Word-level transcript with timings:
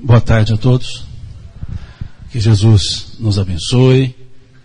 Boa 0.00 0.20
tarde 0.20 0.52
a 0.52 0.56
todos. 0.56 1.04
Que 2.30 2.40
Jesus 2.40 3.12
nos 3.20 3.38
abençoe, 3.38 4.14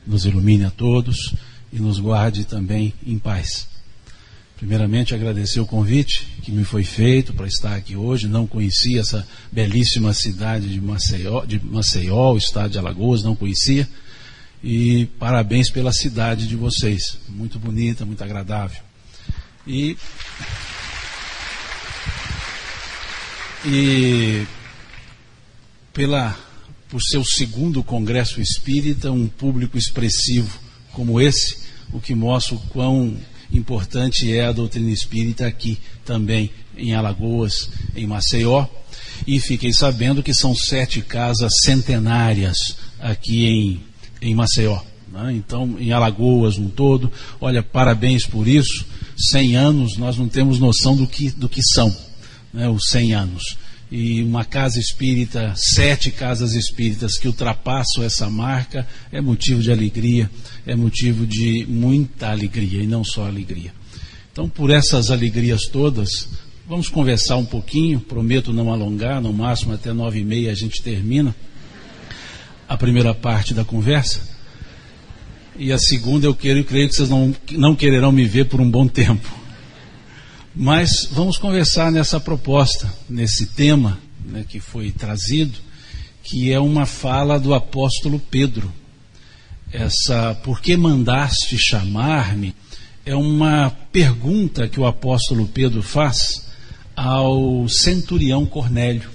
nos 0.06 0.26
ilumine 0.26 0.66
a 0.66 0.72
todos 0.72 1.36
e 1.72 1.78
nos 1.78 2.00
guarde 2.00 2.46
também 2.46 2.96
em 3.06 3.20
paz. 3.20 3.68
Primeiramente, 4.58 5.14
agradecer 5.14 5.60
o 5.60 5.68
convite 5.68 6.26
que 6.42 6.52
me 6.52 6.66
foi 6.66 6.84
feito 6.84 7.32
para 7.34 7.46
estar 7.46 7.76
aqui 7.76 7.96
hoje. 7.96 8.28
Não 8.28 8.48
conhecia 8.48 9.02
essa 9.02 9.26
belíssima 9.52 10.14
cidade 10.14 10.68
de 10.68 10.82
Maceió, 10.82 11.46
de 11.46 11.60
Maceió, 11.64 12.34
o 12.34 12.38
estado 12.38 12.72
de 12.72 12.80
Alagoas, 12.80 13.22
não 13.22 13.36
conhecia. 13.36 13.88
E 14.64 15.06
parabéns 15.20 15.70
pela 15.70 15.94
cidade 15.94 16.48
de 16.48 16.56
vocês. 16.56 17.20
Muito 17.30 17.60
bonita, 17.60 18.04
muito 18.04 18.24
agradável. 18.24 18.82
E. 19.68 19.96
E 23.64 24.48
pela, 26.00 26.34
por 26.88 27.02
seu 27.02 27.26
segundo 27.26 27.84
congresso 27.84 28.40
espírita, 28.40 29.12
um 29.12 29.28
público 29.28 29.78
expressivo 29.78 30.58
como 30.94 31.20
esse, 31.20 31.58
o 31.92 32.00
que 32.00 32.16
mostra 32.16 32.56
o 32.56 32.60
quão 32.70 33.18
importante 33.52 34.32
é 34.32 34.46
a 34.46 34.54
doutrina 34.54 34.90
espírita 34.92 35.46
aqui 35.46 35.78
também 36.06 36.52
em 36.78 36.96
Alagoas, 36.96 37.70
em 37.98 38.08
Maceió. 38.08 38.66
E 39.28 39.42
fiquei 39.42 39.74
sabendo 39.74 40.24
que 40.24 40.34
são 40.34 40.56
sete 40.56 41.02
casas 41.02 41.52
centenárias 41.66 42.78
aqui 42.98 43.46
em, 43.46 43.84
em 44.22 44.34
Maceió. 44.34 44.80
Né? 45.12 45.34
Então, 45.34 45.76
em 45.82 45.92
Alagoas 45.92 46.58
um 46.58 46.70
todo, 46.70 47.12
olha, 47.42 47.62
parabéns 47.62 48.26
por 48.26 48.48
isso. 48.48 48.86
Cem 49.18 49.58
anos, 49.58 49.98
nós 49.98 50.18
não 50.18 50.30
temos 50.30 50.60
noção 50.60 50.96
do 50.96 51.06
que, 51.06 51.30
do 51.30 51.50
que 51.50 51.62
são 51.62 51.94
né, 52.54 52.70
os 52.70 52.84
cem 52.90 53.14
anos 53.14 53.58
e 53.92 54.22
uma 54.22 54.46
casa 54.46 54.80
espírita, 54.80 55.54
sete 55.56 56.12
casas 56.12 56.54
espíritas 56.54 57.18
que 57.18 57.28
ultrapassam 57.28 58.04
essa 58.04 58.30
marca, 58.30 58.88
é 59.12 59.20
motivo 59.20 59.62
de 59.62 59.72
alegria, 59.72 60.30
é 60.66 60.76
motivo 60.76 61.26
de 61.26 61.66
muita 61.68 62.30
alegria 62.30 62.84
e 62.84 62.88
não 62.88 63.04
só 63.04 63.26
alegria. 63.26 63.74
Então, 64.32 64.48
por 64.48 64.70
essas 64.70 65.10
alegrias 65.10 65.64
todas, 65.72 66.30
vamos 66.68 66.88
conversar 66.88 67.38
um 67.38 67.46
pouquinho, 67.46 68.00
prometo 68.00 68.54
não 68.54 68.72
alongar, 68.72 69.20
no 69.20 69.34
máximo 69.34 69.74
até 69.74 69.92
nove 69.92 70.20
e 70.20 70.24
meia 70.24 70.52
a 70.52 70.56
gente 70.56 70.84
termina 70.84 71.36
a 72.68 72.78
primeira 72.78 73.16
parte 73.16 73.56
da 73.56 73.66
conversa. 73.66 74.22
E 75.58 75.72
a 75.72 75.80
segunda 75.80 76.28
eu 76.28 76.36
quero, 76.36 76.64
creio 76.64 76.88
que 76.88 76.96
vocês 76.96 77.10
não, 77.10 77.36
não 77.52 77.76
quererão 77.76 78.12
me 78.12 78.24
ver 78.24 78.46
por 78.46 78.62
um 78.62 78.70
bom 78.70 78.88
tempo. 78.88 79.39
Mas 80.56 81.08
vamos 81.12 81.38
conversar 81.38 81.92
nessa 81.92 82.20
proposta, 82.20 82.92
nesse 83.08 83.48
tema 83.48 84.00
né, 84.26 84.44
que 84.48 84.60
foi 84.60 84.92
trazido, 84.92 85.58
que 86.24 86.52
é 86.52 86.60
uma 86.60 86.86
fala 86.86 87.40
do 87.40 87.54
apóstolo 87.54 88.20
Pedro. 88.20 88.72
Essa, 89.72 90.36
por 90.44 90.60
que 90.60 90.76
mandaste 90.76 91.58
chamar-me? 91.58 92.56
É 93.06 93.16
uma 93.16 93.70
pergunta 93.92 94.68
que 94.68 94.80
o 94.80 94.86
apóstolo 94.86 95.48
Pedro 95.48 95.84
faz 95.84 96.48
ao 96.96 97.68
centurião 97.70 98.46
Cornélio. 98.46 99.10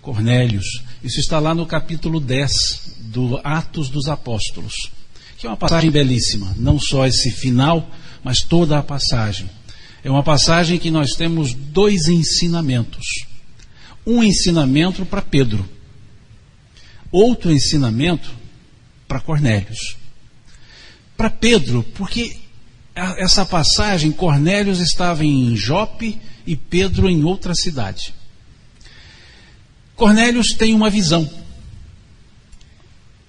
Cornélios. 0.00 0.66
Isso 1.02 1.18
está 1.18 1.38
lá 1.38 1.54
no 1.54 1.66
capítulo 1.66 2.20
10 2.20 2.50
do 3.00 3.40
Atos 3.42 3.88
dos 3.88 4.06
Apóstolos, 4.06 4.74
que 5.36 5.46
é 5.46 5.50
uma 5.50 5.56
passagem 5.56 5.90
belíssima, 5.90 6.54
não 6.56 6.78
só 6.78 7.06
esse 7.06 7.30
final, 7.30 7.88
mas 8.22 8.40
toda 8.40 8.78
a 8.78 8.82
passagem. 8.82 9.48
É 10.04 10.10
uma 10.10 10.22
passagem 10.22 10.78
que 10.78 10.90
nós 10.90 11.12
temos 11.12 11.54
dois 11.54 12.08
ensinamentos. 12.08 13.06
Um 14.06 14.22
ensinamento 14.22 15.06
para 15.06 15.22
Pedro, 15.22 15.66
outro 17.10 17.50
ensinamento 17.50 18.30
para 19.08 19.18
Cornélios. 19.18 19.96
Para 21.16 21.30
Pedro, 21.30 21.82
porque 21.94 22.36
essa 22.94 23.46
passagem, 23.46 24.12
Cornélios 24.12 24.78
estava 24.78 25.24
em 25.24 25.56
Jope 25.56 26.20
e 26.46 26.54
Pedro 26.54 27.08
em 27.08 27.24
outra 27.24 27.54
cidade. 27.54 28.12
Cornélios 29.96 30.48
tem 30.48 30.74
uma 30.74 30.90
visão 30.90 31.28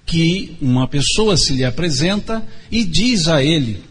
que 0.05 0.57
uma 0.61 0.87
pessoa 0.89 1.37
se 1.37 1.53
lhe 1.53 1.63
apresenta 1.63 2.45
e 2.69 2.83
diz 2.83 3.29
a 3.29 3.41
ele: 3.41 3.81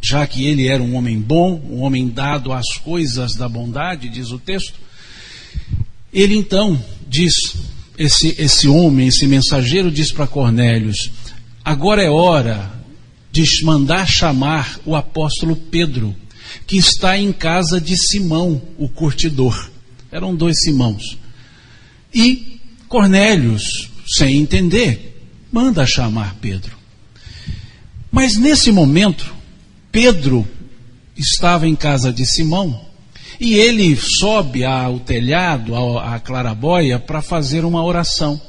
já 0.00 0.26
que 0.26 0.46
ele 0.46 0.66
era 0.66 0.82
um 0.82 0.94
homem 0.94 1.20
bom, 1.20 1.60
um 1.70 1.80
homem 1.82 2.08
dado 2.08 2.52
às 2.52 2.74
coisas 2.78 3.34
da 3.34 3.48
bondade, 3.48 4.08
diz 4.08 4.30
o 4.30 4.38
texto, 4.38 4.78
ele 6.12 6.34
então 6.36 6.82
diz, 7.06 7.34
esse, 7.98 8.34
esse 8.38 8.66
homem, 8.66 9.08
esse 9.08 9.26
mensageiro 9.26 9.90
diz 9.90 10.12
para 10.12 10.26
Cornélios: 10.26 11.10
agora 11.64 12.02
é 12.02 12.10
hora 12.10 12.72
de 13.30 13.44
mandar 13.64 14.08
chamar 14.08 14.80
o 14.84 14.96
apóstolo 14.96 15.54
Pedro, 15.54 16.16
que 16.66 16.76
está 16.76 17.16
em 17.18 17.32
casa 17.32 17.80
de 17.80 17.96
Simão, 17.96 18.60
o 18.78 18.88
curtidor. 18.88 19.70
Eram 20.10 20.34
dois 20.34 20.56
Simãos. 20.62 21.16
E 22.12 22.58
Cornélios, 22.88 23.88
sem 24.16 24.38
entender, 24.38 25.24
manda 25.52 25.86
chamar 25.86 26.34
Pedro. 26.40 26.76
Mas 28.10 28.36
nesse 28.36 28.72
momento, 28.72 29.32
Pedro 29.92 30.46
estava 31.16 31.66
em 31.66 31.74
casa 31.74 32.12
de 32.12 32.24
Simão 32.24 32.88
e 33.40 33.54
ele 33.54 33.96
sobe 33.96 34.64
ao 34.64 35.00
telhado, 35.00 35.74
à 35.98 36.18
clarabóia, 36.20 36.98
para 36.98 37.22
fazer 37.22 37.64
uma 37.64 37.82
oração. 37.82 38.40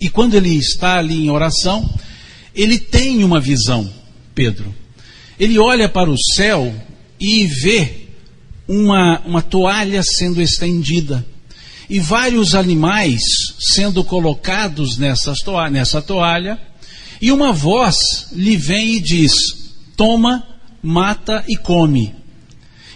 E 0.00 0.08
quando 0.10 0.34
ele 0.34 0.54
está 0.54 0.98
ali 0.98 1.24
em 1.24 1.30
oração, 1.30 1.88
ele 2.54 2.78
tem 2.78 3.24
uma 3.24 3.40
visão, 3.40 3.90
Pedro. 4.34 4.74
Ele 5.38 5.58
olha 5.58 5.88
para 5.88 6.10
o 6.10 6.18
céu 6.18 6.74
e 7.18 7.46
vê 7.46 8.08
uma, 8.68 9.20
uma 9.24 9.42
toalha 9.42 10.02
sendo 10.02 10.42
estendida 10.42 11.24
e 11.88 12.00
vários 12.00 12.54
animais 12.54 13.22
sendo 13.58 14.02
colocados 14.04 14.98
nessa 14.98 15.32
toalha, 15.44 15.70
nessa 15.70 16.02
toalha, 16.02 16.60
e 17.20 17.32
uma 17.32 17.52
voz 17.52 17.96
lhe 18.32 18.56
vem 18.56 18.96
e 18.96 19.00
diz: 19.00 19.32
toma, 19.96 20.46
mata 20.82 21.44
e 21.48 21.56
come. 21.56 22.14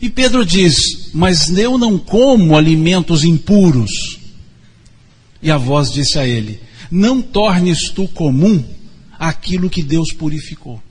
E 0.00 0.08
Pedro 0.08 0.44
diz: 0.44 1.10
Mas 1.12 1.56
eu 1.56 1.76
não 1.76 1.98
como 1.98 2.56
alimentos 2.56 3.24
impuros. 3.24 4.18
E 5.42 5.50
a 5.50 5.56
voz 5.56 5.90
disse 5.92 6.18
a 6.18 6.26
ele: 6.26 6.60
Não 6.90 7.20
tornes 7.20 7.90
tu 7.90 8.06
comum 8.08 8.62
aquilo 9.18 9.70
que 9.70 9.82
Deus 9.82 10.12
purificou. 10.12 10.82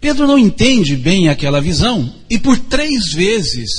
Pedro 0.00 0.26
não 0.26 0.38
entende 0.38 0.96
bem 0.96 1.28
aquela 1.28 1.60
visão 1.60 2.14
e 2.28 2.38
por 2.38 2.58
três 2.58 3.12
vezes 3.12 3.70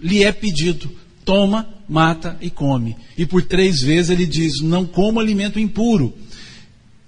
lhe 0.00 0.22
é 0.22 0.32
pedido: 0.32 0.90
toma, 1.24 1.68
mata 1.86 2.38
e 2.40 2.48
come. 2.48 2.96
E 3.16 3.26
por 3.26 3.42
três 3.42 3.80
vezes 3.80 4.10
ele 4.10 4.24
diz: 4.24 4.62
não 4.62 4.86
como 4.86 5.20
alimento 5.20 5.60
impuro. 5.60 6.14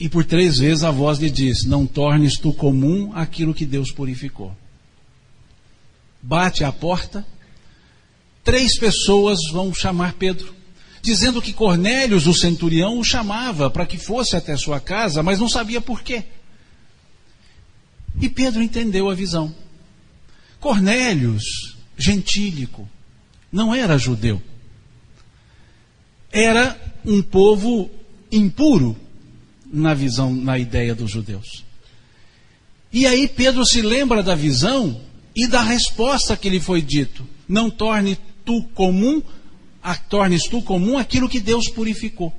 E 0.01 0.09
por 0.09 0.25
três 0.25 0.57
vezes 0.57 0.83
a 0.83 0.91
voz 0.91 1.19
lhe 1.19 1.31
diz: 1.31 1.67
Não 1.67 1.87
tornes 1.87 2.39
tu 2.39 2.55
comum 2.55 3.13
aquilo 3.15 3.53
que 3.53 3.67
Deus 3.67 3.93
purificou. 3.93 4.57
Bate 6.23 6.65
à 6.65 6.73
porta, 6.73 7.25
três 8.43 8.79
pessoas 8.79 9.39
vão 9.53 9.75
chamar 9.75 10.15
Pedro, 10.15 10.55
dizendo 11.03 11.43
que 11.43 11.53
Cornélios, 11.53 12.27
o 12.27 12.33
centurião, 12.33 12.99
o 12.99 13.05
chamava 13.05 13.71
para 13.71 13.85
que 13.85 13.99
fosse 13.99 14.35
até 14.35 14.57
sua 14.57 14.81
casa, 14.81 15.23
mas 15.23 15.39
não 15.39 15.49
sabia 15.51 15.83
por 15.83 16.03
quê. 16.03 16.25
E 18.19 18.29
Pedro 18.29 18.63
entendeu 18.63 19.11
a 19.11 19.15
visão. 19.15 19.55
Cornélios, 20.59 21.77
gentílico, 21.97 22.89
não 23.53 23.75
era 23.75 23.99
judeu. 23.99 24.43
Era 26.33 26.79
um 27.05 27.21
povo 27.21 27.91
impuro, 28.33 28.97
na 29.73 29.95
visão, 29.95 30.35
na 30.35 30.59
ideia 30.59 30.95
dos 30.95 31.11
judeus. 31.11 31.65
E 32.93 33.07
aí 33.07 33.29
Pedro 33.29 33.65
se 33.65 33.81
lembra 33.81 34.23
da 34.23 34.35
visão 34.35 35.01
e 35.35 35.47
da 35.47 35.63
resposta 35.63 36.37
que 36.37 36.51
lhe 36.51 36.61
foi 36.61 36.83
dito: 36.83 37.27
Não 37.49 37.71
torne 37.71 38.19
tu 38.45 38.63
comum, 38.75 39.23
a, 39.83 39.95
tornes 39.95 40.43
tu 40.45 40.61
comum 40.63 40.99
aquilo 40.99 41.29
que 41.29 41.41
Deus 41.41 41.69
purificou. 41.69 42.35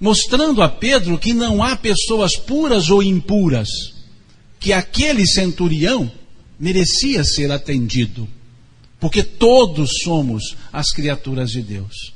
Mostrando 0.00 0.62
a 0.62 0.68
Pedro 0.68 1.16
que 1.16 1.32
não 1.32 1.62
há 1.62 1.76
pessoas 1.76 2.36
puras 2.36 2.90
ou 2.90 3.02
impuras, 3.02 3.68
que 4.58 4.72
aquele 4.72 5.24
centurião 5.24 6.10
merecia 6.58 7.22
ser 7.22 7.52
atendido, 7.52 8.28
porque 8.98 9.22
todos 9.22 9.90
somos 10.02 10.56
as 10.72 10.90
criaturas 10.92 11.50
de 11.50 11.62
Deus. 11.62 12.12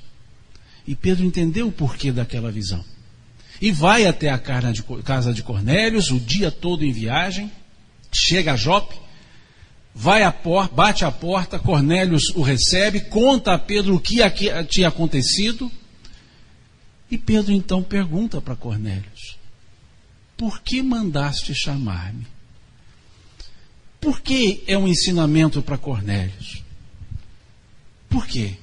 E 0.86 0.96
Pedro 0.96 1.24
entendeu 1.24 1.68
o 1.68 1.72
porquê 1.72 2.10
daquela 2.10 2.50
visão. 2.50 2.84
E 3.60 3.72
vai 3.72 4.06
até 4.06 4.28
a 4.28 4.38
casa 4.38 5.32
de 5.32 5.42
Cornélios, 5.42 6.10
o 6.10 6.20
dia 6.20 6.50
todo 6.50 6.84
em 6.84 6.92
viagem, 6.92 7.50
chega 8.12 8.52
a 8.52 8.56
Jope, 8.56 8.94
vai 9.94 10.22
à 10.22 10.30
porta, 10.30 10.74
bate 10.74 11.04
à 11.04 11.10
porta, 11.10 11.58
Cornélios 11.58 12.24
o 12.34 12.42
recebe, 12.42 13.00
conta 13.00 13.54
a 13.54 13.58
Pedro 13.58 13.96
o 13.96 14.00
que 14.00 14.18
tinha 14.68 14.88
acontecido. 14.88 15.72
E 17.10 17.16
Pedro 17.16 17.52
então 17.52 17.82
pergunta 17.82 18.40
para 18.40 18.56
Cornélios: 18.56 19.38
Por 20.36 20.60
que 20.60 20.82
mandaste 20.82 21.54
chamar-me? 21.54 22.26
Por 24.00 24.20
que 24.20 24.62
é 24.66 24.76
um 24.76 24.86
ensinamento 24.86 25.62
para 25.62 25.78
Cornélios? 25.78 26.62
Por 28.08 28.26
quê? 28.26 28.56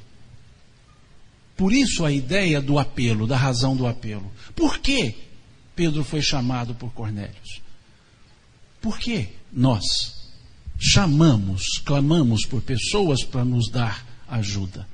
Por 1.56 1.72
isso 1.72 2.04
a 2.04 2.12
ideia 2.12 2.62
do 2.62 2.80
apelo, 2.80 3.28
da 3.28 3.38
razão 3.38 3.76
do 3.76 3.86
apelo. 3.86 4.32
Por 4.56 4.80
que 4.80 5.16
Pedro 5.76 6.04
foi 6.04 6.22
chamado 6.22 6.74
por 6.76 6.92
Cornélios? 6.94 7.62
Por 8.82 8.98
que 9.00 9.30
nós 9.52 9.84
chamamos, 10.80 11.62
clamamos 11.86 12.46
por 12.46 12.62
pessoas 12.62 13.24
para 13.24 13.46
nos 13.46 13.70
dar 13.70 14.06
ajuda? 14.28 14.88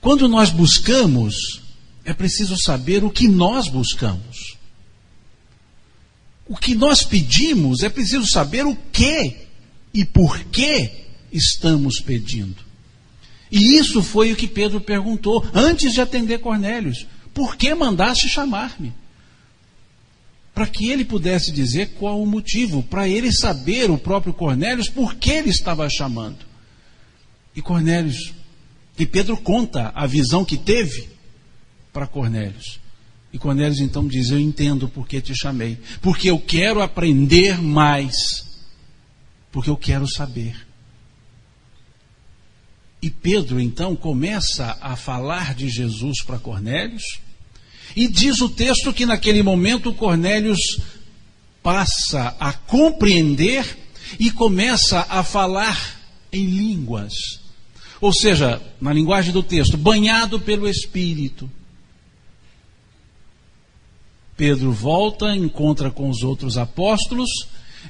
Quando 0.00 0.28
nós 0.28 0.50
buscamos, 0.50 1.34
é 2.04 2.14
preciso 2.14 2.56
saber 2.56 3.04
o 3.04 3.10
que 3.10 3.28
nós 3.28 3.68
buscamos. 3.68 4.56
O 6.46 6.56
que 6.56 6.74
nós 6.74 7.04
pedimos 7.04 7.82
é 7.82 7.88
preciso 7.88 8.26
saber 8.26 8.64
o 8.64 8.74
que 8.74 9.48
e 9.92 10.04
por 10.04 10.44
que 10.44 11.06
estamos 11.32 12.00
pedindo. 12.00 12.67
E 13.50 13.78
isso 13.78 14.02
foi 14.02 14.32
o 14.32 14.36
que 14.36 14.46
Pedro 14.46 14.80
perguntou 14.80 15.44
antes 15.54 15.92
de 15.92 16.00
atender 16.00 16.38
Cornélios: 16.38 17.06
Por 17.32 17.56
que 17.56 17.74
mandaste 17.74 18.28
chamar-me? 18.28 18.92
Para 20.54 20.66
que 20.66 20.90
ele 20.90 21.04
pudesse 21.04 21.52
dizer 21.52 21.94
qual 21.98 22.20
o 22.20 22.26
motivo, 22.26 22.82
para 22.82 23.08
ele 23.08 23.32
saber, 23.32 23.90
o 23.90 23.98
próprio 23.98 24.34
Cornélios, 24.34 24.88
por 24.88 25.14
que 25.14 25.30
ele 25.30 25.50
estava 25.50 25.88
chamando. 25.88 26.38
E 27.54 27.62
Cornélios, 27.62 28.34
e 28.98 29.06
Pedro 29.06 29.36
conta 29.36 29.92
a 29.94 30.06
visão 30.06 30.44
que 30.44 30.56
teve 30.56 31.08
para 31.92 32.06
Cornélios. 32.06 32.80
E 33.32 33.38
Cornélios 33.38 33.80
então 33.80 34.06
diz: 34.06 34.30
Eu 34.30 34.38
entendo 34.38 34.88
por 34.88 35.06
que 35.06 35.20
te 35.20 35.34
chamei. 35.34 35.78
Porque 36.00 36.28
eu 36.30 36.38
quero 36.38 36.82
aprender 36.82 37.60
mais. 37.62 38.14
Porque 39.52 39.70
eu 39.70 39.76
quero 39.76 40.06
saber. 40.08 40.67
E 43.00 43.10
Pedro 43.10 43.60
então 43.60 43.94
começa 43.94 44.76
a 44.80 44.96
falar 44.96 45.54
de 45.54 45.68
Jesus 45.68 46.22
para 46.22 46.38
Cornélios. 46.38 47.02
E 47.94 48.08
diz 48.08 48.40
o 48.40 48.48
texto 48.48 48.92
que 48.92 49.06
naquele 49.06 49.42
momento 49.42 49.94
Cornélios 49.94 50.58
passa 51.62 52.36
a 52.40 52.52
compreender 52.52 53.78
e 54.18 54.30
começa 54.30 55.06
a 55.08 55.22
falar 55.22 56.00
em 56.32 56.44
línguas. 56.44 57.12
Ou 58.00 58.12
seja, 58.12 58.60
na 58.80 58.92
linguagem 58.92 59.32
do 59.32 59.42
texto, 59.42 59.76
banhado 59.76 60.40
pelo 60.40 60.68
Espírito. 60.68 61.50
Pedro 64.36 64.72
volta, 64.72 65.34
encontra 65.34 65.90
com 65.90 66.08
os 66.08 66.22
outros 66.22 66.56
apóstolos, 66.56 67.28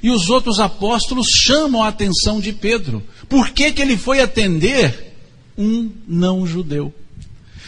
e 0.01 0.09
os 0.09 0.29
outros 0.29 0.59
apóstolos 0.59 1.27
chamam 1.27 1.83
a 1.83 1.89
atenção 1.89 2.39
de 2.39 2.53
Pedro. 2.53 3.03
Por 3.27 3.49
que, 3.49 3.71
que 3.71 3.81
ele 3.81 3.97
foi 3.97 4.21
atender 4.21 5.13
um 5.57 5.91
não-judeu? 6.07 6.93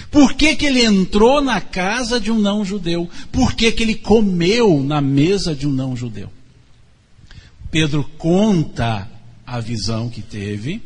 Por 0.10 0.34
que, 0.34 0.56
que 0.56 0.66
ele 0.66 0.84
entrou 0.84 1.42
na 1.42 1.62
casa 1.62 2.20
de 2.20 2.32
um 2.32 2.40
não-judeu? 2.40 3.10
Por 3.32 3.54
que, 3.54 3.72
que 3.72 3.84
ele 3.84 3.96
comeu 3.96 4.84
na 4.84 5.00
mesa 5.00 5.56
de 5.56 5.68
um 5.68 5.72
não-judeu? 5.72 6.30
Pedro 7.70 8.04
conta 8.18 9.10
a 9.48 9.60
visão 9.62 10.10
que 10.10 10.22
teve, 10.22 10.82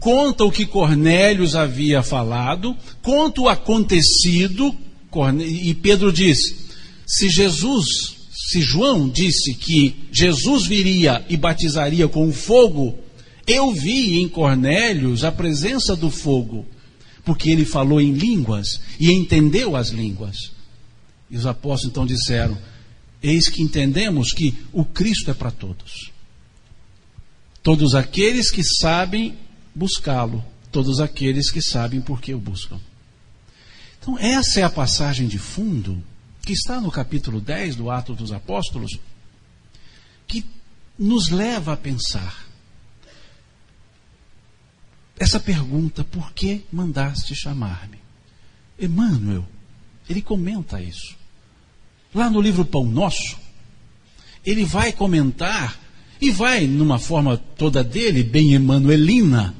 conta 0.00 0.44
o 0.44 0.50
que 0.50 0.64
Cornélios 0.64 1.54
havia 1.54 2.02
falado, 2.02 2.74
conta 3.02 3.42
o 3.42 3.48
acontecido, 3.48 4.74
e 5.46 5.74
Pedro 5.74 6.10
diz: 6.10 6.38
se 7.06 7.28
Jesus, 7.28 8.13
se 8.46 8.60
João 8.60 9.08
disse 9.08 9.54
que 9.54 9.96
Jesus 10.12 10.66
viria 10.66 11.24
e 11.30 11.36
batizaria 11.36 12.06
com 12.06 12.30
fogo, 12.30 12.98
eu 13.46 13.72
vi 13.72 14.18
em 14.20 14.28
Cornélios 14.28 15.24
a 15.24 15.32
presença 15.32 15.96
do 15.96 16.10
fogo, 16.10 16.66
porque 17.24 17.48
ele 17.48 17.64
falou 17.64 18.02
em 18.02 18.12
línguas 18.12 18.80
e 19.00 19.10
entendeu 19.10 19.74
as 19.74 19.88
línguas. 19.88 20.36
E 21.30 21.38
os 21.38 21.46
apóstolos 21.46 21.90
então 21.90 22.04
disseram: 22.04 22.58
Eis 23.22 23.48
que 23.48 23.62
entendemos 23.62 24.30
que 24.30 24.54
o 24.74 24.84
Cristo 24.84 25.30
é 25.30 25.34
para 25.34 25.50
todos. 25.50 26.12
Todos 27.62 27.94
aqueles 27.94 28.50
que 28.50 28.62
sabem 28.62 29.38
buscá-lo, 29.74 30.44
todos 30.70 31.00
aqueles 31.00 31.50
que 31.50 31.62
sabem 31.62 31.98
por 31.98 32.20
que 32.20 32.34
o 32.34 32.38
buscam. 32.38 32.78
Então, 33.98 34.18
essa 34.18 34.60
é 34.60 34.62
a 34.62 34.68
passagem 34.68 35.26
de 35.26 35.38
fundo 35.38 36.04
que 36.44 36.52
está 36.52 36.80
no 36.80 36.90
capítulo 36.90 37.40
10 37.40 37.76
do 37.76 37.90
Ato 37.90 38.14
dos 38.14 38.32
Apóstolos, 38.32 38.98
que 40.26 40.44
nos 40.98 41.28
leva 41.28 41.72
a 41.72 41.76
pensar 41.76 42.44
essa 45.18 45.40
pergunta: 45.40 46.04
por 46.04 46.32
que 46.32 46.64
mandaste 46.72 47.34
chamar-me? 47.34 47.98
Emmanuel, 48.78 49.46
ele 50.08 50.20
comenta 50.20 50.80
isso. 50.80 51.16
Lá 52.14 52.28
no 52.28 52.40
livro 52.40 52.64
Pão 52.64 52.84
Nosso, 52.84 53.38
ele 54.44 54.64
vai 54.64 54.92
comentar 54.92 55.80
e 56.20 56.30
vai, 56.30 56.66
numa 56.66 56.98
forma 56.98 57.36
toda 57.36 57.82
dele, 57.82 58.22
bem 58.22 58.54
emanuelina, 58.54 59.54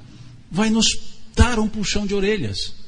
vai 0.50 0.70
nos 0.70 0.86
dar 1.34 1.58
um 1.58 1.68
puxão 1.68 2.06
de 2.06 2.14
orelhas 2.14 2.83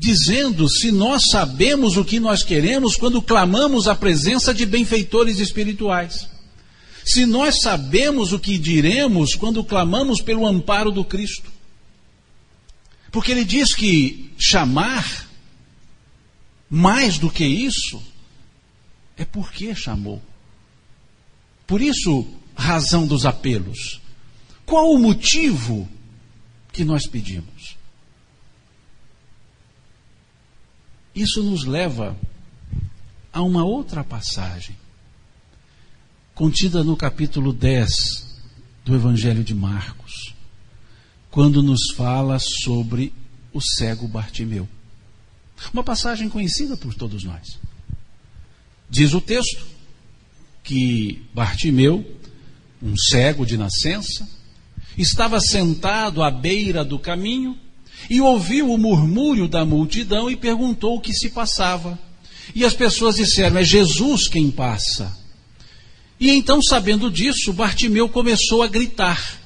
dizendo 0.00 0.66
se 0.66 0.90
nós 0.90 1.20
sabemos 1.30 1.98
o 1.98 2.04
que 2.04 2.18
nós 2.18 2.42
queremos 2.42 2.96
quando 2.96 3.20
clamamos 3.20 3.86
a 3.86 3.94
presença 3.94 4.54
de 4.54 4.64
benfeitores 4.64 5.38
espirituais. 5.38 6.26
Se 7.04 7.26
nós 7.26 7.60
sabemos 7.60 8.32
o 8.32 8.38
que 8.38 8.56
diremos 8.56 9.34
quando 9.34 9.62
clamamos 9.62 10.22
pelo 10.22 10.46
amparo 10.46 10.90
do 10.90 11.04
Cristo. 11.04 11.52
Porque 13.12 13.30
ele 13.30 13.44
diz 13.44 13.74
que 13.74 14.32
chamar, 14.38 15.28
mais 16.70 17.18
do 17.18 17.28
que 17.28 17.44
isso, 17.44 18.02
é 19.18 19.24
porque 19.26 19.74
chamou. 19.74 20.22
Por 21.66 21.82
isso, 21.82 22.26
razão 22.54 23.06
dos 23.06 23.26
apelos. 23.26 24.00
Qual 24.64 24.94
o 24.94 24.98
motivo 24.98 25.86
que 26.72 26.84
nós 26.84 27.06
pedimos? 27.06 27.49
Isso 31.14 31.42
nos 31.42 31.64
leva 31.64 32.16
a 33.32 33.42
uma 33.42 33.64
outra 33.64 34.04
passagem, 34.04 34.76
contida 36.34 36.84
no 36.84 36.96
capítulo 36.96 37.52
10 37.52 37.90
do 38.84 38.94
Evangelho 38.94 39.42
de 39.42 39.54
Marcos, 39.54 40.34
quando 41.30 41.62
nos 41.62 41.92
fala 41.96 42.38
sobre 42.38 43.12
o 43.52 43.60
cego 43.60 44.06
Bartimeu. 44.06 44.68
Uma 45.72 45.82
passagem 45.82 46.28
conhecida 46.28 46.76
por 46.76 46.94
todos 46.94 47.24
nós. 47.24 47.58
Diz 48.88 49.12
o 49.12 49.20
texto 49.20 49.66
que 50.62 51.24
Bartimeu, 51.34 52.18
um 52.80 52.96
cego 52.96 53.44
de 53.44 53.56
nascença, 53.56 54.28
estava 54.96 55.40
sentado 55.40 56.22
à 56.22 56.30
beira 56.30 56.84
do 56.84 56.98
caminho 56.98 57.58
e 58.08 58.20
ouviu 58.20 58.72
o 58.72 58.78
murmúrio 58.78 59.48
da 59.48 59.64
multidão 59.64 60.30
e 60.30 60.36
perguntou 60.36 60.96
o 60.96 61.00
que 61.00 61.12
se 61.12 61.30
passava. 61.30 61.98
E 62.54 62.64
as 62.64 62.74
pessoas 62.74 63.16
disseram: 63.16 63.58
É 63.58 63.64
Jesus 63.64 64.28
quem 64.28 64.50
passa. 64.50 65.16
E 66.18 66.30
então, 66.30 66.62
sabendo 66.62 67.10
disso, 67.10 67.52
Bartimeu 67.52 68.08
começou 68.08 68.62
a 68.62 68.68
gritar: 68.68 69.40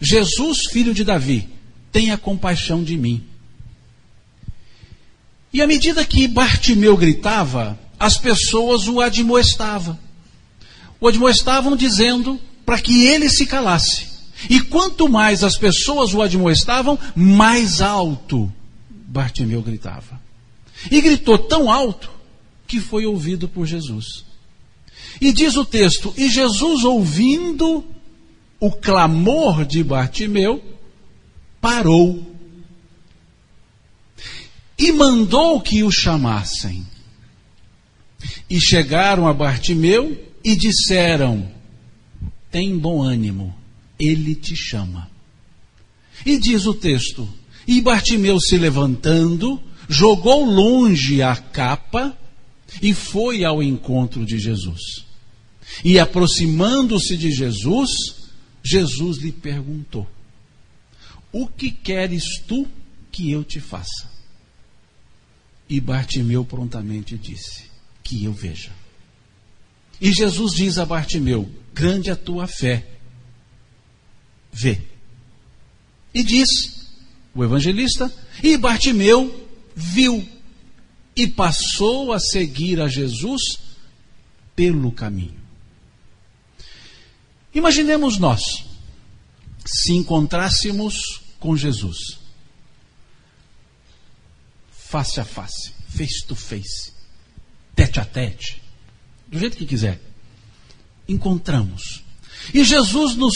Jesus, 0.00 0.66
filho 0.70 0.94
de 0.94 1.04
Davi, 1.04 1.48
tenha 1.92 2.16
compaixão 2.16 2.82
de 2.82 2.96
mim. 2.96 3.24
E 5.52 5.60
à 5.60 5.66
medida 5.66 6.04
que 6.04 6.28
Bartimeu 6.28 6.96
gritava, 6.96 7.78
as 7.98 8.16
pessoas 8.16 8.86
o 8.86 9.00
admoestavam. 9.00 9.98
O 11.00 11.08
admoestavam 11.08 11.76
dizendo 11.76 12.40
para 12.64 12.80
que 12.80 13.04
ele 13.04 13.28
se 13.28 13.46
calasse. 13.46 14.09
E 14.48 14.60
quanto 14.60 15.08
mais 15.08 15.44
as 15.44 15.56
pessoas 15.56 16.14
o 16.14 16.22
admoestavam, 16.22 16.98
mais 17.14 17.80
alto 17.80 18.50
Bartimeu 19.10 19.60
gritava. 19.60 20.20
E 20.90 21.00
gritou 21.00 21.36
tão 21.36 21.70
alto 21.70 22.10
que 22.66 22.80
foi 22.80 23.04
ouvido 23.04 23.48
por 23.48 23.66
Jesus. 23.66 24.24
E 25.20 25.32
diz 25.32 25.56
o 25.56 25.64
texto: 25.64 26.14
E 26.16 26.30
Jesus, 26.30 26.84
ouvindo 26.84 27.84
o 28.60 28.70
clamor 28.70 29.64
de 29.64 29.82
Bartimeu, 29.82 30.62
parou 31.60 32.24
e 34.78 34.92
mandou 34.92 35.60
que 35.60 35.82
o 35.82 35.90
chamassem. 35.90 36.86
E 38.48 38.60
chegaram 38.60 39.26
a 39.26 39.34
Bartimeu 39.34 40.16
e 40.44 40.54
disseram: 40.54 41.50
Tem 42.50 42.78
bom 42.78 43.02
ânimo 43.02 43.59
ele 44.00 44.34
te 44.34 44.56
chama. 44.56 45.10
E 46.24 46.38
diz 46.38 46.66
o 46.66 46.74
texto: 46.74 47.28
E 47.66 47.80
Bartimeu 47.80 48.40
se 48.40 48.56
levantando, 48.56 49.62
jogou 49.88 50.44
longe 50.44 51.22
a 51.22 51.36
capa 51.36 52.16
e 52.82 52.94
foi 52.94 53.44
ao 53.44 53.62
encontro 53.62 54.24
de 54.24 54.38
Jesus. 54.38 55.04
E 55.84 55.98
aproximando-se 55.98 57.16
de 57.16 57.30
Jesus, 57.30 57.90
Jesus 58.62 59.18
lhe 59.18 59.32
perguntou: 59.32 60.08
O 61.32 61.46
que 61.46 61.70
queres 61.70 62.24
tu 62.46 62.66
que 63.12 63.30
eu 63.30 63.44
te 63.44 63.60
faça? 63.60 64.10
E 65.68 65.80
Bartimeu 65.80 66.44
prontamente 66.44 67.16
disse: 67.16 67.64
Que 68.02 68.24
eu 68.24 68.32
veja. 68.32 68.72
E 70.00 70.12
Jesus 70.12 70.52
diz 70.52 70.78
a 70.78 70.84
Bartimeu: 70.84 71.48
Grande 71.72 72.10
a 72.10 72.16
tua 72.16 72.46
fé, 72.46 72.86
vê. 74.52 74.80
E 76.12 76.22
diz 76.22 76.48
o 77.34 77.44
evangelista: 77.44 78.12
E 78.42 78.56
Bartimeu 78.56 79.48
viu 79.74 80.26
e 81.14 81.26
passou 81.26 82.12
a 82.12 82.18
seguir 82.18 82.80
a 82.80 82.88
Jesus 82.88 83.42
pelo 84.54 84.92
caminho. 84.92 85.40
Imaginemos 87.54 88.18
nós, 88.18 88.64
se 89.64 89.92
encontrássemos 89.92 91.20
com 91.38 91.56
Jesus, 91.56 92.18
face 94.70 95.20
a 95.20 95.24
face, 95.24 95.72
face 95.88 96.24
to 96.26 96.36
face, 96.36 96.92
tete 97.74 97.98
a 97.98 98.04
tete, 98.04 98.62
do 99.26 99.38
jeito 99.38 99.56
que 99.56 99.66
quiser. 99.66 100.00
Encontramos. 101.08 102.04
E 102.54 102.62
Jesus 102.64 103.16
nos, 103.16 103.34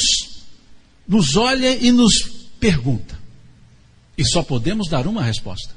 nos 1.07 1.37
olha 1.37 1.75
e 1.77 1.93
nos 1.93 2.23
pergunta. 2.59 3.19
E 4.17 4.25
só 4.25 4.43
podemos 4.43 4.89
dar 4.89 5.07
uma 5.07 5.23
resposta: 5.23 5.75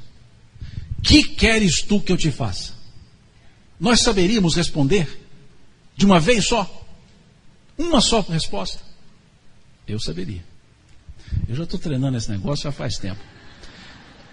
Que 1.03 1.24
queres 1.24 1.81
tu 1.81 2.00
que 2.00 2.12
eu 2.12 2.17
te 2.17 2.31
faça? 2.31 2.74
Nós 3.79 4.01
saberíamos 4.01 4.55
responder 4.55 5.25
de 5.96 6.05
uma 6.05 6.19
vez 6.19 6.48
só? 6.48 6.86
Uma 7.77 8.01
só 8.01 8.22
resposta? 8.22 8.79
Eu 9.88 10.00
saberia. 10.00 10.43
Eu 11.48 11.55
já 11.55 11.63
estou 11.63 11.79
treinando 11.79 12.17
esse 12.17 12.29
negócio 12.29 12.63
já 12.63 12.72
faz 12.72 12.98
tempo. 12.98 13.22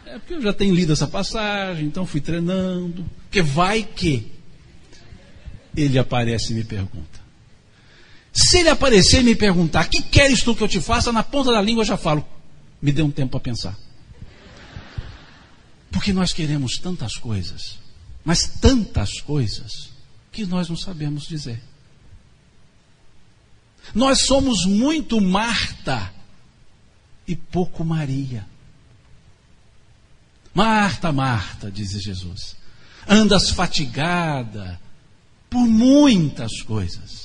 É 0.07 0.19
porque 0.19 0.35
eu 0.35 0.43
já 0.43 0.53
tenho 0.53 0.75
lido 0.75 0.93
essa 0.93 1.07
passagem, 1.07 1.87
então 1.87 2.07
fui 2.07 2.21
treinando. 2.21 3.05
Porque 3.25 3.43
vai 3.43 3.83
que 3.83 4.31
ele 5.77 5.99
aparece 5.99 6.53
e 6.53 6.57
me 6.57 6.65
pergunta. 6.65 7.24
Se 8.35 8.59
ele 8.59 8.69
aparecer 8.69 9.21
e 9.21 9.25
me 9.25 9.37
perguntar, 9.37 9.88
que 9.88 10.03
queres 10.03 10.43
tu 10.43 10.57
que 10.57 10.62
eu 10.62 10.69
te 10.69 10.81
faça? 10.81 11.12
Na 11.12 11.23
ponta 11.23 11.53
da 11.53 11.62
língua 11.62 11.83
eu 11.83 11.87
já 11.87 11.97
falo, 11.97 12.26
me 12.83 12.91
dê 12.91 13.00
um 13.00 13.11
tempo 13.11 13.31
para 13.31 13.41
pensar. 13.41 13.79
Porque 15.93 16.12
nós 16.12 16.33
queremos 16.33 16.73
tantas 16.79 17.14
coisas, 17.14 17.79
mas 18.25 18.43
tantas 18.61 19.21
coisas, 19.21 19.91
que 20.33 20.45
nós 20.45 20.69
não 20.69 20.76
sabemos 20.76 21.29
dizer. 21.29 21.62
Nós 23.95 24.23
somos 24.26 24.67
muito 24.67 25.21
Marta 25.21 26.12
e 27.29 27.37
pouco 27.37 27.85
Maria. 27.85 28.45
Marta, 30.53 31.12
Marta, 31.12 31.71
diz 31.71 31.91
Jesus, 32.03 32.57
andas 33.09 33.50
fatigada 33.50 34.81
por 35.49 35.67
muitas 35.67 36.62
coisas, 36.62 37.24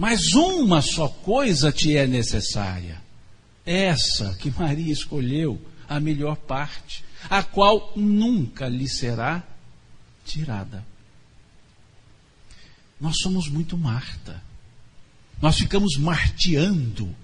mas 0.00 0.32
uma 0.32 0.80
só 0.80 1.08
coisa 1.08 1.70
te 1.70 1.94
é 1.94 2.06
necessária. 2.06 3.02
Essa 3.66 4.34
que 4.40 4.50
Maria 4.50 4.90
escolheu, 4.90 5.60
a 5.86 6.00
melhor 6.00 6.36
parte, 6.36 7.04
a 7.28 7.42
qual 7.42 7.92
nunca 7.94 8.66
lhe 8.66 8.88
será 8.88 9.46
tirada. 10.24 10.86
Nós 12.98 13.16
somos 13.18 13.46
muito 13.50 13.76
Marta. 13.76 14.42
Nós 15.38 15.58
ficamos 15.58 15.98
marteando 15.98 17.14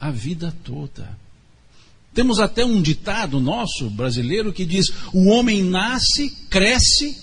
a 0.00 0.10
vida 0.10 0.52
toda. 0.64 1.16
Temos 2.12 2.40
até 2.40 2.64
um 2.64 2.82
ditado 2.82 3.38
nosso 3.38 3.88
brasileiro 3.88 4.52
que 4.52 4.64
diz: 4.66 4.86
o 5.12 5.28
homem 5.28 5.62
nasce, 5.62 6.30
cresce, 6.50 7.22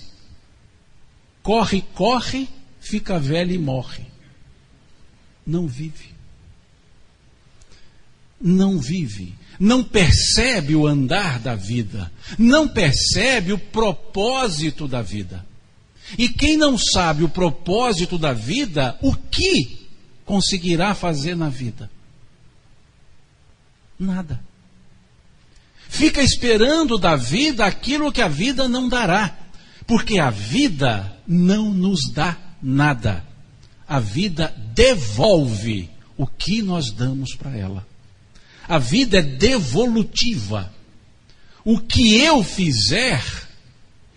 corre, 1.42 1.82
corre, 1.92 2.48
fica 2.80 3.18
velho 3.18 3.52
e 3.52 3.58
morre. 3.58 4.13
Não 5.46 5.66
vive. 5.66 6.14
Não 8.40 8.78
vive. 8.78 9.34
Não 9.58 9.84
percebe 9.84 10.74
o 10.74 10.86
andar 10.86 11.38
da 11.38 11.54
vida. 11.54 12.10
Não 12.38 12.68
percebe 12.68 13.52
o 13.52 13.58
propósito 13.58 14.88
da 14.88 15.02
vida. 15.02 15.44
E 16.18 16.28
quem 16.28 16.56
não 16.56 16.76
sabe 16.76 17.24
o 17.24 17.28
propósito 17.28 18.18
da 18.18 18.32
vida, 18.32 18.98
o 19.00 19.14
que 19.14 19.86
conseguirá 20.24 20.94
fazer 20.94 21.34
na 21.34 21.48
vida? 21.48 21.90
Nada. 23.98 24.40
Fica 25.88 26.20
esperando 26.22 26.98
da 26.98 27.16
vida 27.16 27.64
aquilo 27.64 28.12
que 28.12 28.20
a 28.20 28.28
vida 28.28 28.68
não 28.68 28.88
dará, 28.88 29.36
porque 29.86 30.18
a 30.18 30.28
vida 30.28 31.16
não 31.26 31.72
nos 31.72 32.00
dá 32.12 32.36
nada. 32.60 33.24
A 33.86 34.00
vida 34.00 34.54
devolve 34.74 35.90
o 36.16 36.26
que 36.26 36.62
nós 36.62 36.90
damos 36.90 37.34
para 37.34 37.56
ela. 37.56 37.86
A 38.66 38.78
vida 38.78 39.18
é 39.18 39.22
devolutiva. 39.22 40.72
O 41.64 41.78
que 41.78 42.16
eu 42.16 42.42
fizer, 42.42 43.22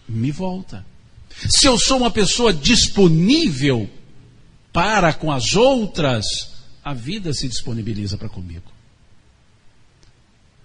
me 0.07 0.31
volta. 0.31 0.85
Se 1.49 1.67
eu 1.67 1.77
sou 1.77 1.97
uma 1.97 2.11
pessoa 2.11 2.53
disponível 2.53 3.89
para 4.71 5.13
com 5.13 5.31
as 5.31 5.53
outras, 5.53 6.25
a 6.83 6.93
vida 6.93 7.33
se 7.33 7.47
disponibiliza 7.47 8.17
para 8.17 8.29
comigo. 8.29 8.71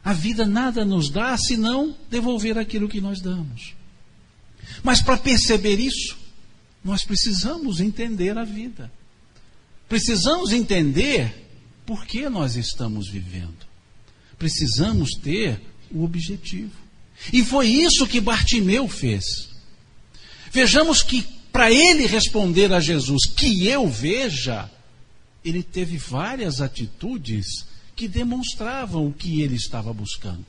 A 0.04 0.12
vida 0.12 0.46
nada 0.46 0.84
nos 0.84 1.10
dá 1.10 1.36
senão 1.36 1.96
devolver 2.10 2.58
aquilo 2.58 2.88
que 2.88 3.00
nós 3.00 3.20
damos. 3.20 3.74
Mas 4.82 5.00
para 5.00 5.16
perceber 5.16 5.78
isso, 5.78 6.16
nós 6.84 7.04
precisamos 7.04 7.80
entender 7.80 8.36
a 8.36 8.44
vida. 8.44 8.92
Precisamos 9.88 10.52
entender 10.52 11.32
por 11.86 12.06
que 12.06 12.28
nós 12.28 12.56
estamos 12.56 13.08
vivendo. 13.08 13.66
Precisamos 14.38 15.10
ter 15.22 15.60
o 15.90 16.02
objetivo. 16.02 16.72
E 17.32 17.44
foi 17.44 17.68
isso 17.68 18.06
que 18.06 18.20
Bartimeu 18.20 18.88
fez. 18.88 19.24
Vejamos 20.50 21.02
que 21.02 21.22
para 21.52 21.70
ele 21.70 22.06
responder 22.06 22.72
a 22.72 22.80
Jesus 22.80 23.26
que 23.26 23.66
eu 23.66 23.88
veja, 23.88 24.70
ele 25.44 25.62
teve 25.62 25.98
várias 25.98 26.60
atitudes 26.60 27.66
que 27.94 28.08
demonstravam 28.08 29.06
o 29.06 29.12
que 29.12 29.42
ele 29.42 29.54
estava 29.54 29.92
buscando. 29.92 30.46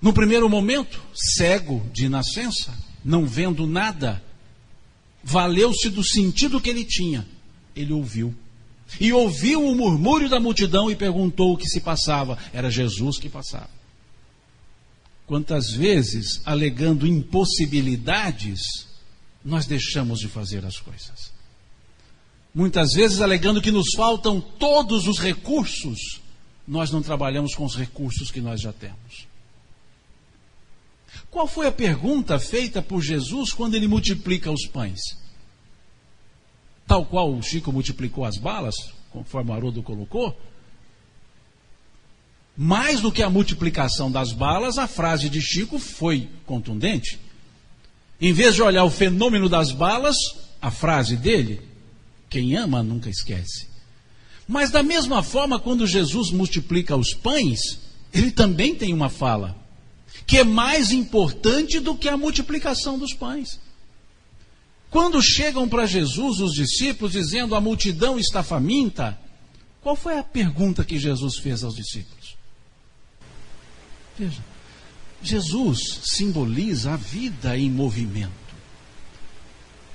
No 0.00 0.12
primeiro 0.12 0.48
momento, 0.48 1.02
cego 1.36 1.84
de 1.92 2.08
nascença, 2.08 2.72
não 3.04 3.26
vendo 3.26 3.66
nada, 3.66 4.22
valeu-se 5.22 5.88
do 5.90 6.04
sentido 6.04 6.60
que 6.60 6.70
ele 6.70 6.84
tinha. 6.84 7.26
Ele 7.74 7.92
ouviu. 7.92 8.34
E 9.00 9.12
ouviu 9.12 9.66
o 9.66 9.74
murmúrio 9.74 10.28
da 10.28 10.38
multidão 10.38 10.90
e 10.90 10.96
perguntou 10.96 11.52
o 11.52 11.56
que 11.56 11.66
se 11.66 11.80
passava. 11.80 12.38
Era 12.52 12.70
Jesus 12.70 13.18
que 13.18 13.28
passava. 13.28 13.70
Quantas 15.26 15.70
vezes, 15.70 16.42
alegando 16.44 17.06
impossibilidades, 17.06 18.60
nós 19.44 19.66
deixamos 19.66 20.20
de 20.20 20.28
fazer 20.28 20.64
as 20.64 20.78
coisas. 20.78 21.32
Muitas 22.54 22.92
vezes, 22.92 23.20
alegando 23.22 23.62
que 23.62 23.70
nos 23.70 23.94
faltam 23.96 24.40
todos 24.40 25.06
os 25.08 25.18
recursos, 25.18 26.20
nós 26.68 26.90
não 26.90 27.00
trabalhamos 27.00 27.54
com 27.54 27.64
os 27.64 27.74
recursos 27.74 28.30
que 28.30 28.40
nós 28.40 28.60
já 28.60 28.72
temos. 28.72 29.26
Qual 31.30 31.46
foi 31.46 31.66
a 31.66 31.72
pergunta 31.72 32.38
feita 32.38 32.82
por 32.82 33.02
Jesus 33.02 33.52
quando 33.52 33.74
ele 33.74 33.88
multiplica 33.88 34.50
os 34.50 34.66
pães? 34.66 35.00
Tal 36.86 37.06
qual 37.06 37.32
o 37.32 37.42
Chico 37.42 37.72
multiplicou 37.72 38.24
as 38.24 38.36
balas, 38.36 38.74
conforme 39.10 39.50
o 39.50 39.54
Haroldo 39.54 39.82
colocou, 39.82 40.38
mais 42.56 43.00
do 43.00 43.10
que 43.10 43.22
a 43.22 43.30
multiplicação 43.30 44.10
das 44.10 44.32
balas, 44.32 44.76
a 44.76 44.86
frase 44.86 45.30
de 45.30 45.40
Chico 45.40 45.78
foi 45.78 46.28
contundente. 46.44 47.18
Em 48.20 48.32
vez 48.32 48.54
de 48.54 48.62
olhar 48.62 48.84
o 48.84 48.90
fenômeno 48.90 49.48
das 49.48 49.72
balas, 49.72 50.16
a 50.60 50.70
frase 50.70 51.16
dele, 51.16 51.60
quem 52.28 52.56
ama 52.56 52.82
nunca 52.82 53.08
esquece. 53.08 53.66
Mas 54.46 54.70
da 54.70 54.82
mesma 54.82 55.22
forma, 55.22 55.58
quando 55.58 55.86
Jesus 55.86 56.30
multiplica 56.30 56.96
os 56.96 57.14
pães, 57.14 57.80
ele 58.12 58.30
também 58.30 58.74
tem 58.74 58.92
uma 58.92 59.08
fala, 59.08 59.56
que 60.26 60.38
é 60.38 60.44
mais 60.44 60.90
importante 60.90 61.80
do 61.80 61.94
que 61.94 62.08
a 62.08 62.16
multiplicação 62.16 62.98
dos 62.98 63.12
pães. 63.12 63.60
Quando 64.90 65.22
chegam 65.22 65.68
para 65.68 65.86
Jesus 65.86 66.40
os 66.40 66.52
discípulos 66.52 67.12
dizendo 67.12 67.54
a 67.54 67.60
multidão 67.60 68.18
está 68.18 68.42
faminta, 68.42 69.18
Qual 69.82 69.96
foi 69.96 70.16
a 70.16 70.22
pergunta 70.22 70.84
que 70.84 70.98
Jesus 70.98 71.38
fez 71.38 71.64
aos 71.64 71.74
discípulos? 71.74 72.36
Veja, 74.16 74.40
Jesus 75.20 76.00
simboliza 76.04 76.92
a 76.92 76.96
vida 76.96 77.58
em 77.58 77.68
movimento. 77.68 78.30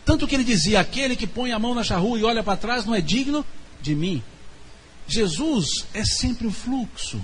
Tanto 0.03 0.27
que 0.27 0.36
ele 0.36 0.43
dizia: 0.43 0.81
aquele 0.81 1.15
que 1.15 1.25
põe 1.25 1.53
a 1.53 1.60
mão 1.60 1.74
na 1.74 1.84
charrua 1.84 2.19
e 2.19 2.24
olha 2.24 2.43
para 2.43 2.57
trás 2.57 2.86
não 2.86 2.93
é 2.93 3.00
digno 3.00 3.46
de 3.81 3.96
mim. 3.96 4.22
Jesus 5.07 5.86
é 5.93 6.03
sempre 6.03 6.48
o 6.48 6.51
fluxo. 6.51 7.24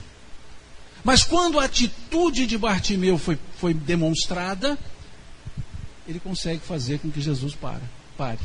Mas 1.03 1.23
quando 1.23 1.59
a 1.59 1.65
atitude 1.65 2.47
de 2.47 2.57
Bartimeu 2.57 3.17
foi, 3.17 3.37
foi 3.57 3.73
demonstrada, 3.73 4.77
ele 6.07 6.19
consegue 6.19 6.61
fazer 6.61 6.99
com 6.99 7.11
que 7.11 7.21
Jesus 7.21 7.53
para, 7.55 7.81
pare. 8.17 8.39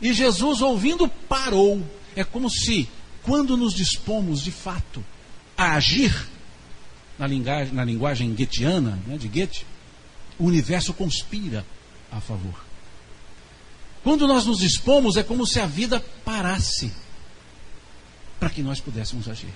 E 0.00 0.12
Jesus, 0.12 0.60
ouvindo, 0.60 1.08
parou. 1.08 1.82
É 2.14 2.24
como 2.24 2.50
se, 2.50 2.88
quando 3.22 3.56
nos 3.56 3.74
dispomos 3.74 4.42
de 4.42 4.50
fato 4.50 5.04
a 5.56 5.74
agir, 5.74 6.28
na 7.18 7.26
linguagem, 7.26 7.74
na 7.74 7.84
linguagem 7.84 8.34
goetiana, 8.34 8.98
né, 9.06 9.16
de 9.16 9.28
Goethe, 9.28 9.64
o 10.38 10.46
universo 10.46 10.92
conspira 10.92 11.64
a 12.10 12.20
favor. 12.20 12.64
Quando 14.02 14.26
nós 14.26 14.44
nos 14.44 14.58
dispomos, 14.58 15.16
é 15.16 15.22
como 15.22 15.46
se 15.46 15.60
a 15.60 15.66
vida 15.66 16.00
parasse 16.24 16.92
para 18.40 18.50
que 18.50 18.62
nós 18.62 18.80
pudéssemos 18.80 19.28
agir. 19.28 19.54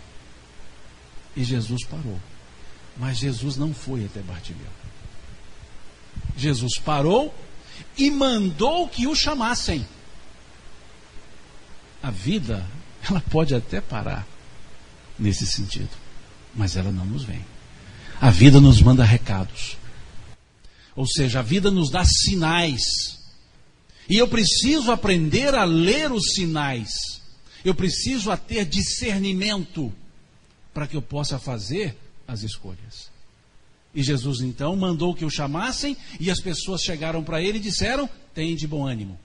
E 1.36 1.44
Jesus 1.44 1.84
parou. 1.84 2.18
Mas 2.96 3.18
Jesus 3.18 3.56
não 3.56 3.74
foi 3.74 4.06
até 4.06 4.20
Bartimeu. 4.20 4.70
Jesus 6.36 6.78
parou 6.78 7.34
e 7.96 8.10
mandou 8.10 8.88
que 8.88 9.06
o 9.06 9.14
chamassem. 9.14 9.86
A 12.02 12.10
vida, 12.10 12.66
ela 13.08 13.20
pode 13.20 13.54
até 13.54 13.80
parar 13.80 14.26
nesse 15.18 15.46
sentido, 15.46 15.90
mas 16.54 16.76
ela 16.76 16.90
não 16.90 17.04
nos 17.04 17.24
vem. 17.24 17.44
A 18.20 18.30
vida 18.30 18.60
nos 18.60 18.80
manda 18.80 19.04
recados. 19.04 19.76
Ou 20.94 21.06
seja, 21.06 21.40
a 21.40 21.42
vida 21.42 21.70
nos 21.70 21.90
dá 21.90 22.04
sinais. 22.04 22.82
E 24.08 24.16
eu 24.16 24.26
preciso 24.26 24.90
aprender 24.90 25.54
a 25.54 25.64
ler 25.64 26.10
os 26.10 26.32
sinais. 26.34 27.20
Eu 27.62 27.74
preciso 27.74 28.30
a 28.30 28.36
ter 28.36 28.64
discernimento 28.64 29.92
para 30.76 30.86
que 30.86 30.94
eu 30.94 31.00
possa 31.00 31.38
fazer 31.38 31.96
as 32.28 32.42
escolhas. 32.42 33.10
E 33.94 34.02
Jesus 34.02 34.42
então 34.42 34.76
mandou 34.76 35.14
que 35.14 35.24
o 35.24 35.30
chamassem 35.30 35.96
e 36.20 36.30
as 36.30 36.38
pessoas 36.38 36.82
chegaram 36.82 37.24
para 37.24 37.40
ele 37.40 37.56
e 37.56 37.62
disseram: 37.62 38.06
Tem 38.34 38.54
de 38.54 38.66
bom 38.66 38.86
ânimo. 38.86 39.18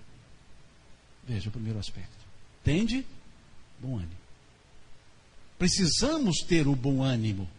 Veja 1.27 1.49
o 1.49 1.51
primeiro 1.51 1.77
aspecto. 1.77 2.25
Tem 2.63 2.85
de 2.85 3.05
bom 3.77 3.97
ânimo. 3.97 4.15
Precisamos 5.59 6.37
ter 6.37 6.69
o 6.69 6.73
bom 6.73 7.03
ânimo. 7.03 7.49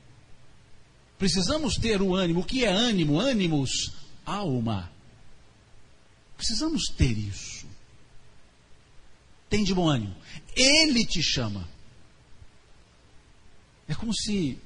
Precisamos 1.18 1.75
ter 1.75 2.00
o 2.00 2.14
ânimo. 2.14 2.40
O 2.40 2.44
que 2.44 2.64
é 2.64 2.72
ânimo? 2.72 3.20
Ânimos, 3.20 3.92
alma. 4.25 4.90
Precisamos 6.38 6.84
ter 6.96 7.12
isso. 7.12 7.66
Tem 9.50 9.62
de 9.62 9.75
bom 9.75 9.87
ânimo. 9.87 10.16
Ele 10.56 11.04
te 11.04 11.22
chama. 11.22 11.68
É 13.88 13.94
como 13.94 14.14
se 14.14 14.58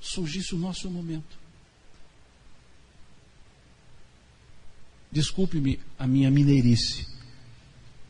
surgisse 0.00 0.54
o 0.54 0.58
nosso 0.58 0.90
momento. 0.90 1.38
Desculpe-me 5.10 5.80
a 5.98 6.06
minha 6.06 6.30
mineirice. 6.30 7.06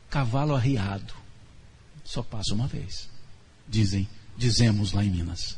Cavalo 0.08 0.54
arriado 0.54 1.14
só 2.04 2.22
passa 2.22 2.54
uma 2.54 2.66
vez. 2.66 3.08
Dizem, 3.68 4.08
dizemos 4.36 4.92
lá 4.92 5.04
em 5.04 5.10
Minas. 5.10 5.56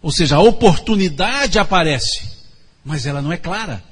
Ou 0.00 0.10
seja, 0.10 0.36
a 0.36 0.40
oportunidade 0.40 1.58
aparece, 1.58 2.26
mas 2.84 3.04
ela 3.04 3.20
não 3.20 3.32
é 3.32 3.36
clara. 3.36 3.84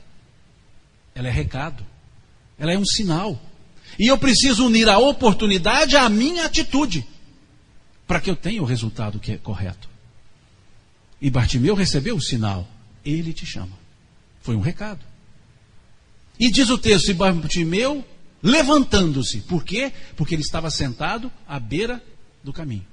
Ela 1.14 1.28
é 1.28 1.30
recado. 1.30 1.84
Ela 2.58 2.72
é 2.72 2.78
um 2.78 2.84
sinal. 2.84 3.38
E 3.98 4.10
eu 4.10 4.16
preciso 4.16 4.66
unir 4.66 4.88
a 4.88 4.98
oportunidade 4.98 5.96
à 5.96 6.08
minha 6.08 6.46
atitude 6.46 7.06
para 8.06 8.20
que 8.20 8.30
eu 8.30 8.36
tenha 8.36 8.62
o 8.62 8.66
resultado 8.66 9.18
que 9.18 9.32
é 9.32 9.36
correto. 9.36 9.88
E 11.20 11.30
Bartimeu 11.30 11.74
recebeu 11.74 12.16
o 12.16 12.20
sinal. 12.20 12.68
Ele 13.04 13.32
te 13.32 13.44
chama. 13.46 13.76
Foi 14.40 14.54
um 14.54 14.60
recado. 14.60 15.04
E 16.38 16.50
diz 16.50 16.68
o 16.68 16.78
texto: 16.78 17.10
e 17.10 17.14
Bartimeu 17.14 18.04
levantando-se. 18.42 19.40
Por 19.42 19.64
quê? 19.64 19.92
Porque 20.16 20.34
ele 20.34 20.42
estava 20.42 20.70
sentado 20.70 21.32
à 21.46 21.58
beira 21.58 22.02
do 22.44 22.52
caminho. 22.52 22.86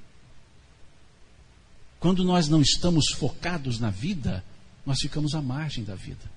Quando 1.99 2.23
nós 2.23 2.49
não 2.49 2.61
estamos 2.61 3.11
focados 3.11 3.79
na 3.79 3.89
vida, 3.89 4.43
nós 4.85 4.99
ficamos 4.99 5.35
à 5.35 5.41
margem 5.41 5.83
da 5.83 5.95
vida. 5.95 6.31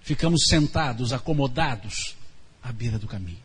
Ficamos 0.00 0.44
sentados, 0.48 1.12
acomodados 1.12 2.16
à 2.62 2.72
beira 2.72 2.98
do 2.98 3.06
caminho. 3.06 3.42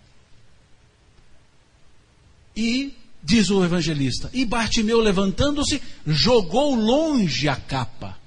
E 2.55 2.95
diz 3.23 3.49
o 3.49 3.63
evangelista. 3.63 4.29
E 4.33 4.45
Bartimeu, 4.45 4.99
levantando-se, 4.99 5.81
jogou 6.05 6.75
longe 6.75 7.47
a 7.47 7.55
capa. 7.55 8.17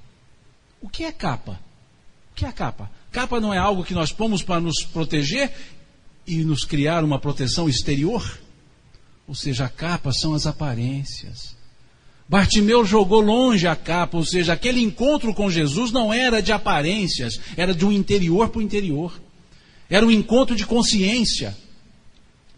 O 0.81 0.89
que 0.89 1.03
é 1.03 1.11
capa? 1.11 1.59
O 2.31 2.35
que 2.35 2.45
é 2.45 2.51
capa? 2.51 2.89
Capa 3.11 3.39
não 3.39 3.53
é 3.53 3.57
algo 3.57 3.83
que 3.83 3.93
nós 3.93 4.11
pomos 4.11 4.41
para 4.41 4.59
nos 4.59 4.83
proteger 4.83 5.51
e 6.25 6.43
nos 6.43 6.63
criar 6.63 7.03
uma 7.03 7.19
proteção 7.19 7.69
exterior? 7.69 8.39
Ou 9.27 9.35
seja, 9.35 9.65
a 9.65 9.69
capa 9.69 10.11
são 10.11 10.33
as 10.33 10.45
aparências. 10.45 11.55
Bartimeu 12.29 12.83
jogou 12.83 13.21
longe 13.21 13.67
a 13.67 13.75
capa, 13.75 14.17
ou 14.17 14.25
seja, 14.25 14.53
aquele 14.53 14.81
encontro 14.81 15.33
com 15.33 15.49
Jesus 15.49 15.91
não 15.91 16.13
era 16.13 16.41
de 16.41 16.51
aparências, 16.51 17.39
era 17.55 17.73
de 17.73 17.85
um 17.85 17.91
interior 17.91 18.49
para 18.49 18.59
o 18.59 18.61
interior. 18.61 19.19
Era 19.89 20.05
um 20.05 20.11
encontro 20.11 20.55
de 20.55 20.65
consciência. 20.65 21.55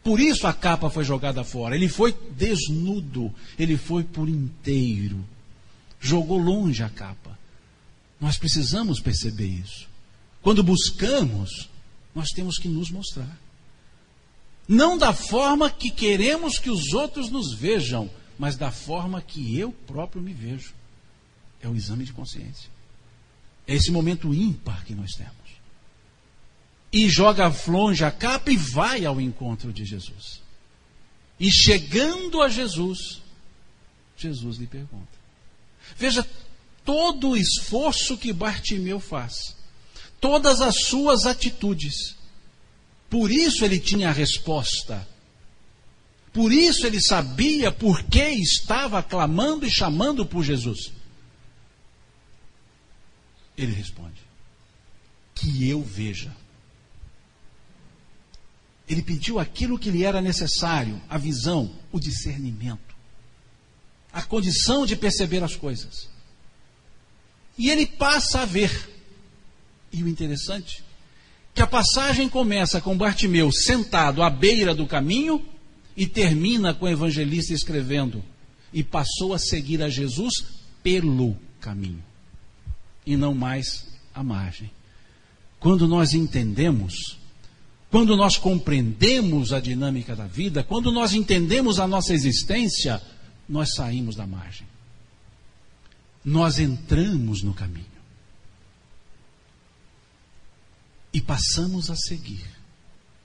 Por 0.03 0.19
isso 0.19 0.47
a 0.47 0.53
capa 0.53 0.89
foi 0.89 1.03
jogada 1.03 1.43
fora. 1.43 1.75
Ele 1.75 1.89
foi 1.89 2.13
desnudo, 2.31 3.33
ele 3.57 3.77
foi 3.77 4.03
por 4.03 4.29
inteiro. 4.29 5.23
Jogou 5.99 6.37
longe 6.37 6.81
a 6.83 6.89
capa. 6.89 7.37
Nós 8.19 8.37
precisamos 8.37 8.99
perceber 8.99 9.47
isso. 9.47 9.87
Quando 10.41 10.63
buscamos, 10.63 11.69
nós 12.15 12.29
temos 12.29 12.57
que 12.57 12.67
nos 12.67 12.89
mostrar. 12.89 13.37
Não 14.67 14.97
da 14.97 15.13
forma 15.13 15.69
que 15.69 15.89
queremos 15.89 16.57
que 16.57 16.69
os 16.69 16.93
outros 16.93 17.29
nos 17.29 17.53
vejam, 17.53 18.09
mas 18.37 18.55
da 18.55 18.71
forma 18.71 19.21
que 19.21 19.57
eu 19.57 19.71
próprio 19.71 20.21
me 20.21 20.33
vejo. 20.33 20.73
É 21.61 21.67
o 21.67 21.75
exame 21.75 22.05
de 22.05 22.13
consciência. 22.13 22.69
É 23.67 23.75
esse 23.75 23.91
momento 23.91 24.33
ímpar 24.33 24.85
que 24.85 24.95
nós 24.95 25.11
temos 25.11 25.38
e 26.91 27.07
joga 27.09 27.53
longe 27.67 28.03
a 28.03 28.11
capa 28.11 28.51
e 28.51 28.57
vai 28.57 29.05
ao 29.05 29.21
encontro 29.21 29.71
de 29.71 29.85
Jesus. 29.85 30.41
E 31.39 31.51
chegando 31.51 32.41
a 32.41 32.49
Jesus, 32.49 33.21
Jesus 34.17 34.57
lhe 34.57 34.67
pergunta. 34.67 35.07
Veja 35.97 36.27
todo 36.83 37.29
o 37.29 37.37
esforço 37.37 38.17
que 38.17 38.33
Bartimeu 38.33 38.99
faz, 38.99 39.55
todas 40.19 40.61
as 40.61 40.85
suas 40.85 41.25
atitudes. 41.25 42.15
Por 43.09 43.31
isso 43.31 43.63
ele 43.63 43.79
tinha 43.79 44.09
a 44.09 44.13
resposta. 44.13 45.07
Por 46.33 46.51
isso 46.51 46.85
ele 46.85 47.01
sabia 47.01 47.71
por 47.71 48.03
que 48.03 48.23
estava 48.23 49.01
clamando 49.01 49.65
e 49.65 49.71
chamando 49.71 50.25
por 50.25 50.43
Jesus. 50.43 50.91
Ele 53.57 53.73
responde: 53.73 54.21
Que 55.33 55.67
eu 55.67 55.81
veja. 55.81 56.35
Ele 58.89 59.03
pediu 59.03 59.39
aquilo 59.39 59.77
que 59.77 59.91
lhe 59.91 60.03
era 60.03 60.21
necessário: 60.21 60.99
a 61.07 61.17
visão, 61.17 61.71
o 61.91 61.99
discernimento, 61.99 62.95
a 64.11 64.23
condição 64.23 64.85
de 64.85 64.95
perceber 64.95 65.43
as 65.43 65.55
coisas. 65.55 66.09
E 67.57 67.69
ele 67.69 67.85
passa 67.85 68.41
a 68.41 68.45
ver. 68.45 68.97
E 69.91 70.03
o 70.03 70.07
interessante, 70.07 70.83
que 71.53 71.61
a 71.61 71.67
passagem 71.67 72.27
começa 72.29 72.81
com 72.81 72.97
Bartimeu 72.97 73.51
sentado 73.51 74.21
à 74.23 74.29
beira 74.29 74.73
do 74.73 74.87
caminho 74.87 75.45
e 75.95 76.07
termina 76.07 76.73
com 76.73 76.85
o 76.85 76.89
evangelista 76.89 77.53
escrevendo: 77.53 78.23
e 78.73 78.83
passou 78.83 79.33
a 79.33 79.39
seguir 79.39 79.83
a 79.83 79.89
Jesus 79.89 80.33
pelo 80.81 81.37
caminho 81.59 82.09
e 83.05 83.17
não 83.17 83.33
mais 83.33 83.87
à 84.13 84.23
margem. 84.23 84.69
Quando 85.59 85.87
nós 85.87 86.13
entendemos 86.13 87.18
quando 87.89 88.15
nós 88.15 88.37
compreendemos 88.37 89.51
a 89.51 89.59
dinâmica 89.59 90.15
da 90.15 90.27
vida, 90.27 90.63
quando 90.63 90.91
nós 90.91 91.13
entendemos 91.13 91.79
a 91.79 91.87
nossa 91.87 92.13
existência, 92.13 93.01
nós 93.47 93.73
saímos 93.73 94.15
da 94.15 94.27
margem. 94.27 94.67
Nós 96.23 96.59
entramos 96.59 97.41
no 97.41 97.53
caminho. 97.53 97.85
E 101.11 101.19
passamos 101.19 101.89
a 101.89 101.95
seguir 101.95 102.45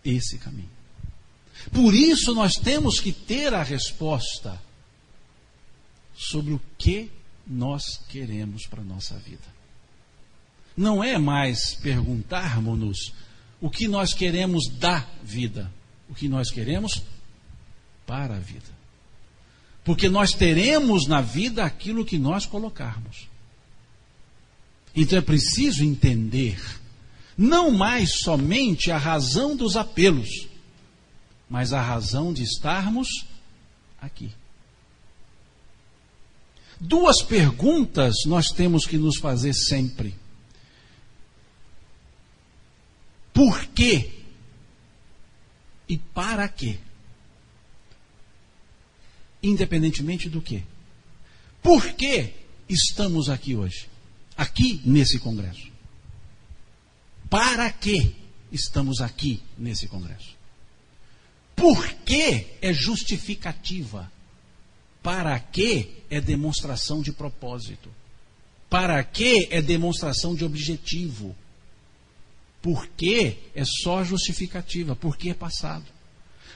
esse 0.03 0.39
caminho. 0.39 0.71
Por 1.71 1.93
isso 1.95 2.35
nós 2.35 2.55
temos 2.55 2.99
que 2.99 3.13
ter 3.13 3.53
a 3.53 3.63
resposta 3.63 4.61
sobre 6.15 6.55
o 6.55 6.61
que 6.79 7.11
nós 7.47 7.99
queremos 8.09 8.67
para 8.67 8.81
a 8.81 8.85
nossa 8.85 9.19
vida. 9.19 9.45
Não 10.75 11.05
é 11.05 11.19
mais 11.19 11.75
perguntarmos-nos 11.75 13.13
o 13.65 13.71
que 13.71 13.89
nós 13.89 14.13
queremos 14.13 14.69
da 14.79 15.07
vida, 15.23 15.73
o 16.07 16.15
que 16.15 16.29
nós 16.29 16.51
queremos 16.51 17.01
para 18.07 18.37
a 18.37 18.39
vida. 18.39 18.69
Porque 19.83 20.07
nós 20.07 20.33
teremos 20.33 21.07
na 21.07 21.23
vida 21.23 21.65
aquilo 21.65 22.05
que 22.05 22.19
nós 22.19 22.45
colocarmos. 22.45 23.27
Então 24.95 25.19
é 25.19 25.23
preciso 25.23 25.83
entender, 25.83 26.61
não 27.39 27.71
mais 27.71 28.19
somente 28.19 28.91
a 28.91 28.99
razão 28.99 29.57
dos 29.57 29.77
apelos, 29.77 30.47
mas 31.49 31.73
a 31.73 31.81
razão 31.81 32.35
de 32.35 32.43
estarmos 32.43 33.09
aqui. 33.99 34.31
Duas 36.79 37.23
perguntas 37.23 38.15
nós 38.27 38.49
temos 38.49 38.85
que 38.85 38.99
nos 38.99 39.17
fazer 39.17 39.55
sempre. 39.55 40.15
Por 43.35 43.67
quê? 43.67 44.13
E 45.89 45.99
para 45.99 46.49
quê? 46.49 46.79
Independentemente 49.43 50.31
do 50.31 50.41
quê? 50.41 50.63
Por 51.61 51.93
que 51.95 52.33
estamos 52.69 53.29
aqui 53.29 53.57
hoje? 53.57 53.89
Aqui 54.37 54.81
nesse 54.85 55.19
congresso. 55.19 55.69
Para 57.29 57.71
que 57.73 58.15
estamos 58.53 59.01
aqui 59.01 59.43
nesse 59.59 59.89
congresso? 59.89 60.37
Por 61.57 61.93
que 62.05 62.47
é 62.63 62.73
justificativa? 62.73 64.11
Para 65.03 65.39
que 65.41 66.05
é 66.09 66.21
demonstração 66.21 67.03
de 67.03 67.13
propósito? 67.13 67.91
Para 68.71 69.03
que 69.03 69.49
é 69.51 69.61
demonstração 69.61 70.35
de 70.35 70.45
objetivo? 70.45 71.37
Por 72.65 72.87
que 72.87 73.37
é 73.55 73.63
só 73.63 74.03
justificativa? 74.03 74.97
Por 74.97 75.19
que 75.19 75.29
é 75.29 75.35
passado? 75.35 75.85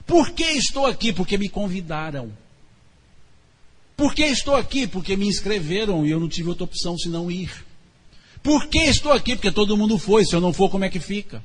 Por 0.07 0.31
que 0.31 0.43
estou 0.43 0.87
aqui? 0.87 1.13
Porque 1.13 1.37
me 1.37 1.51
convidaram. 1.51 2.33
Por 3.95 4.15
que 4.15 4.25
estou 4.25 4.57
aqui? 4.57 4.87
Porque 4.87 5.19
me 5.19 5.29
inscreveram 5.29 6.07
e 6.07 6.11
eu 6.11 6.19
não 6.19 6.27
tive 6.27 6.49
outra 6.49 6.65
opção 6.65 6.97
senão 6.97 7.31
ir. 7.31 7.53
Por 8.43 8.69
que 8.69 8.79
estou 8.79 9.13
aqui? 9.13 9.37
Porque 9.37 9.53
todo 9.53 9.77
mundo 9.77 9.99
foi. 9.99 10.25
Se 10.25 10.35
eu 10.35 10.41
não 10.41 10.51
for, 10.51 10.71
como 10.71 10.87
é 10.87 10.89
que 10.89 10.99
fica? 10.99 11.45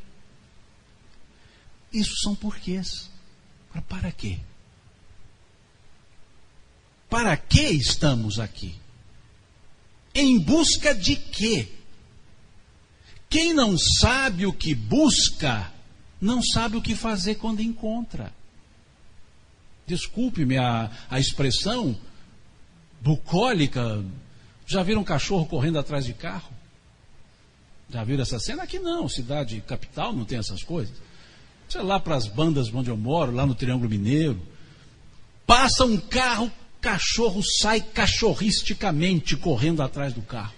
Isso 1.91 2.13
são 2.23 2.33
porquês. 2.33 3.11
Agora, 3.69 3.85
para 3.89 4.11
quê? 4.13 4.39
Para 7.09 7.35
que 7.35 7.63
estamos 7.63 8.39
aqui? 8.39 8.75
Em 10.15 10.39
busca 10.39 10.95
de 10.95 11.17
quê? 11.17 11.67
Quem 13.33 13.51
não 13.51 13.75
sabe 13.79 14.45
o 14.45 14.53
que 14.53 14.75
busca, 14.75 15.73
não 16.21 16.39
sabe 16.39 16.77
o 16.77 16.81
que 16.83 16.93
fazer 16.93 17.33
quando 17.33 17.63
encontra. 17.63 18.31
Desculpe-me 19.87 20.55
a, 20.59 20.91
a 21.09 21.19
expressão 21.19 21.97
bucólica. 23.01 24.05
Já 24.67 24.83
viram 24.83 25.01
um 25.01 25.03
cachorro 25.03 25.47
correndo 25.47 25.79
atrás 25.79 26.05
de 26.05 26.13
carro? 26.13 26.53
Já 27.89 28.03
viram 28.03 28.21
essa 28.21 28.37
cena? 28.37 28.61
Aqui 28.61 28.77
não, 28.77 29.09
cidade 29.09 29.59
capital 29.61 30.13
não 30.13 30.25
tem 30.25 30.37
essas 30.37 30.61
coisas. 30.61 30.95
Sei 31.67 31.81
lá 31.81 31.99
para 31.99 32.15
as 32.15 32.27
bandas 32.27 32.71
onde 32.71 32.91
eu 32.91 32.97
moro, 32.97 33.31
lá 33.31 33.47
no 33.47 33.55
Triângulo 33.55 33.89
Mineiro. 33.89 34.39
Passa 35.47 35.85
um 35.85 35.97
carro, 35.97 36.51
cachorro 36.79 37.41
sai 37.41 37.81
cachorristicamente 37.81 39.35
correndo 39.35 39.81
atrás 39.81 40.13
do 40.13 40.21
carro. 40.21 40.53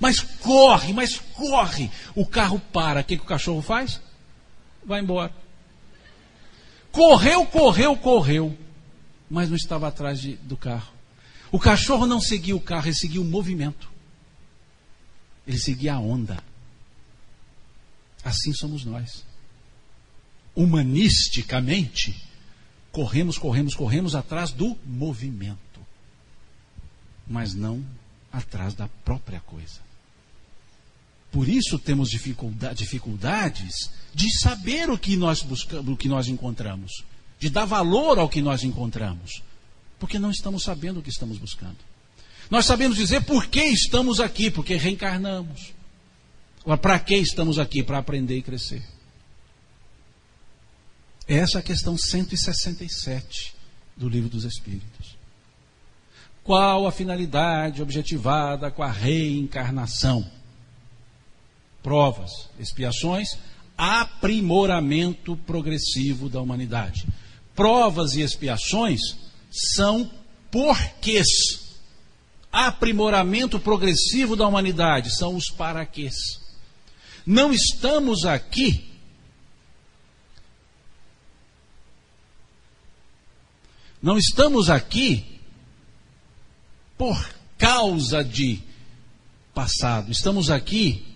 Mas 0.00 0.20
corre, 0.20 0.92
mas 0.92 1.18
corre. 1.18 1.90
O 2.14 2.26
carro 2.26 2.58
para. 2.58 3.00
O 3.00 3.04
que, 3.04 3.16
que 3.16 3.22
o 3.22 3.26
cachorro 3.26 3.62
faz? 3.62 4.00
Vai 4.84 5.00
embora. 5.00 5.32
Correu, 6.90 7.46
correu, 7.46 7.96
correu. 7.96 8.56
Mas 9.28 9.48
não 9.48 9.56
estava 9.56 9.88
atrás 9.88 10.20
de, 10.20 10.36
do 10.36 10.56
carro. 10.56 10.92
O 11.50 11.58
cachorro 11.58 12.06
não 12.06 12.20
seguia 12.20 12.56
o 12.56 12.60
carro, 12.60 12.86
ele 12.86 12.94
seguia 12.94 13.20
o 13.20 13.24
movimento. 13.24 13.90
Ele 15.46 15.58
seguia 15.58 15.94
a 15.94 15.98
onda. 15.98 16.42
Assim 18.24 18.52
somos 18.52 18.84
nós. 18.84 19.24
Humanisticamente, 20.54 22.14
corremos, 22.90 23.38
corremos, 23.38 23.74
corremos 23.74 24.14
atrás 24.14 24.50
do 24.50 24.76
movimento. 24.84 25.58
Mas 27.26 27.54
não 27.54 27.84
atrás 28.32 28.74
da 28.74 28.88
própria 29.04 29.40
coisa. 29.40 29.83
Por 31.34 31.48
isso 31.48 31.80
temos 31.80 32.10
dificuldades 32.10 33.90
de 34.14 34.38
saber 34.38 34.88
o 34.88 34.96
que 34.96 35.16
nós 35.16 35.42
buscamos, 35.42 35.92
o 35.92 35.96
que 35.96 36.08
nós 36.08 36.28
encontramos, 36.28 37.02
de 37.40 37.50
dar 37.50 37.64
valor 37.64 38.20
ao 38.20 38.28
que 38.28 38.40
nós 38.40 38.62
encontramos, 38.62 39.42
porque 39.98 40.16
não 40.16 40.30
estamos 40.30 40.62
sabendo 40.62 41.00
o 41.00 41.02
que 41.02 41.10
estamos 41.10 41.36
buscando. 41.36 41.78
Nós 42.48 42.66
sabemos 42.66 42.96
dizer 42.96 43.24
por 43.24 43.46
que 43.48 43.64
estamos 43.64 44.20
aqui, 44.20 44.48
porque 44.48 44.76
reencarnamos. 44.76 45.72
Para 46.80 47.00
que 47.00 47.16
estamos 47.16 47.58
aqui? 47.58 47.82
Para 47.82 47.98
aprender 47.98 48.38
e 48.38 48.42
crescer. 48.42 48.86
Essa 51.26 51.58
é 51.58 51.60
a 51.60 51.64
questão 51.64 51.98
167 51.98 53.56
do 53.96 54.08
Livro 54.08 54.30
dos 54.30 54.44
Espíritos. 54.44 55.16
Qual 56.44 56.86
a 56.86 56.92
finalidade 56.92 57.82
objetivada 57.82 58.70
com 58.70 58.84
a 58.84 58.92
reencarnação? 58.92 60.43
Provas, 61.84 62.48
expiações, 62.58 63.28
aprimoramento 63.76 65.36
progressivo 65.36 66.30
da 66.30 66.40
humanidade. 66.40 67.06
Provas 67.54 68.14
e 68.14 68.22
expiações 68.22 69.00
são 69.50 70.10
porquês. 70.50 71.26
Aprimoramento 72.50 73.60
progressivo 73.60 74.34
da 74.34 74.48
humanidade 74.48 75.14
são 75.14 75.36
os 75.36 75.50
paraquês. 75.50 76.14
Não 77.26 77.52
estamos 77.52 78.24
aqui 78.24 78.90
Não 84.04 84.18
estamos 84.18 84.68
aqui 84.68 85.40
por 86.98 87.16
causa 87.56 88.22
de 88.22 88.60
passado, 89.54 90.12
estamos 90.12 90.50
aqui 90.50 91.13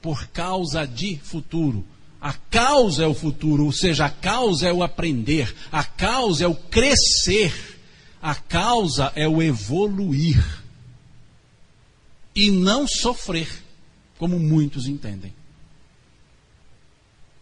por 0.00 0.28
causa 0.28 0.86
de 0.86 1.18
futuro. 1.18 1.84
A 2.20 2.32
causa 2.32 3.04
é 3.04 3.06
o 3.06 3.14
futuro, 3.14 3.64
ou 3.64 3.72
seja, 3.72 4.06
a 4.06 4.10
causa 4.10 4.66
é 4.66 4.72
o 4.72 4.82
aprender, 4.82 5.54
a 5.70 5.84
causa 5.84 6.44
é 6.44 6.48
o 6.48 6.54
crescer, 6.54 7.78
a 8.20 8.34
causa 8.34 9.12
é 9.14 9.28
o 9.28 9.40
evoluir. 9.40 10.64
E 12.34 12.50
não 12.50 12.86
sofrer, 12.86 13.48
como 14.18 14.38
muitos 14.38 14.86
entendem. 14.86 15.32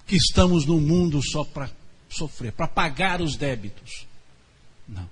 Que 0.07 0.17
estamos 0.17 0.67
no 0.67 0.81
mundo 0.81 1.21
só 1.23 1.43
para 1.43 1.71
sofrer, 2.09 2.53
para 2.53 2.69
pagar 2.69 3.21
os 3.21 3.37
débitos. 3.37 4.07
Não. 4.87 5.09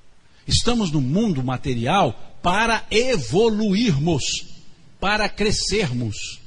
Estamos 0.46 0.90
no 0.90 1.00
mundo 1.00 1.42
material 1.42 2.12
para 2.42 2.86
evoluirmos, 2.90 4.22
para 5.00 5.28
crescermos. 5.28 6.43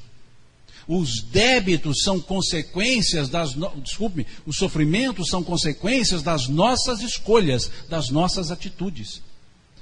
Os 0.88 1.22
débitos 1.32 2.02
são 2.04 2.20
consequências 2.20 3.30
das. 3.30 3.56
No... 3.56 3.70
Desculpe, 3.82 4.26
os 4.46 4.58
sofrimentos 4.58 5.30
são 5.30 5.44
consequências 5.44 6.22
das 6.22 6.48
nossas 6.48 7.02
escolhas, 7.02 7.70
das 7.90 8.10
nossas 8.10 8.52
atitudes. 8.52 9.22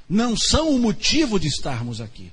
Não 0.10 0.36
são 0.36 0.70
o 0.70 0.80
motivo 0.80 1.40
de 1.40 1.48
estarmos 1.48 2.02
aqui. 2.02 2.32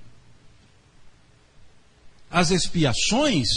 As 2.30 2.50
expiações 2.50 3.48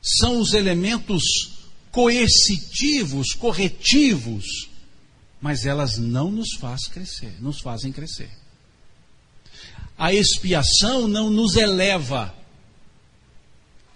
são 0.00 0.40
os 0.40 0.52
elementos 0.52 1.22
coercitivos, 1.92 3.32
corretivos 3.34 4.72
mas 5.42 5.66
elas 5.66 5.98
não 5.98 6.30
nos 6.30 6.54
faz 6.54 6.86
crescer, 6.86 7.34
nos 7.40 7.60
fazem 7.60 7.90
crescer. 7.90 8.30
A 9.98 10.14
expiação 10.14 11.08
não 11.08 11.28
nos 11.28 11.56
eleva, 11.56 12.32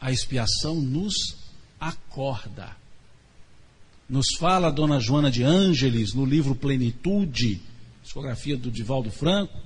a 0.01 0.13
expiação 0.13 0.77
nos 0.77 1.15
acorda. 1.81 2.77
Nos 4.09 4.27
fala 4.39 4.69
a 4.69 4.71
dona 4.71 5.01
Joana 5.01 5.31
de 5.31 5.43
Ângeles 5.43 6.15
no 6.15 6.25
livro 6.25 6.55
Plenitude, 6.55 7.61
discografia 8.03 8.57
do 8.57 8.71
Divaldo 8.71 9.11
Franco, 9.11 9.59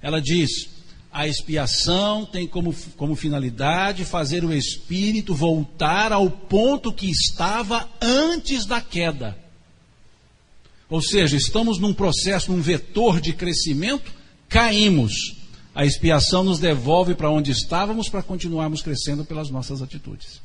ela 0.00 0.20
diz: 0.20 0.68
a 1.12 1.26
expiação 1.26 2.24
tem 2.24 2.46
como, 2.46 2.74
como 2.96 3.16
finalidade 3.16 4.04
fazer 4.04 4.44
o 4.44 4.52
espírito 4.52 5.34
voltar 5.34 6.12
ao 6.12 6.30
ponto 6.30 6.92
que 6.92 7.10
estava 7.10 7.88
antes 8.00 8.66
da 8.66 8.80
queda 8.80 9.44
ou 10.88 11.00
seja, 11.00 11.36
estamos 11.36 11.80
num 11.80 11.94
processo, 11.94 12.52
num 12.52 12.60
vetor 12.60 13.20
de 13.20 13.32
crescimento, 13.32 14.12
caímos. 14.48 15.34
A 15.74 15.84
expiação 15.84 16.44
nos 16.44 16.60
devolve 16.60 17.14
para 17.14 17.30
onde 17.30 17.50
estávamos 17.50 18.08
para 18.08 18.22
continuarmos 18.22 18.80
crescendo 18.80 19.24
pelas 19.24 19.50
nossas 19.50 19.82
atitudes. 19.82 20.40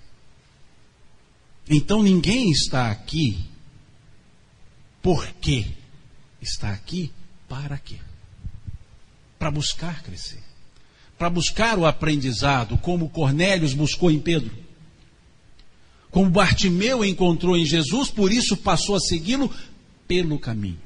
Então 1.70 2.02
ninguém 2.02 2.50
está 2.50 2.90
aqui 2.90 3.38
por 5.02 5.26
quê? 5.40 5.66
Está 6.42 6.72
aqui 6.72 7.12
para 7.48 7.78
quê? 7.78 7.98
Para 9.38 9.52
buscar 9.52 10.02
crescer. 10.02 10.44
Para 11.18 11.30
buscar 11.30 11.78
o 11.78 11.86
aprendizado, 11.86 12.78
como 12.78 13.10
Cornélios 13.10 13.74
buscou 13.74 14.10
em 14.10 14.20
Pedro. 14.20 14.52
Como 16.10 16.30
Bartimeu 16.30 17.06
encontrou 17.06 17.56
em 17.56 17.66
Jesus, 17.66 18.10
por 18.10 18.32
isso 18.32 18.58
passou 18.58 18.96
a 18.96 19.00
segui-lo 19.00 19.54
pelo 20.08 20.40
caminho. 20.40 20.80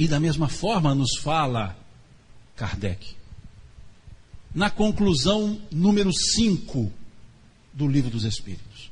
E 0.00 0.08
da 0.08 0.18
mesma 0.18 0.48
forma 0.48 0.94
nos 0.94 1.18
fala 1.18 1.76
Kardec. 2.56 3.14
Na 4.54 4.70
conclusão 4.70 5.60
número 5.70 6.10
5 6.10 6.90
do 7.70 7.86
Livro 7.86 8.08
dos 8.08 8.24
Espíritos. 8.24 8.90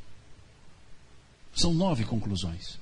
São 1.54 1.72
nove 1.72 2.04
conclusões. 2.04 2.78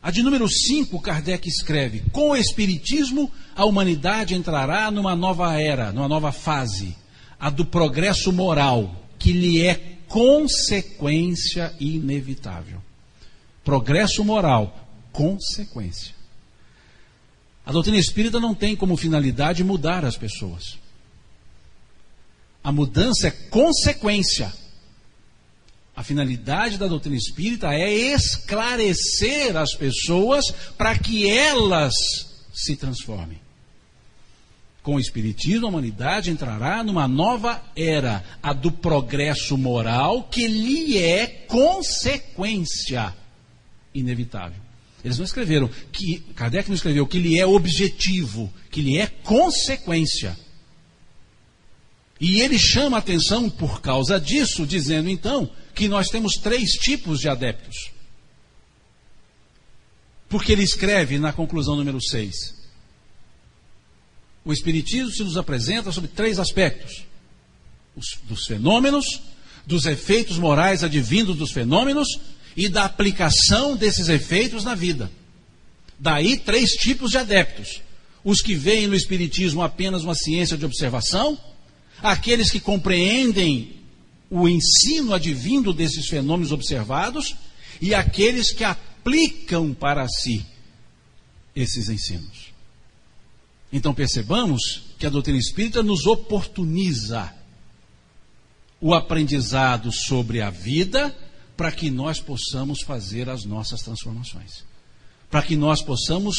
A 0.00 0.12
de 0.12 0.22
número 0.22 0.48
5, 0.48 1.00
Kardec 1.00 1.48
escreve: 1.48 2.04
Com 2.12 2.30
o 2.30 2.36
Espiritismo, 2.36 3.28
a 3.56 3.64
humanidade 3.64 4.36
entrará 4.36 4.88
numa 4.92 5.16
nova 5.16 5.60
era, 5.60 5.90
numa 5.90 6.06
nova 6.06 6.30
fase, 6.30 6.96
a 7.40 7.50
do 7.50 7.66
progresso 7.66 8.32
moral, 8.32 8.94
que 9.18 9.32
lhe 9.32 9.60
é 9.60 9.98
consequência 10.06 11.74
inevitável. 11.80 12.80
Progresso 13.64 14.24
moral, 14.24 14.88
consequência. 15.10 16.13
A 17.66 17.72
doutrina 17.72 17.98
espírita 17.98 18.38
não 18.38 18.54
tem 18.54 18.76
como 18.76 18.96
finalidade 18.96 19.64
mudar 19.64 20.04
as 20.04 20.16
pessoas. 20.16 20.78
A 22.62 22.70
mudança 22.70 23.28
é 23.28 23.30
consequência. 23.30 24.52
A 25.96 26.02
finalidade 26.02 26.76
da 26.76 26.86
doutrina 26.86 27.16
espírita 27.16 27.68
é 27.72 27.90
esclarecer 27.90 29.56
as 29.56 29.74
pessoas 29.74 30.44
para 30.76 30.98
que 30.98 31.28
elas 31.28 31.94
se 32.52 32.76
transformem. 32.76 33.44
Com 34.82 34.96
o 34.96 35.00
Espiritismo, 35.00 35.66
a 35.66 35.70
humanidade 35.70 36.30
entrará 36.30 36.84
numa 36.84 37.08
nova 37.08 37.62
era, 37.74 38.22
a 38.42 38.52
do 38.52 38.70
progresso 38.70 39.56
moral, 39.56 40.24
que 40.24 40.46
lhe 40.46 40.98
é 40.98 41.26
consequência 41.26 43.14
inevitável. 43.94 44.63
Eles 45.04 45.18
não 45.18 45.24
escreveram 45.26 45.68
que, 45.92 46.20
Kardec 46.34 46.68
não 46.68 46.74
escreveu 46.74 47.06
que 47.06 47.18
lhe 47.18 47.38
é 47.38 47.46
objetivo, 47.46 48.50
que 48.70 48.80
lhe 48.80 48.98
é 48.98 49.06
consequência. 49.06 50.36
E 52.18 52.40
ele 52.40 52.58
chama 52.58 52.96
atenção 52.96 53.50
por 53.50 53.82
causa 53.82 54.18
disso, 54.18 54.66
dizendo 54.66 55.10
então 55.10 55.50
que 55.74 55.88
nós 55.88 56.08
temos 56.08 56.34
três 56.34 56.70
tipos 56.70 57.20
de 57.20 57.28
adeptos. 57.28 57.90
Porque 60.26 60.52
ele 60.52 60.62
escreve 60.62 61.18
na 61.18 61.34
conclusão 61.34 61.76
número 61.76 62.00
6. 62.00 62.34
O 64.42 64.52
Espiritismo 64.54 65.10
se 65.10 65.22
nos 65.22 65.36
apresenta 65.36 65.92
sobre 65.92 66.08
três 66.08 66.38
aspectos: 66.38 67.04
os, 67.94 68.06
dos 68.24 68.46
fenômenos, 68.46 69.04
dos 69.66 69.84
efeitos 69.84 70.38
morais 70.38 70.82
advindos 70.82 71.36
dos 71.36 71.52
fenômenos 71.52 72.08
e 72.56 72.68
da 72.68 72.84
aplicação 72.84 73.76
desses 73.76 74.08
efeitos 74.08 74.64
na 74.64 74.74
vida. 74.74 75.10
Daí 75.98 76.36
três 76.36 76.70
tipos 76.70 77.10
de 77.10 77.18
adeptos: 77.18 77.82
os 78.24 78.40
que 78.40 78.54
veem 78.54 78.86
no 78.86 78.94
Espiritismo 78.94 79.62
apenas 79.62 80.02
uma 80.02 80.14
ciência 80.14 80.56
de 80.56 80.64
observação, 80.64 81.38
aqueles 82.02 82.50
que 82.50 82.60
compreendem 82.60 83.76
o 84.30 84.48
ensino 84.48 85.14
advindo 85.14 85.72
desses 85.72 86.06
fenômenos 86.08 86.52
observados 86.52 87.36
e 87.80 87.94
aqueles 87.94 88.52
que 88.52 88.64
aplicam 88.64 89.74
para 89.74 90.08
si 90.08 90.44
esses 91.54 91.88
ensinos. 91.88 92.52
Então 93.72 93.94
percebamos 93.94 94.82
que 94.98 95.06
a 95.06 95.10
doutrina 95.10 95.38
espírita 95.38 95.82
nos 95.82 96.06
oportuniza 96.06 97.32
o 98.80 98.94
aprendizado 98.94 99.90
sobre 99.92 100.40
a 100.40 100.50
vida 100.50 101.14
para 101.56 101.70
que 101.70 101.90
nós 101.90 102.20
possamos 102.20 102.82
fazer 102.82 103.28
as 103.28 103.44
nossas 103.44 103.80
transformações. 103.80 104.64
Para 105.30 105.42
que 105.42 105.56
nós 105.56 105.82
possamos, 105.82 106.36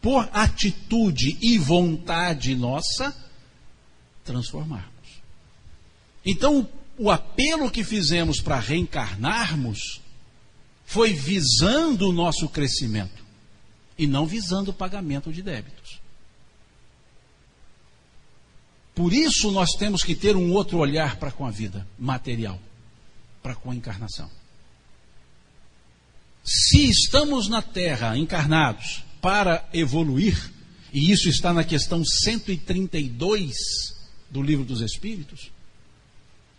por 0.00 0.28
atitude 0.32 1.36
e 1.40 1.58
vontade 1.58 2.54
nossa, 2.54 3.14
transformarmos. 4.24 4.86
Então, 6.24 6.68
o 6.98 7.10
apelo 7.10 7.70
que 7.70 7.84
fizemos 7.84 8.40
para 8.40 8.58
reencarnarmos 8.58 10.00
foi 10.84 11.12
visando 11.12 12.08
o 12.08 12.12
nosso 12.12 12.48
crescimento 12.48 13.24
e 13.98 14.06
não 14.06 14.26
visando 14.26 14.70
o 14.70 14.74
pagamento 14.74 15.32
de 15.32 15.42
débitos. 15.42 16.00
Por 18.94 19.12
isso 19.12 19.50
nós 19.50 19.70
temos 19.72 20.02
que 20.02 20.14
ter 20.14 20.36
um 20.36 20.52
outro 20.52 20.78
olhar 20.78 21.16
para 21.16 21.30
com 21.30 21.44
a 21.44 21.50
vida 21.50 21.86
material 21.98 22.58
para 23.46 23.54
com 23.54 23.70
a 23.70 23.76
encarnação. 23.76 24.28
Se 26.44 26.90
estamos 26.90 27.48
na 27.48 27.62
Terra 27.62 28.18
encarnados 28.18 29.04
para 29.20 29.68
evoluir, 29.72 30.50
e 30.92 31.12
isso 31.12 31.28
está 31.28 31.52
na 31.52 31.62
questão 31.62 32.04
132 32.04 33.54
do 34.28 34.42
Livro 34.42 34.64
dos 34.64 34.80
Espíritos, 34.80 35.52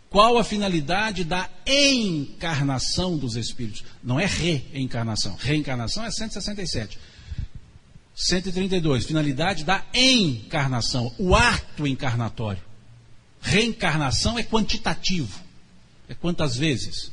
qual 0.10 0.38
a 0.38 0.46
finalidade 0.46 1.26
da 1.26 1.50
encarnação 1.66 3.18
dos 3.18 3.36
espíritos? 3.36 3.84
Não 4.02 4.18
é 4.18 4.26
reencarnação. 4.26 5.36
Reencarnação 5.36 6.06
é 6.06 6.12
167. 6.12 6.98
132. 8.16 9.06
Finalidade 9.06 9.66
da 9.66 9.84
encarnação, 9.94 11.14
o 11.18 11.36
ato 11.36 11.86
encarnatório. 11.86 12.64
Reencarnação 13.42 14.40
é 14.40 14.44
quantitativo. 14.44 15.47
É 16.10 16.14
quantas 16.14 16.56
vezes? 16.56 17.12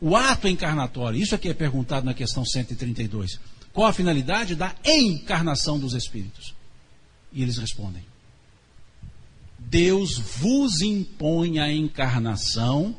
O 0.00 0.16
ato 0.16 0.48
encarnatório, 0.48 1.20
isso 1.20 1.34
aqui 1.34 1.48
é 1.48 1.54
perguntado 1.54 2.04
na 2.04 2.14
questão 2.14 2.44
132. 2.44 3.40
Qual 3.72 3.86
a 3.86 3.92
finalidade 3.92 4.54
da 4.54 4.74
encarnação 4.84 5.78
dos 5.78 5.94
espíritos? 5.94 6.54
E 7.32 7.42
eles 7.42 7.58
respondem: 7.58 8.04
Deus 9.58 10.18
vos 10.18 10.80
impõe 10.80 11.58
a 11.58 11.70
encarnação 11.70 12.96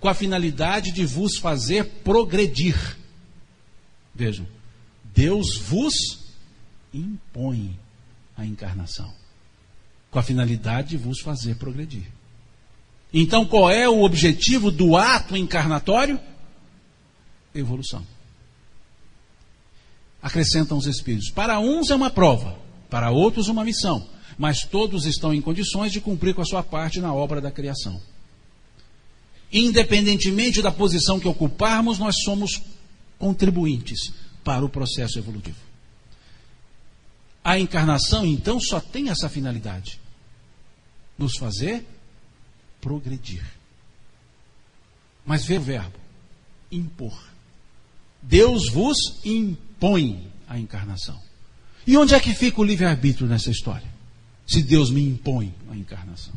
com 0.00 0.08
a 0.08 0.14
finalidade 0.14 0.92
de 0.92 1.04
vos 1.04 1.38
fazer 1.38 1.84
progredir. 2.02 2.76
Vejam, 4.14 4.46
Deus 5.14 5.56
vos 5.56 5.94
impõe 6.92 7.78
a 8.36 8.44
encarnação 8.44 9.12
com 10.10 10.18
a 10.18 10.22
finalidade 10.22 10.90
de 10.90 10.96
vos 10.96 11.20
fazer 11.20 11.56
progredir. 11.56 12.06
Então, 13.16 13.46
qual 13.46 13.70
é 13.70 13.88
o 13.88 14.02
objetivo 14.02 14.72
do 14.72 14.96
ato 14.96 15.36
encarnatório? 15.36 16.18
Evolução. 17.54 18.04
Acrescentam 20.20 20.76
os 20.76 20.86
Espíritos. 20.86 21.30
Para 21.30 21.60
uns 21.60 21.90
é 21.90 21.94
uma 21.94 22.10
prova, 22.10 22.58
para 22.90 23.12
outros 23.12 23.46
uma 23.46 23.64
missão, 23.64 24.04
mas 24.36 24.64
todos 24.64 25.06
estão 25.06 25.32
em 25.32 25.40
condições 25.40 25.92
de 25.92 26.00
cumprir 26.00 26.34
com 26.34 26.42
a 26.42 26.44
sua 26.44 26.64
parte 26.64 27.00
na 27.00 27.14
obra 27.14 27.40
da 27.40 27.52
criação. 27.52 28.02
Independentemente 29.52 30.60
da 30.60 30.72
posição 30.72 31.20
que 31.20 31.28
ocuparmos, 31.28 32.00
nós 32.00 32.16
somos 32.24 32.60
contribuintes 33.16 34.12
para 34.42 34.64
o 34.64 34.68
processo 34.68 35.20
evolutivo. 35.20 35.58
A 37.44 37.60
encarnação, 37.60 38.26
então, 38.26 38.58
só 38.58 38.80
tem 38.80 39.08
essa 39.10 39.28
finalidade: 39.28 40.00
nos 41.16 41.36
fazer 41.36 41.93
progredir. 42.84 43.42
Mas 45.24 45.46
vê 45.46 45.56
o 45.56 45.62
verbo: 45.62 45.98
impor. 46.70 47.18
Deus 48.20 48.70
vos 48.70 48.98
impõe 49.24 50.30
a 50.46 50.58
encarnação. 50.58 51.18
E 51.86 51.96
onde 51.96 52.14
é 52.14 52.20
que 52.20 52.34
fica 52.34 52.60
o 52.60 52.64
livre-arbítrio 52.64 53.26
nessa 53.26 53.50
história? 53.50 53.88
Se 54.46 54.62
Deus 54.62 54.90
me 54.90 55.02
impõe 55.02 55.54
a 55.70 55.76
encarnação. 55.76 56.34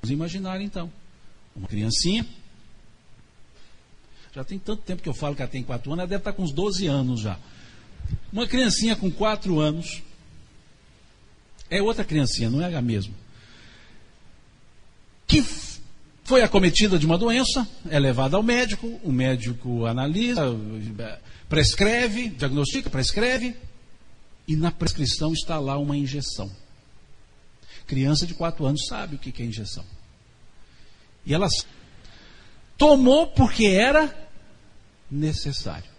Vamos 0.00 0.12
imaginar 0.12 0.60
então, 0.60 0.90
uma 1.54 1.66
criancinha. 1.66 2.24
Já 4.32 4.44
tem 4.44 4.60
tanto 4.60 4.82
tempo 4.82 5.02
que 5.02 5.08
eu 5.08 5.14
falo 5.14 5.34
que 5.34 5.42
ela 5.42 5.50
tem 5.50 5.62
4 5.62 5.90
anos, 5.90 6.02
ela 6.02 6.08
deve 6.08 6.20
estar 6.20 6.32
com 6.32 6.44
uns 6.44 6.52
12 6.52 6.86
anos 6.86 7.20
já. 7.20 7.36
Uma 8.32 8.46
criancinha 8.46 8.94
com 8.94 9.10
4 9.10 9.58
anos. 9.58 10.02
É 11.68 11.82
outra 11.82 12.04
criancinha, 12.04 12.48
não 12.48 12.62
é 12.62 12.74
a 12.74 12.82
mesma 12.82 13.19
que 15.30 15.42
foi 16.24 16.42
acometida 16.42 16.98
de 16.98 17.06
uma 17.06 17.16
doença, 17.16 17.66
é 17.88 18.00
levada 18.00 18.36
ao 18.36 18.42
médico, 18.42 19.00
o 19.04 19.12
médico 19.12 19.86
analisa, 19.86 20.42
prescreve, 21.48 22.30
diagnostica, 22.30 22.90
prescreve, 22.90 23.56
e 24.48 24.56
na 24.56 24.72
prescrição 24.72 25.32
está 25.32 25.60
lá 25.60 25.78
uma 25.78 25.96
injeção. 25.96 26.50
Criança 27.86 28.26
de 28.26 28.34
4 28.34 28.66
anos 28.66 28.86
sabe 28.86 29.14
o 29.14 29.18
que 29.18 29.40
é 29.40 29.46
injeção. 29.46 29.84
E 31.24 31.32
ela 31.32 31.46
tomou 32.76 33.28
porque 33.28 33.66
era 33.66 34.12
necessário. 35.08 35.90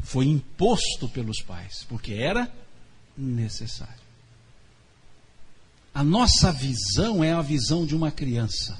Foi 0.00 0.26
imposto 0.26 1.08
pelos 1.08 1.40
pais, 1.42 1.84
porque 1.88 2.14
era 2.14 2.52
necessário. 3.16 4.01
A 5.94 6.02
nossa 6.02 6.50
visão 6.50 7.22
é 7.22 7.32
a 7.32 7.42
visão 7.42 7.84
de 7.84 7.94
uma 7.94 8.10
criança 8.10 8.78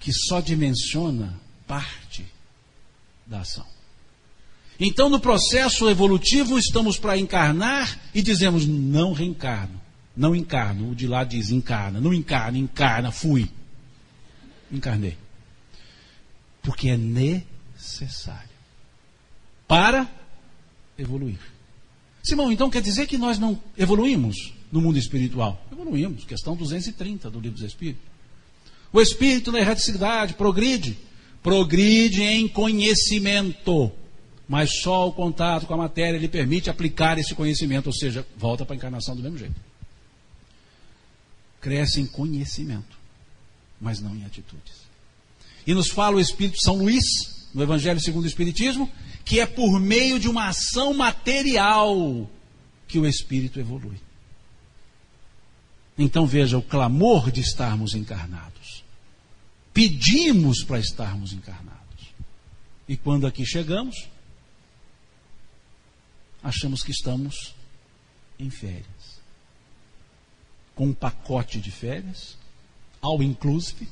que 0.00 0.12
só 0.12 0.40
dimensiona 0.40 1.38
parte 1.66 2.26
da 3.26 3.40
ação. 3.40 3.66
Então, 4.80 5.10
no 5.10 5.20
processo 5.20 5.88
evolutivo, 5.90 6.58
estamos 6.58 6.98
para 6.98 7.18
encarnar 7.18 8.00
e 8.14 8.22
dizemos: 8.22 8.66
não 8.66 9.12
reencarno, 9.12 9.80
não 10.16 10.34
encarno. 10.34 10.90
O 10.90 10.94
de 10.94 11.06
lá 11.06 11.22
diz: 11.22 11.50
encarna, 11.50 12.00
não 12.00 12.14
encarna, 12.14 12.58
encarna, 12.58 13.12
fui. 13.12 13.48
Encarnei. 14.72 15.18
Porque 16.62 16.88
é 16.88 16.96
necessário 16.96 18.50
para 19.68 20.08
evoluir. 20.98 21.38
Simão, 22.22 22.50
então 22.50 22.70
quer 22.70 22.82
dizer 22.82 23.06
que 23.06 23.16
nós 23.16 23.38
não 23.38 23.60
evoluímos? 23.76 24.52
No 24.70 24.80
mundo 24.80 24.98
espiritual? 24.98 25.64
Evoluímos, 25.70 26.24
questão 26.24 26.56
230 26.56 27.30
do 27.30 27.40
Livro 27.40 27.58
dos 27.58 27.66
Espíritos. 27.66 28.02
O 28.92 29.00
espírito 29.00 29.52
na 29.52 29.60
erraticidade 29.60 30.34
progride, 30.34 30.98
progride 31.42 32.22
em 32.22 32.48
conhecimento, 32.48 33.90
mas 34.48 34.80
só 34.80 35.08
o 35.08 35.12
contato 35.12 35.66
com 35.66 35.74
a 35.74 35.78
matéria 35.78 36.18
lhe 36.18 36.28
permite 36.28 36.68
aplicar 36.68 37.18
esse 37.18 37.34
conhecimento, 37.34 37.86
ou 37.86 37.92
seja, 37.92 38.26
volta 38.36 38.64
para 38.64 38.74
a 38.74 38.76
encarnação 38.76 39.14
do 39.14 39.22
mesmo 39.22 39.38
jeito. 39.38 39.54
Cresce 41.60 42.00
em 42.00 42.06
conhecimento, 42.06 42.98
mas 43.80 44.00
não 44.00 44.16
em 44.16 44.24
atitudes. 44.24 44.80
E 45.66 45.74
nos 45.74 45.88
fala 45.88 46.16
o 46.16 46.20
Espírito 46.20 46.58
São 46.60 46.76
Luís, 46.76 47.04
no 47.54 47.62
Evangelho 47.62 48.00
segundo 48.00 48.24
o 48.24 48.28
Espiritismo, 48.28 48.90
que 49.24 49.38
é 49.38 49.46
por 49.46 49.78
meio 49.78 50.18
de 50.18 50.28
uma 50.28 50.48
ação 50.48 50.94
material 50.94 52.28
que 52.88 52.98
o 52.98 53.06
espírito 53.06 53.60
evolui. 53.60 53.96
Então 55.96 56.26
veja 56.26 56.56
o 56.56 56.62
clamor 56.62 57.30
de 57.30 57.40
estarmos 57.40 57.94
encarnados. 57.94 58.84
Pedimos 59.72 60.64
para 60.64 60.78
estarmos 60.78 61.32
encarnados. 61.32 61.80
E 62.88 62.96
quando 62.96 63.26
aqui 63.26 63.46
chegamos, 63.46 64.08
achamos 66.42 66.82
que 66.82 66.90
estamos 66.90 67.54
em 68.38 68.50
férias. 68.50 69.20
Com 70.74 70.86
um 70.86 70.94
pacote 70.94 71.60
de 71.60 71.70
férias, 71.70 72.36
ao 73.00 73.22
inclusive. 73.22 73.88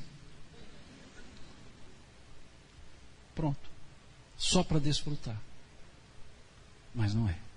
Pronto. 3.34 3.68
Só 4.36 4.64
para 4.64 4.80
desfrutar. 4.80 5.40
Mas 6.94 7.14
não 7.14 7.28
é. 7.28 7.47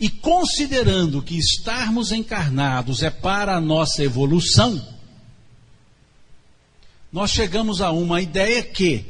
E 0.00 0.08
considerando 0.08 1.22
que 1.22 1.36
estarmos 1.36 2.10
encarnados 2.10 3.02
é 3.02 3.10
para 3.10 3.54
a 3.54 3.60
nossa 3.60 4.02
evolução, 4.02 4.82
nós 7.12 7.30
chegamos 7.32 7.82
a 7.82 7.90
uma 7.90 8.22
ideia 8.22 8.62
que, 8.62 9.04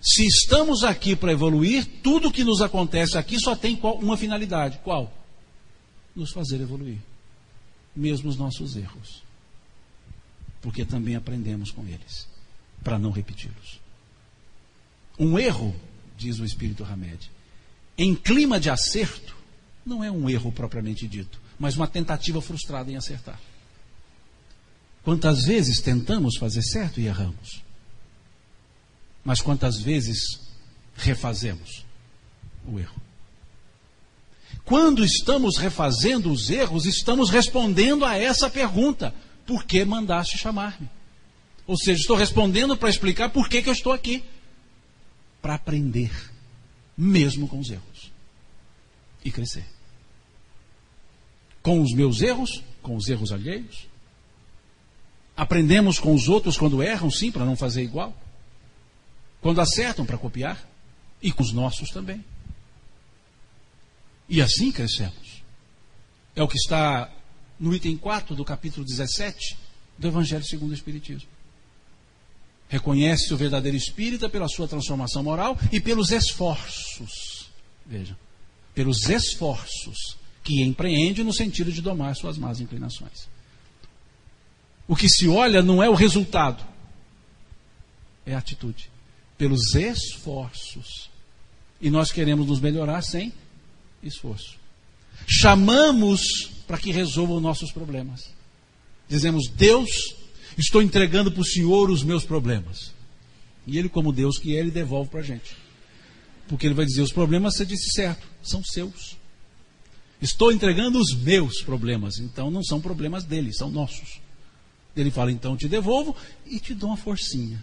se 0.00 0.24
estamos 0.24 0.84
aqui 0.84 1.16
para 1.16 1.32
evoluir, 1.32 1.84
tudo 2.04 2.30
que 2.30 2.44
nos 2.44 2.60
acontece 2.60 3.18
aqui 3.18 3.36
só 3.40 3.56
tem 3.56 3.76
uma 3.82 4.16
finalidade: 4.16 4.78
qual? 4.84 5.12
Nos 6.14 6.30
fazer 6.30 6.60
evoluir, 6.60 6.98
mesmo 7.96 8.30
os 8.30 8.36
nossos 8.36 8.76
erros, 8.76 9.24
porque 10.60 10.84
também 10.84 11.16
aprendemos 11.16 11.72
com 11.72 11.84
eles, 11.84 12.28
para 12.84 12.96
não 12.96 13.10
repeti-los. 13.10 13.80
Um 15.18 15.36
erro, 15.36 15.74
diz 16.16 16.38
o 16.38 16.44
Espírito 16.44 16.84
Hamed, 16.84 17.28
em 17.98 18.14
clima 18.14 18.60
de 18.60 18.70
acerto, 18.70 19.41
não 19.84 20.02
é 20.02 20.10
um 20.10 20.28
erro 20.28 20.52
propriamente 20.52 21.06
dito, 21.06 21.40
mas 21.58 21.76
uma 21.76 21.86
tentativa 21.86 22.40
frustrada 22.40 22.90
em 22.90 22.96
acertar. 22.96 23.40
Quantas 25.02 25.44
vezes 25.44 25.80
tentamos 25.80 26.36
fazer 26.36 26.62
certo 26.62 27.00
e 27.00 27.06
erramos? 27.06 27.62
Mas 29.24 29.40
quantas 29.40 29.80
vezes 29.80 30.40
refazemos 30.94 31.84
o 32.66 32.78
erro? 32.78 33.00
Quando 34.64 35.04
estamos 35.04 35.56
refazendo 35.56 36.30
os 36.30 36.48
erros, 36.50 36.86
estamos 36.86 37.30
respondendo 37.30 38.04
a 38.04 38.16
essa 38.16 38.48
pergunta: 38.48 39.12
por 39.46 39.64
que 39.64 39.84
mandaste 39.84 40.38
chamar-me? 40.38 40.88
Ou 41.66 41.76
seja, 41.76 42.00
estou 42.00 42.16
respondendo 42.16 42.76
para 42.76 42.90
explicar 42.90 43.30
por 43.30 43.48
que, 43.48 43.62
que 43.62 43.68
eu 43.68 43.72
estou 43.72 43.92
aqui. 43.92 44.22
Para 45.40 45.54
aprender, 45.54 46.12
mesmo 46.96 47.48
com 47.48 47.58
os 47.58 47.70
erros. 47.70 48.11
E 49.24 49.30
crescer 49.30 49.64
com 51.62 51.80
os 51.80 51.92
meus 51.94 52.20
erros, 52.20 52.62
com 52.82 52.96
os 52.96 53.08
erros 53.08 53.32
alheios. 53.32 53.86
Aprendemos 55.36 55.98
com 55.98 56.12
os 56.12 56.28
outros 56.28 56.58
quando 56.58 56.82
erram, 56.82 57.10
sim, 57.10 57.30
para 57.30 57.44
não 57.44 57.56
fazer 57.56 57.82
igual. 57.82 58.14
Quando 59.40 59.60
acertam, 59.60 60.04
para 60.04 60.18
copiar. 60.18 60.68
E 61.22 61.30
com 61.30 61.42
os 61.42 61.52
nossos 61.52 61.88
também. 61.90 62.22
E 64.28 64.42
assim 64.42 64.72
crescemos. 64.72 65.42
É 66.34 66.42
o 66.42 66.48
que 66.48 66.56
está 66.56 67.10
no 67.60 67.72
item 67.72 67.96
4 67.96 68.34
do 68.34 68.44
capítulo 68.44 68.84
17 68.84 69.56
do 69.96 70.08
Evangelho 70.08 70.44
segundo 70.44 70.72
o 70.72 70.74
Espiritismo. 70.74 71.28
Reconhece 72.68 73.32
o 73.32 73.36
verdadeiro 73.36 73.76
espírita 73.76 74.28
pela 74.28 74.48
sua 74.48 74.66
transformação 74.66 75.22
moral 75.22 75.56
e 75.70 75.78
pelos 75.78 76.10
esforços. 76.10 77.50
Vejam, 77.86 78.16
pelos 78.74 79.08
esforços 79.08 80.16
que 80.42 80.62
empreende 80.62 81.22
no 81.22 81.32
sentido 81.32 81.72
de 81.72 81.80
domar 81.80 82.16
suas 82.16 82.36
más 82.36 82.60
inclinações. 82.60 83.28
O 84.88 84.96
que 84.96 85.08
se 85.08 85.28
olha 85.28 85.62
não 85.62 85.82
é 85.82 85.88
o 85.88 85.94
resultado, 85.94 86.64
é 88.26 88.34
a 88.34 88.38
atitude, 88.38 88.90
pelos 89.38 89.74
esforços. 89.74 91.10
E 91.80 91.90
nós 91.90 92.10
queremos 92.10 92.46
nos 92.46 92.60
melhorar 92.60 93.02
sem 93.02 93.32
esforço. 94.02 94.56
Chamamos 95.26 96.20
para 96.66 96.78
que 96.78 96.92
resolva 96.92 97.34
os 97.34 97.42
nossos 97.42 97.72
problemas. 97.72 98.32
Dizemos, 99.08 99.48
Deus, 99.48 100.14
estou 100.56 100.82
entregando 100.82 101.30
para 101.30 101.40
o 101.40 101.44
Senhor 101.44 101.90
os 101.90 102.02
meus 102.02 102.24
problemas. 102.24 102.92
E 103.66 103.78
Ele, 103.78 103.88
como 103.88 104.12
Deus 104.12 104.38
que 104.38 104.56
é, 104.56 104.60
Ele 104.60 104.70
devolve 104.70 105.10
para 105.10 105.20
a 105.20 105.24
gente. 105.24 105.56
Porque 106.48 106.66
Ele 106.66 106.74
vai 106.74 106.84
dizer: 106.84 107.02
os 107.02 107.12
problemas, 107.12 107.54
você 107.54 107.64
disse 107.64 107.92
certo, 107.94 108.26
são 108.42 108.62
seus. 108.64 109.16
Estou 110.20 110.52
entregando 110.52 110.98
os 111.00 111.14
meus 111.14 111.62
problemas, 111.62 112.18
então 112.18 112.50
não 112.50 112.62
são 112.62 112.80
problemas 112.80 113.24
dele, 113.24 113.52
são 113.52 113.70
nossos. 113.70 114.20
Ele 114.96 115.10
fala, 115.10 115.32
então 115.32 115.56
te 115.56 115.68
devolvo 115.68 116.14
e 116.46 116.60
te 116.60 116.74
dou 116.74 116.90
uma 116.90 116.96
forcinha. 116.96 117.62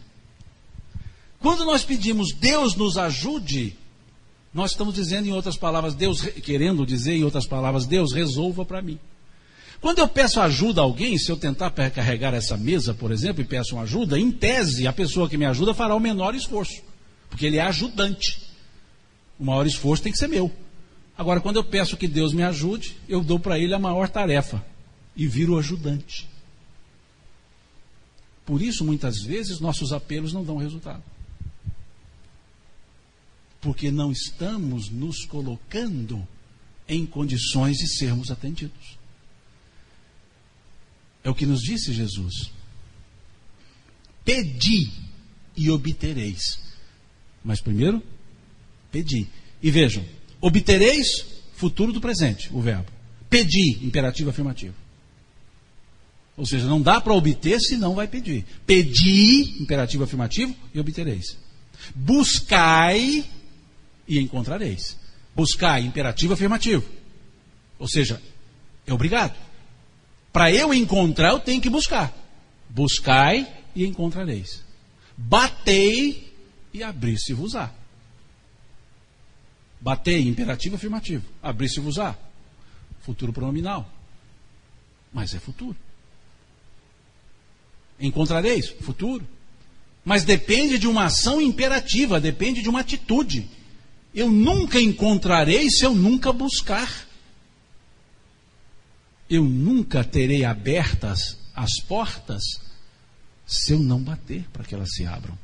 Quando 1.39 1.63
nós 1.63 1.83
pedimos 1.83 2.33
Deus 2.33 2.75
nos 2.75 2.97
ajude, 2.97 3.75
nós 4.53 4.71
estamos 4.71 4.93
dizendo 4.93 5.27
em 5.27 5.31
outras 5.31 5.55
palavras, 5.55 5.95
Deus 5.95 6.21
querendo 6.21 6.85
dizer 6.85 7.13
em 7.13 7.23
outras 7.23 7.47
palavras, 7.47 7.85
Deus 7.85 8.13
resolva 8.13 8.65
para 8.65 8.81
mim. 8.81 8.99
Quando 9.79 9.99
eu 9.99 10.07
peço 10.07 10.41
ajuda 10.41 10.81
a 10.81 10.83
alguém, 10.83 11.17
se 11.17 11.31
eu 11.31 11.37
tentar 11.37 11.71
carregar 11.71 12.33
essa 12.33 12.57
mesa, 12.57 12.93
por 12.93 13.11
exemplo, 13.11 13.41
e 13.41 13.45
peço 13.45 13.75
uma 13.75 13.83
ajuda, 13.83 14.19
em 14.19 14.29
tese, 14.29 14.85
a 14.85 14.91
pessoa 14.91 15.29
que 15.29 15.37
me 15.37 15.45
ajuda 15.45 15.73
fará 15.73 15.95
o 15.95 15.99
menor 15.99 16.35
esforço, 16.35 16.81
porque 17.29 17.45
ele 17.45 17.57
é 17.57 17.61
ajudante. 17.61 18.41
O 19.39 19.45
maior 19.45 19.65
esforço 19.65 20.03
tem 20.03 20.11
que 20.11 20.17
ser 20.17 20.27
meu. 20.27 20.51
Agora, 21.19 21.41
quando 21.41 21.57
eu 21.57 21.65
peço 21.65 21.97
que 21.97 22.07
Deus 22.07 22.31
me 22.31 22.43
ajude, 22.43 22.95
eu 23.05 23.21
dou 23.21 23.37
para 23.37 23.59
Ele 23.59 23.73
a 23.73 23.77
maior 23.77 24.07
tarefa 24.07 24.65
e 25.17 25.27
viro 25.27 25.57
ajudante. 25.57 26.29
Por 28.45 28.61
isso, 28.61 28.85
muitas 28.85 29.21
vezes, 29.21 29.59
nossos 29.59 29.91
apelos 29.91 30.31
não 30.31 30.45
dão 30.45 30.55
resultado. 30.55 31.03
Porque 33.59 33.91
não 33.91 34.13
estamos 34.13 34.89
nos 34.89 35.25
colocando 35.25 36.25
em 36.87 37.05
condições 37.05 37.75
de 37.75 37.97
sermos 37.97 38.31
atendidos. 38.31 38.97
É 41.21 41.29
o 41.29 41.35
que 41.35 41.45
nos 41.45 41.59
disse 41.59 41.91
Jesus. 41.91 42.49
Pedi 44.23 44.89
e 45.57 45.69
obtereis. 45.69 46.61
Mas 47.43 47.59
primeiro, 47.59 48.01
pedi. 48.89 49.27
E 49.61 49.69
vejam, 49.69 50.05
Obtereis, 50.41 51.25
futuro 51.53 51.91
do 51.91 52.01
presente, 52.01 52.49
o 52.53 52.61
verbo. 52.61 52.91
Pedi, 53.29 53.79
imperativo 53.83 54.29
afirmativo. 54.29 54.75
Ou 56.37 56.45
seja, 56.45 56.65
não 56.67 56.81
dá 56.81 57.01
para 57.01 57.13
obter 57.13 57.59
se 57.59 57.75
não 57.75 57.93
vai 57.93 58.07
pedir. 58.07 58.45
Pedi, 58.65 59.61
imperativo 59.61 60.03
afirmativo, 60.03 60.55
e 60.73 60.79
obtereis. 60.79 61.37
Buscai 61.93 63.25
e 64.07 64.19
encontrareis. 64.19 64.97
Buscai, 65.35 65.81
imperativo 65.81 66.33
afirmativo. 66.33 66.83
Ou 67.77 67.87
seja, 67.87 68.21
é 68.87 68.93
obrigado. 68.93 69.35
Para 70.31 70.51
eu 70.51 70.73
encontrar, 70.73 71.31
eu 71.31 71.39
tenho 71.39 71.61
que 71.61 71.69
buscar. 71.69 72.15
Buscai 72.69 73.47
e 73.75 73.85
encontrareis. 73.85 74.63
Batei 75.17 76.33
e 76.73 76.81
abri-se-vos-á. 76.83 77.73
Batei, 79.81 80.27
imperativo 80.27 80.75
afirmativo. 80.75 81.25
Abri-se-vos-á. 81.41 82.15
Futuro 83.01 83.31
pronominal. 83.31 83.89
Mas 85.13 85.33
é 85.33 85.39
futuro. 85.39 85.75
Encontrareis? 87.99 88.69
Futuro. 88.69 89.27
Mas 90.03 90.23
depende 90.23 90.77
de 90.77 90.87
uma 90.87 91.05
ação 91.05 91.41
imperativa, 91.41 92.19
depende 92.19 92.61
de 92.61 92.69
uma 92.69 92.79
atitude. 92.79 93.49
Eu 94.13 94.31
nunca 94.31 94.79
encontrarei 94.81 95.69
se 95.69 95.85
eu 95.85 95.93
nunca 95.93 96.31
buscar. 96.31 97.07
Eu 99.29 99.43
nunca 99.43 100.03
terei 100.03 100.43
abertas 100.43 101.37
as 101.55 101.79
portas 101.81 102.41
se 103.45 103.73
eu 103.73 103.79
não 103.79 104.01
bater 104.01 104.45
para 104.51 104.63
que 104.63 104.73
elas 104.73 104.89
se 104.91 105.05
abram. 105.05 105.37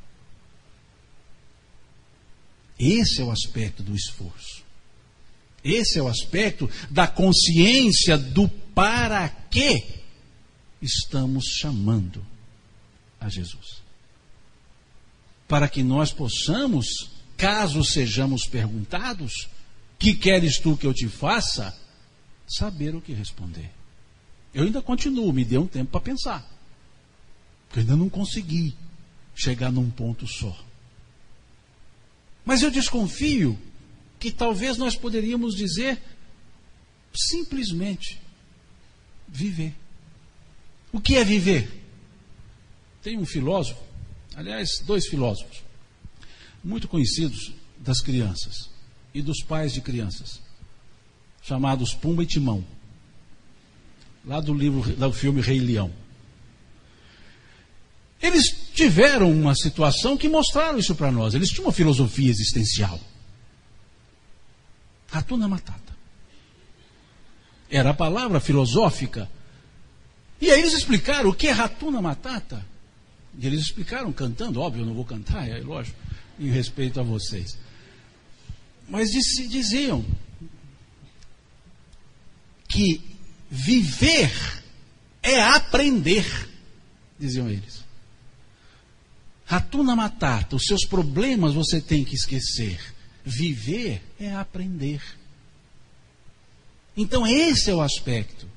Esse 2.79 3.21
é 3.21 3.23
o 3.23 3.31
aspecto 3.31 3.81
do 3.81 3.95
esforço. 3.95 4.63
Esse 5.63 5.97
é 5.97 6.01
o 6.01 6.07
aspecto 6.07 6.69
da 6.91 7.07
consciência 7.07 8.17
do 8.17 8.47
para 8.47 9.27
que 9.29 9.83
estamos 10.81 11.45
chamando 11.59 12.23
a 13.19 13.29
Jesus. 13.29 13.81
Para 15.47 15.67
que 15.67 15.81
nós 15.81 16.11
possamos, 16.11 16.85
caso 17.37 17.83
sejamos 17.83 18.45
perguntados, 18.45 19.49
que 19.97 20.13
queres 20.13 20.59
tu 20.59 20.75
que 20.77 20.85
eu 20.85 20.93
te 20.93 21.07
faça? 21.07 21.75
Saber 22.47 22.93
o 22.93 23.01
que 23.01 23.13
responder. 23.13 23.71
Eu 24.53 24.65
ainda 24.65 24.81
continuo, 24.81 25.33
me 25.33 25.43
dê 25.43 25.57
um 25.57 25.67
tempo 25.67 25.91
para 25.91 26.01
pensar. 26.01 26.47
Porque 27.67 27.79
eu 27.79 27.81
ainda 27.81 27.95
não 27.95 28.09
consegui 28.09 28.75
chegar 29.35 29.71
num 29.71 29.89
ponto 29.89 30.27
só. 30.27 30.55
Mas 32.45 32.61
eu 32.61 32.69
desconfio 32.69 33.57
que 34.19 34.31
talvez 34.31 34.77
nós 34.77 34.95
poderíamos 34.95 35.55
dizer 35.55 35.99
simplesmente 37.13 38.21
viver. 39.27 39.73
O 40.91 41.01
que 41.01 41.15
é 41.15 41.23
viver? 41.23 41.83
Tem 43.01 43.17
um 43.17 43.25
filósofo, 43.25 43.81
aliás, 44.35 44.79
dois 44.85 45.07
filósofos, 45.07 45.63
muito 46.63 46.87
conhecidos 46.87 47.53
das 47.77 48.01
crianças 48.01 48.69
e 49.13 49.21
dos 49.21 49.43
pais 49.43 49.73
de 49.73 49.81
crianças, 49.81 50.41
chamados 51.41 51.93
Pumba 51.93 52.23
e 52.23 52.25
Timão, 52.25 52.65
lá 54.25 54.39
do 54.39 54.53
livro, 54.53 54.95
do 54.95 55.13
filme 55.13 55.41
Rei 55.41 55.59
Leão. 55.59 55.91
Eles 58.25 58.45
tiveram 58.73 59.31
uma 59.31 59.53
situação 59.53 60.17
que 60.17 60.27
mostraram 60.27 60.79
isso 60.79 60.95
para 60.95 61.11
nós. 61.11 61.35
Eles 61.35 61.49
tinham 61.49 61.67
uma 61.67 61.71
filosofia 61.71 62.31
existencial. 62.31 62.99
Ratuna 65.11 65.47
Matata. 65.47 65.95
Era 67.69 67.91
a 67.91 67.93
palavra 67.93 68.39
filosófica. 68.39 69.29
E 70.41 70.49
aí 70.49 70.59
eles 70.59 70.73
explicaram 70.73 71.29
o 71.29 71.35
que 71.35 71.47
é 71.47 71.51
Ratuna 71.51 72.01
Matata. 72.01 72.65
E 73.37 73.45
eles 73.45 73.61
explicaram 73.61 74.11
cantando, 74.11 74.59
óbvio, 74.59 74.81
eu 74.81 74.87
não 74.87 74.95
vou 74.95 75.05
cantar, 75.05 75.47
é 75.47 75.59
lógico, 75.59 75.97
em 76.39 76.49
respeito 76.49 76.99
a 76.99 77.03
vocês. 77.03 77.55
Mas 78.89 79.11
diziam 79.11 80.03
que 82.67 83.01
viver 83.51 84.31
é 85.21 85.43
aprender, 85.43 86.25
diziam 87.19 87.47
eles. 87.49 87.84
Ratuna 89.45 89.95
Matata, 89.95 90.55
os 90.55 90.63
seus 90.65 90.85
problemas 90.85 91.53
você 91.53 91.79
tem 91.79 92.03
que 92.03 92.15
esquecer. 92.15 92.79
Viver 93.23 94.01
é 94.19 94.33
aprender. 94.33 95.01
Então, 96.97 97.27
esse 97.27 97.69
é 97.69 97.75
o 97.75 97.81
aspecto. 97.81 98.47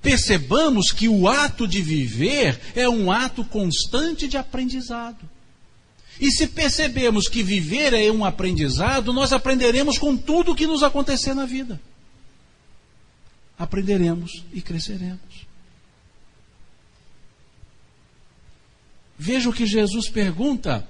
Percebamos 0.00 0.90
que 0.90 1.08
o 1.08 1.28
ato 1.28 1.66
de 1.66 1.80
viver 1.80 2.60
é 2.74 2.88
um 2.88 3.10
ato 3.10 3.44
constante 3.44 4.26
de 4.26 4.36
aprendizado. 4.36 5.28
E 6.20 6.30
se 6.30 6.48
percebemos 6.48 7.28
que 7.28 7.42
viver 7.42 7.92
é 7.92 8.10
um 8.10 8.24
aprendizado, 8.24 9.12
nós 9.12 9.32
aprenderemos 9.32 9.98
com 9.98 10.16
tudo 10.16 10.52
o 10.52 10.56
que 10.56 10.66
nos 10.66 10.82
acontecer 10.82 11.34
na 11.34 11.46
vida. 11.46 11.80
Aprenderemos 13.58 14.44
e 14.52 14.60
cresceremos. 14.60 15.31
Veja 19.22 19.48
o 19.48 19.52
que 19.52 19.64
Jesus 19.64 20.08
pergunta 20.08 20.84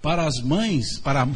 para 0.00 0.28
as 0.28 0.40
mães, 0.44 0.96
para, 1.00 1.26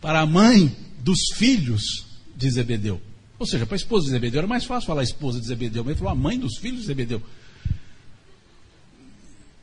para 0.00 0.22
a 0.22 0.26
mãe 0.26 0.76
dos 0.98 1.20
filhos 1.36 2.04
de 2.34 2.50
Zebedeu. 2.50 3.00
Ou 3.38 3.46
seja, 3.46 3.64
para 3.64 3.76
a 3.76 3.78
esposa 3.78 4.06
de 4.06 4.10
Zebedeu 4.10 4.38
era 4.38 4.48
mais 4.48 4.64
fácil 4.64 4.88
falar 4.88 5.02
a 5.02 5.04
esposa 5.04 5.40
de 5.40 5.46
Zebedeu, 5.46 5.84
mas 5.84 5.92
ele 5.92 5.98
falou 6.00 6.12
a 6.12 6.16
mãe 6.16 6.36
dos 6.36 6.58
filhos 6.58 6.80
de 6.80 6.86
Zebedeu. 6.86 7.22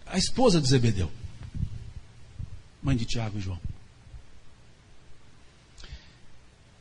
A 0.08 0.18
esposa 0.18 0.62
de 0.62 0.70
Zebedeu, 0.70 1.12
mãe 2.82 2.96
de 2.96 3.04
Tiago 3.04 3.38
e 3.38 3.42
João. 3.42 3.60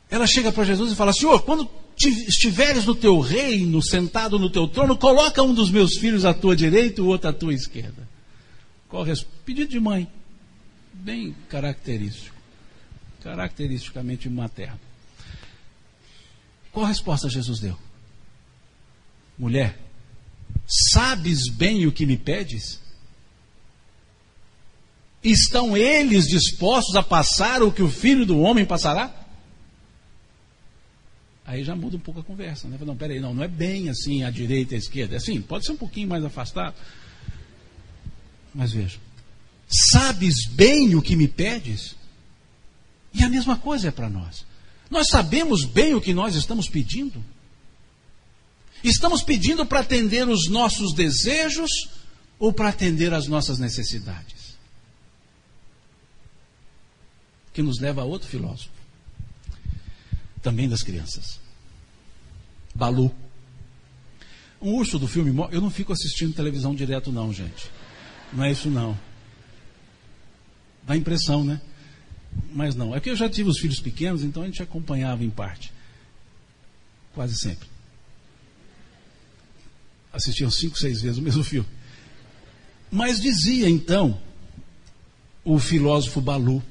Ela 0.09 0.25
chega 0.25 0.53
para 0.53 0.63
Jesus 0.63 0.93
e 0.93 0.95
fala: 0.95 1.11
Senhor, 1.11 1.41
quando 1.41 1.69
estiveres 1.97 2.85
no 2.85 2.95
teu 2.95 3.19
reino, 3.19 3.83
sentado 3.83 4.39
no 4.39 4.49
teu 4.49 4.69
trono, 4.69 4.95
coloca 4.95 5.43
um 5.43 5.53
dos 5.53 5.69
meus 5.69 5.97
filhos 5.97 6.23
à 6.23 6.33
tua 6.33 6.55
direita 6.55 7.01
e 7.01 7.03
o 7.03 7.07
outro 7.07 7.29
à 7.29 7.33
tua 7.33 7.53
esquerda. 7.53 8.12
Qual 8.93 9.03
Pedido 9.43 9.71
de 9.71 9.79
mãe. 9.79 10.07
Bem 10.93 11.35
característico. 11.49 12.35
Caracteristicamente 13.23 14.29
materno. 14.29 14.79
Qual 16.71 16.85
resposta 16.85 17.27
Jesus 17.27 17.59
deu? 17.59 17.75
Mulher, 19.35 19.79
sabes 20.67 21.49
bem 21.49 21.87
o 21.87 21.91
que 21.91 22.05
me 22.05 22.15
pedes? 22.17 22.79
Estão 25.23 25.75
eles 25.75 26.25
dispostos 26.25 26.95
a 26.95 27.01
passar 27.01 27.63
o 27.63 27.71
que 27.71 27.81
o 27.81 27.89
filho 27.89 28.27
do 28.27 28.39
homem 28.41 28.63
passará? 28.63 29.11
Aí 31.43 31.63
já 31.63 31.75
muda 31.75 31.97
um 31.97 31.99
pouco 31.99 32.19
a 32.19 32.23
conversa, 32.23 32.67
né? 32.67 32.77
Não, 32.79 32.95
peraí, 32.95 33.19
não, 33.19 33.33
não 33.33 33.43
é 33.43 33.47
bem 33.47 33.89
assim, 33.89 34.23
a 34.23 34.29
direita 34.29 34.75
a 34.75 34.77
esquerda. 34.77 35.15
É 35.15 35.17
assim, 35.17 35.41
pode 35.41 35.65
ser 35.65 35.71
um 35.71 35.77
pouquinho 35.77 36.07
mais 36.07 36.23
afastado. 36.23 36.75
Mas 38.53 38.71
veja, 38.71 38.99
sabes 39.67 40.47
bem 40.51 40.95
o 40.95 41.01
que 41.01 41.15
me 41.15 41.27
pedes? 41.27 41.95
E 43.13 43.23
a 43.23 43.29
mesma 43.29 43.57
coisa 43.57 43.87
é 43.87 43.91
para 43.91 44.09
nós. 44.09 44.45
Nós 44.89 45.07
sabemos 45.07 45.65
bem 45.65 45.95
o 45.95 46.01
que 46.01 46.13
nós 46.13 46.35
estamos 46.35 46.67
pedindo? 46.67 47.23
Estamos 48.83 49.23
pedindo 49.23 49.65
para 49.65 49.79
atender 49.79 50.27
os 50.27 50.49
nossos 50.49 50.93
desejos 50.93 51.69
ou 52.37 52.51
para 52.51 52.69
atender 52.69 53.13
as 53.13 53.27
nossas 53.27 53.57
necessidades? 53.57 54.57
Que 57.53 57.61
nos 57.61 57.79
leva 57.79 58.01
a 58.01 58.05
outro 58.05 58.27
filósofo, 58.27 58.71
também 60.41 60.67
das 60.67 60.81
crianças, 60.81 61.39
Balu. 62.75 63.13
Um 64.61 64.75
urso 64.75 64.97
do 64.97 65.07
filme, 65.07 65.31
eu 65.51 65.61
não 65.61 65.69
fico 65.69 65.93
assistindo 65.93 66.33
televisão 66.33 66.73
direto, 66.73 67.11
não, 67.11 67.31
gente. 67.33 67.69
Não 68.35 68.43
é 68.43 68.51
isso 68.51 68.69
não. 68.69 68.97
Dá 70.85 70.95
impressão, 70.97 71.43
né? 71.43 71.61
Mas 72.51 72.75
não. 72.75 72.95
É 72.95 72.99
que 72.99 73.09
eu 73.09 73.15
já 73.15 73.29
tive 73.29 73.49
os 73.49 73.59
filhos 73.59 73.79
pequenos, 73.79 74.23
então 74.23 74.43
a 74.43 74.45
gente 74.45 74.61
acompanhava 74.61 75.23
em 75.23 75.29
parte. 75.29 75.71
Quase 77.13 77.37
sempre. 77.37 77.67
Assistiam 80.11 80.49
cinco, 80.49 80.77
seis 80.77 81.01
vezes 81.01 81.17
o 81.17 81.21
mesmo 81.21 81.43
filme. 81.45 81.67
Mas 82.91 83.19
dizia 83.19 83.69
então 83.69 84.19
o 85.43 85.59
filósofo 85.59 86.21
Balu 86.21 86.63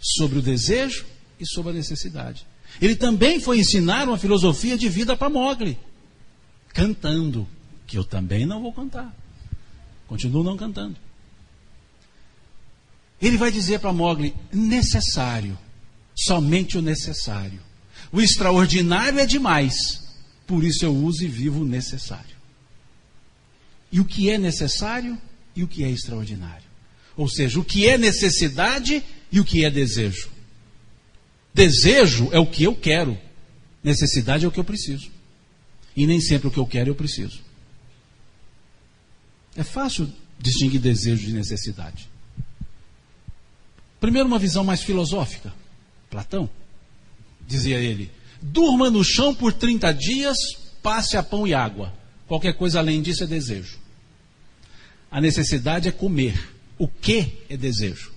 sobre 0.00 0.38
o 0.38 0.42
desejo 0.42 1.04
e 1.38 1.46
sobre 1.46 1.72
a 1.72 1.74
necessidade. 1.74 2.46
Ele 2.80 2.96
também 2.96 3.40
foi 3.40 3.58
ensinar 3.58 4.08
uma 4.08 4.18
filosofia 4.18 4.78
de 4.78 4.88
vida 4.88 5.16
para 5.16 5.28
Mogli, 5.28 5.78
cantando, 6.68 7.46
que 7.86 7.98
eu 7.98 8.04
também 8.04 8.46
não 8.46 8.62
vou 8.62 8.72
cantar. 8.72 9.14
Continuo 10.12 10.44
não 10.44 10.58
cantando. 10.58 10.94
Ele 13.18 13.38
vai 13.38 13.50
dizer 13.50 13.80
para 13.80 13.94
Mogli: 13.94 14.34
necessário, 14.52 15.58
somente 16.14 16.76
o 16.76 16.82
necessário. 16.82 17.58
O 18.12 18.20
extraordinário 18.20 19.18
é 19.18 19.24
demais, 19.24 19.74
por 20.46 20.64
isso 20.64 20.84
eu 20.84 20.94
uso 20.94 21.24
e 21.24 21.28
vivo 21.28 21.62
o 21.62 21.64
necessário. 21.64 22.36
e 23.90 24.00
o 24.00 24.04
que 24.04 24.28
é 24.28 24.36
necessário 24.36 25.16
e 25.56 25.64
o 25.64 25.68
que 25.68 25.82
é 25.82 25.90
extraordinário. 25.90 26.68
Ou 27.16 27.26
seja, 27.26 27.58
o 27.58 27.64
que 27.64 27.88
é 27.88 27.96
necessidade 27.96 29.02
e 29.30 29.40
o 29.40 29.44
que 29.46 29.64
é 29.64 29.70
desejo. 29.70 30.28
Desejo 31.54 32.28
é 32.32 32.38
o 32.38 32.46
que 32.46 32.64
eu 32.64 32.74
quero, 32.74 33.18
necessidade 33.82 34.44
é 34.44 34.48
o 34.48 34.52
que 34.52 34.60
eu 34.60 34.64
preciso. 34.64 35.10
E 35.96 36.06
nem 36.06 36.20
sempre 36.20 36.48
o 36.48 36.50
que 36.50 36.58
eu 36.58 36.66
quero 36.66 36.90
eu 36.90 36.94
preciso. 36.94 37.51
É 39.56 39.62
fácil 39.62 40.10
distinguir 40.38 40.80
desejo 40.80 41.26
de 41.26 41.32
necessidade. 41.32 42.08
Primeiro, 44.00 44.26
uma 44.26 44.38
visão 44.38 44.64
mais 44.64 44.82
filosófica. 44.82 45.52
Platão, 46.10 46.48
dizia 47.46 47.78
ele: 47.78 48.10
durma 48.40 48.90
no 48.90 49.04
chão 49.04 49.34
por 49.34 49.52
30 49.52 49.92
dias, 49.92 50.36
passe 50.82 51.16
a 51.16 51.22
pão 51.22 51.46
e 51.46 51.54
água. 51.54 51.92
Qualquer 52.26 52.54
coisa 52.54 52.78
além 52.78 53.02
disso 53.02 53.24
é 53.24 53.26
desejo. 53.26 53.78
A 55.10 55.20
necessidade 55.20 55.88
é 55.88 55.92
comer. 55.92 56.50
O 56.78 56.88
que 56.88 57.44
é 57.48 57.56
desejo? 57.56 58.12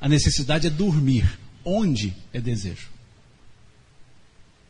A 0.00 0.08
necessidade 0.08 0.68
é 0.68 0.70
dormir. 0.70 1.38
Onde 1.64 2.14
é 2.32 2.40
desejo? 2.40 2.88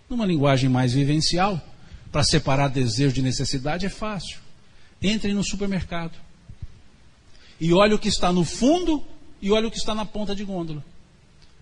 Numa 0.09 0.25
linguagem 0.25 0.69
mais 0.71 0.95
vivencial, 0.95 1.63
para 2.11 2.25
separar 2.25 2.69
desejo 2.69 3.13
de 3.13 3.23
necessidade 3.23 3.85
é 3.87 3.91
fácil. 3.91 4.39
Entre 5.03 5.33
no 5.33 5.45
supermercado 5.45 6.17
e 7.61 7.73
olhe 7.73 7.95
o 7.95 7.99
que 7.99 8.09
está 8.09 8.33
no 8.33 8.45
fundo 8.45 9.05
e 9.41 9.51
olhe 9.51 9.67
o 9.67 9.71
que 9.71 9.79
está 9.79 9.95
na 9.95 10.05
ponta 10.05 10.35
de 10.35 10.45
gôndola. 10.45 10.85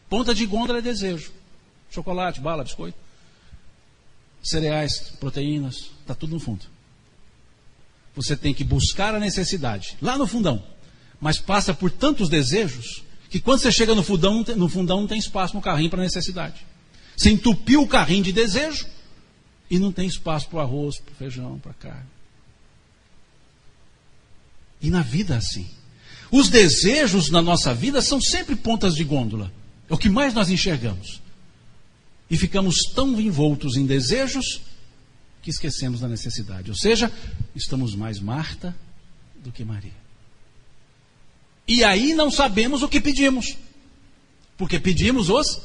Ponta 0.08 0.34
de 0.34 0.46
gôndola 0.46 0.78
é 0.78 0.82
desejo. 0.82 1.32
Chocolate, 1.90 2.40
bala, 2.40 2.64
biscoito, 2.64 2.98
cereais, 4.42 5.12
proteínas, 5.20 5.90
está 6.00 6.14
tudo 6.14 6.34
no 6.34 6.40
fundo. 6.40 6.64
Você 8.14 8.36
tem 8.36 8.54
que 8.54 8.64
buscar 8.64 9.14
a 9.14 9.20
necessidade, 9.20 9.96
lá 10.00 10.16
no 10.16 10.26
fundão. 10.26 10.62
Mas 11.20 11.38
passa 11.38 11.72
por 11.74 11.90
tantos 11.90 12.28
desejos 12.28 13.02
que 13.30 13.40
quando 13.40 13.60
você 13.60 13.72
chega 13.72 13.94
no 13.94 14.02
fundão, 14.02 14.42
no 14.56 14.68
fundão 14.68 15.00
não 15.00 15.06
tem 15.06 15.18
espaço 15.18 15.54
no 15.54 15.62
carrinho 15.62 15.90
para 15.90 16.02
necessidade. 16.02 16.64
Você 17.16 17.30
entupiu 17.30 17.82
o 17.82 17.88
carrinho 17.88 18.24
de 18.24 18.32
desejo 18.32 18.86
e 19.70 19.78
não 19.78 19.90
tem 19.90 20.06
espaço 20.06 20.48
para 20.48 20.58
o 20.58 20.60
arroz, 20.60 20.98
para 20.98 21.12
o 21.12 21.16
feijão, 21.16 21.58
para 21.58 21.72
a 21.72 21.74
carne. 21.74 22.15
E 24.80 24.90
na 24.90 25.02
vida 25.02 25.34
é 25.34 25.38
assim. 25.38 25.68
Os 26.30 26.48
desejos 26.48 27.30
na 27.30 27.40
nossa 27.40 27.72
vida 27.74 28.02
são 28.02 28.20
sempre 28.20 28.56
pontas 28.56 28.94
de 28.94 29.04
gôndola. 29.04 29.52
É 29.88 29.94
o 29.94 29.98
que 29.98 30.08
mais 30.08 30.34
nós 30.34 30.50
enxergamos. 30.50 31.20
E 32.28 32.36
ficamos 32.36 32.76
tão 32.94 33.20
envoltos 33.20 33.76
em 33.76 33.86
desejos 33.86 34.60
que 35.42 35.50
esquecemos 35.50 36.00
da 36.00 36.08
necessidade. 36.08 36.70
Ou 36.70 36.76
seja, 36.76 37.12
estamos 37.54 37.94
mais 37.94 38.18
Marta 38.18 38.74
do 39.36 39.52
que 39.52 39.64
Maria. 39.64 39.94
E 41.68 41.84
aí 41.84 42.14
não 42.14 42.30
sabemos 42.30 42.82
o 42.82 42.88
que 42.88 43.00
pedimos. 43.00 43.56
Porque 44.56 44.80
pedimos 44.80 45.30
os 45.30 45.60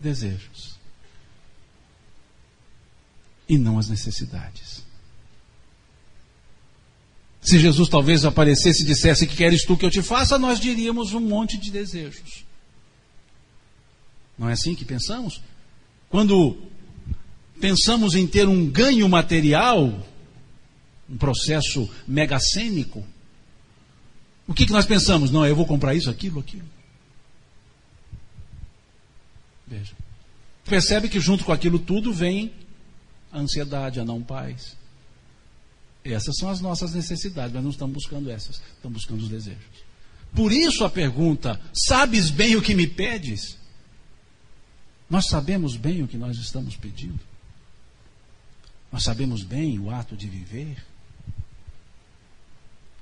desejos. 0.00 0.76
E 3.48 3.58
não 3.58 3.78
as 3.78 3.88
necessidades. 3.88 4.85
Se 7.46 7.60
Jesus 7.60 7.88
talvez 7.88 8.24
aparecesse 8.24 8.82
e 8.82 8.86
dissesse 8.86 9.24
que 9.24 9.36
queres 9.36 9.64
tu 9.64 9.76
que 9.76 9.86
eu 9.86 9.90
te 9.90 10.02
faça, 10.02 10.36
nós 10.36 10.58
diríamos 10.58 11.14
um 11.14 11.20
monte 11.20 11.56
de 11.56 11.70
desejos. 11.70 12.44
Não 14.36 14.48
é 14.48 14.54
assim 14.54 14.74
que 14.74 14.84
pensamos? 14.84 15.40
Quando 16.10 16.58
pensamos 17.60 18.16
em 18.16 18.26
ter 18.26 18.48
um 18.48 18.68
ganho 18.68 19.08
material, 19.08 20.04
um 21.08 21.16
processo 21.16 21.88
megacênico, 22.04 23.06
o 24.48 24.52
que, 24.52 24.66
que 24.66 24.72
nós 24.72 24.84
pensamos? 24.84 25.30
Não, 25.30 25.46
eu 25.46 25.54
vou 25.54 25.66
comprar 25.66 25.94
isso, 25.94 26.10
aquilo, 26.10 26.40
aquilo. 26.40 26.68
Veja. 29.68 29.94
Percebe 30.64 31.08
que 31.08 31.20
junto 31.20 31.44
com 31.44 31.52
aquilo 31.52 31.78
tudo 31.78 32.12
vem 32.12 32.52
a 33.30 33.38
ansiedade, 33.38 34.00
a 34.00 34.04
não 34.04 34.20
paz. 34.20 34.75
Essas 36.12 36.36
são 36.36 36.48
as 36.48 36.60
nossas 36.60 36.92
necessidades, 36.92 37.52
mas 37.52 37.62
não 37.62 37.70
estamos 37.70 37.94
buscando 37.94 38.30
essas, 38.30 38.62
estamos 38.76 38.98
buscando 38.98 39.22
os 39.22 39.28
desejos. 39.28 39.64
Por 40.34 40.52
isso 40.52 40.84
a 40.84 40.90
pergunta: 40.90 41.60
sabes 41.72 42.30
bem 42.30 42.56
o 42.56 42.62
que 42.62 42.74
me 42.74 42.86
pedes? 42.86 43.56
Nós 45.08 45.26
sabemos 45.26 45.76
bem 45.76 46.02
o 46.02 46.08
que 46.08 46.16
nós 46.16 46.36
estamos 46.36 46.76
pedindo? 46.76 47.20
Nós 48.90 49.02
sabemos 49.04 49.42
bem 49.42 49.78
o 49.78 49.90
ato 49.90 50.16
de 50.16 50.28
viver? 50.28 50.76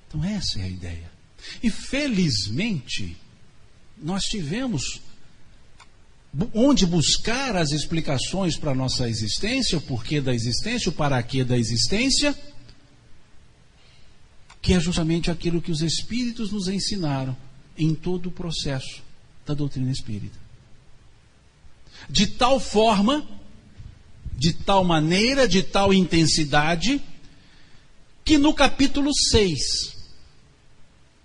Então, 0.09 0.25
essa 0.25 0.61
é 0.61 0.65
a 0.65 0.69
ideia. 0.69 1.11
E 1.63 1.71
felizmente, 1.71 3.17
nós 3.97 4.23
tivemos 4.25 5.01
onde 6.53 6.85
buscar 6.85 7.57
as 7.57 7.71
explicações 7.71 8.57
para 8.57 8.73
a 8.73 8.75
nossa 8.75 9.09
existência, 9.09 9.79
o 9.79 9.81
porquê 9.81 10.21
da 10.21 10.35
existência, 10.35 10.89
o 10.89 10.93
para 10.93 11.23
quê 11.23 11.45
da 11.45 11.57
existência, 11.57 12.37
que 14.65 14.73
é 14.73 14.81
justamente 14.81 15.31
aquilo 15.31 15.61
que 15.61 15.71
os 15.71 15.83
Espíritos 15.83 16.51
nos 16.51 16.69
ensinaram 16.69 17.37
em 17.77 17.95
todo 17.95 18.31
o 18.31 18.33
processo 18.33 19.03
da 19.45 19.53
doutrina 19.53 19.93
espírita. 19.93 20.39
De 22.09 22.27
tal 22.27 22.59
forma, 22.59 23.29
de 24.39 24.55
tal 24.55 24.83
maneira, 24.83 25.47
de 25.47 25.63
tal 25.63 25.93
intensidade, 25.93 26.99
que 28.25 28.39
no 28.39 28.55
capítulo 28.55 29.11
6 29.31 29.59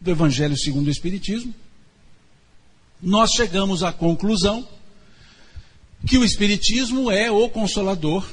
do 0.02 0.12
Evangelho 0.12 0.58
segundo 0.58 0.88
o 0.88 0.92
Espiritismo, 0.92 1.56
nós 3.02 3.32
chegamos 3.32 3.84
à 3.84 3.94
conclusão 3.94 4.68
que 6.06 6.18
o 6.18 6.26
Espiritismo 6.26 7.10
é 7.10 7.32
o 7.32 7.48
consolador 7.50 8.30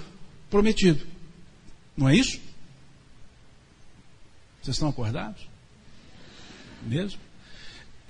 prometido. 0.50 1.06
Não 1.96 2.08
é 2.08 2.16
isso? 2.16 2.40
Vocês 4.66 4.76
estão 4.76 4.88
acordados? 4.88 5.42
Mesmo? 6.82 7.20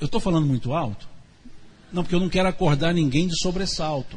Eu 0.01 0.07
estou 0.07 0.19
falando 0.19 0.47
muito 0.47 0.73
alto? 0.73 1.07
Não, 1.93 2.03
porque 2.03 2.15
eu 2.15 2.21
não 2.21 2.31
quero 2.31 2.49
acordar 2.49 2.95
ninguém 2.95 3.29
de 3.29 3.39
sobressalto. 3.39 4.17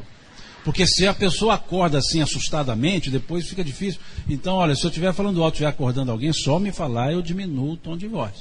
Porque 0.64 0.86
se 0.86 1.06
a 1.06 1.12
pessoa 1.12 1.54
acorda 1.54 1.98
assim 1.98 2.22
assustadamente, 2.22 3.10
depois 3.10 3.46
fica 3.46 3.62
difícil. 3.62 4.00
Então, 4.26 4.56
olha, 4.56 4.74
se 4.74 4.82
eu 4.84 4.88
estiver 4.88 5.12
falando 5.12 5.42
alto, 5.42 5.54
estiver 5.54 5.68
acordando 5.68 6.10
alguém, 6.10 6.32
só 6.32 6.58
me 6.58 6.72
falar, 6.72 7.12
eu 7.12 7.20
diminuo 7.20 7.72
o 7.72 7.76
tom 7.76 7.94
de 7.94 8.08
voz. 8.08 8.32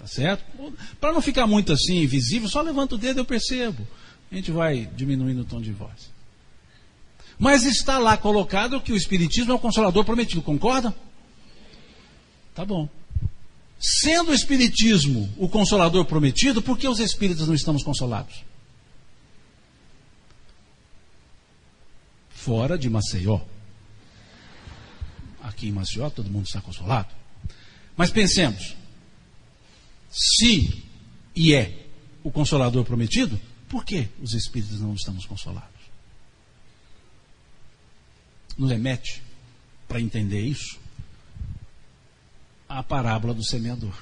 Tá 0.00 0.08
certo? 0.08 0.44
Para 1.00 1.12
não 1.12 1.22
ficar 1.22 1.46
muito 1.46 1.72
assim 1.72 2.02
invisível, 2.02 2.48
só 2.48 2.60
levanta 2.60 2.96
o 2.96 2.98
dedo 2.98 3.20
eu 3.20 3.24
percebo. 3.24 3.86
A 4.30 4.34
gente 4.34 4.50
vai 4.50 4.90
diminuindo 4.96 5.42
o 5.42 5.44
tom 5.44 5.60
de 5.60 5.70
voz. 5.70 6.10
Mas 7.38 7.64
está 7.64 7.96
lá 7.98 8.16
colocado 8.16 8.80
que 8.80 8.92
o 8.92 8.96
Espiritismo 8.96 9.52
é 9.52 9.54
o 9.54 9.58
consolador 9.60 10.04
prometido, 10.04 10.42
concorda? 10.42 10.92
Tá 12.52 12.64
bom. 12.64 12.88
Sendo 13.78 14.30
o 14.30 14.34
Espiritismo 14.34 15.32
o 15.36 15.48
consolador 15.48 16.04
prometido, 16.04 16.62
por 16.62 16.78
que 16.78 16.88
os 16.88 16.98
espíritas 16.98 17.46
não 17.46 17.54
estamos 17.54 17.82
consolados? 17.82 18.44
Fora 22.30 22.78
de 22.78 22.88
Maceió. 22.88 23.40
Aqui 25.42 25.68
em 25.68 25.72
Maceió 25.72 26.08
todo 26.10 26.30
mundo 26.30 26.46
está 26.46 26.60
consolado. 26.60 27.14
Mas 27.96 28.10
pensemos, 28.10 28.76
se 30.10 30.84
e 31.34 31.54
é 31.54 31.86
o 32.24 32.30
consolador 32.30 32.84
prometido, 32.84 33.38
por 33.68 33.84
que 33.84 34.08
os 34.20 34.32
espíritos 34.32 34.80
não 34.80 34.94
estamos 34.94 35.26
consolados? 35.26 35.70
Nos 38.56 38.70
remete, 38.70 39.22
para 39.86 40.00
entender 40.00 40.40
isso, 40.40 40.78
a 42.68 42.82
parábola 42.82 43.34
do 43.34 43.44
semeador. 43.44 43.94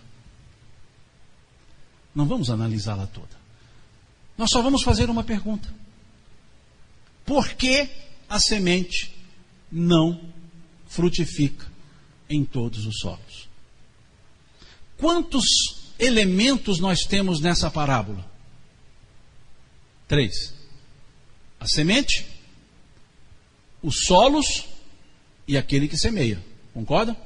Não 2.14 2.26
vamos 2.26 2.50
analisá-la 2.50 3.06
toda. 3.06 3.36
Nós 4.38 4.50
só 4.50 4.62
vamos 4.62 4.82
fazer 4.82 5.10
uma 5.10 5.24
pergunta: 5.24 5.72
por 7.24 7.48
que 7.54 7.88
a 8.28 8.38
semente 8.38 9.14
não 9.70 10.20
frutifica 10.86 11.66
em 12.28 12.44
todos 12.44 12.86
os 12.86 12.98
solos? 13.00 13.48
Quantos 14.98 15.44
elementos 15.98 16.78
nós 16.78 17.00
temos 17.00 17.40
nessa 17.40 17.70
parábola? 17.70 18.24
Três: 20.06 20.54
a 21.58 21.66
semente, 21.66 22.26
os 23.82 24.04
solos 24.06 24.64
e 25.46 25.56
aquele 25.56 25.88
que 25.88 25.96
semeia. 25.96 26.42
Concorda? 26.72 27.16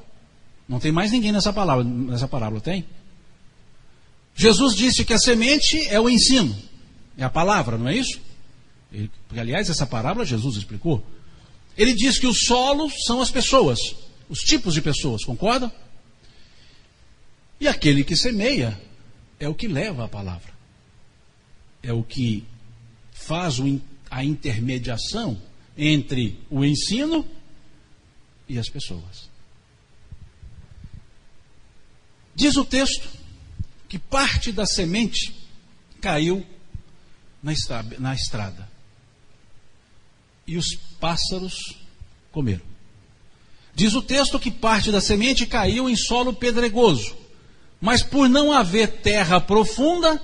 Não 0.68 0.78
tem 0.78 0.92
mais 0.92 1.10
ninguém 1.10 1.32
nessa 1.32 1.52
palavra, 1.52 1.82
nessa 1.82 2.28
parábola, 2.28 2.60
tem? 2.60 2.84
Jesus 4.34 4.76
disse 4.76 5.04
que 5.04 5.12
a 5.12 5.18
semente 5.18 5.88
é 5.88 5.98
o 5.98 6.08
ensino, 6.08 6.56
é 7.16 7.24
a 7.24 7.30
palavra, 7.30 7.78
não 7.78 7.88
é 7.88 7.96
isso? 7.96 8.20
Ele, 8.92 9.10
aliás, 9.36 9.68
essa 9.68 9.86
parábola 9.86 10.24
Jesus 10.24 10.56
explicou. 10.56 11.04
Ele 11.76 11.94
diz 11.94 12.18
que 12.18 12.26
os 12.26 12.40
solos 12.40 12.92
são 13.06 13.20
as 13.20 13.30
pessoas, 13.30 13.78
os 14.28 14.40
tipos 14.40 14.74
de 14.74 14.82
pessoas, 14.82 15.24
concorda? 15.24 15.72
E 17.60 17.66
aquele 17.66 18.04
que 18.04 18.16
semeia 18.16 18.80
é 19.40 19.48
o 19.48 19.54
que 19.54 19.66
leva 19.66 20.04
a 20.04 20.08
palavra. 20.08 20.52
É 21.82 21.92
o 21.92 22.02
que 22.02 22.44
faz 23.12 23.56
a 24.10 24.24
intermediação 24.24 25.40
entre 25.76 26.38
o 26.50 26.64
ensino 26.64 27.26
e 28.48 28.58
as 28.58 28.68
pessoas. 28.68 29.27
Diz 32.38 32.56
o 32.56 32.64
texto 32.64 33.08
que 33.88 33.98
parte 33.98 34.52
da 34.52 34.64
semente 34.64 35.34
caiu 36.00 36.46
na 37.42 37.52
estrada, 37.52 37.96
na 37.98 38.14
estrada 38.14 38.70
e 40.46 40.56
os 40.56 40.76
pássaros 41.00 41.56
comeram. 42.30 42.64
Diz 43.74 43.92
o 43.94 44.00
texto 44.00 44.38
que 44.38 44.52
parte 44.52 44.92
da 44.92 45.00
semente 45.00 45.46
caiu 45.46 45.90
em 45.90 45.96
solo 45.96 46.32
pedregoso, 46.32 47.16
mas 47.80 48.04
por 48.04 48.28
não 48.28 48.52
haver 48.52 49.00
terra 49.00 49.40
profunda, 49.40 50.22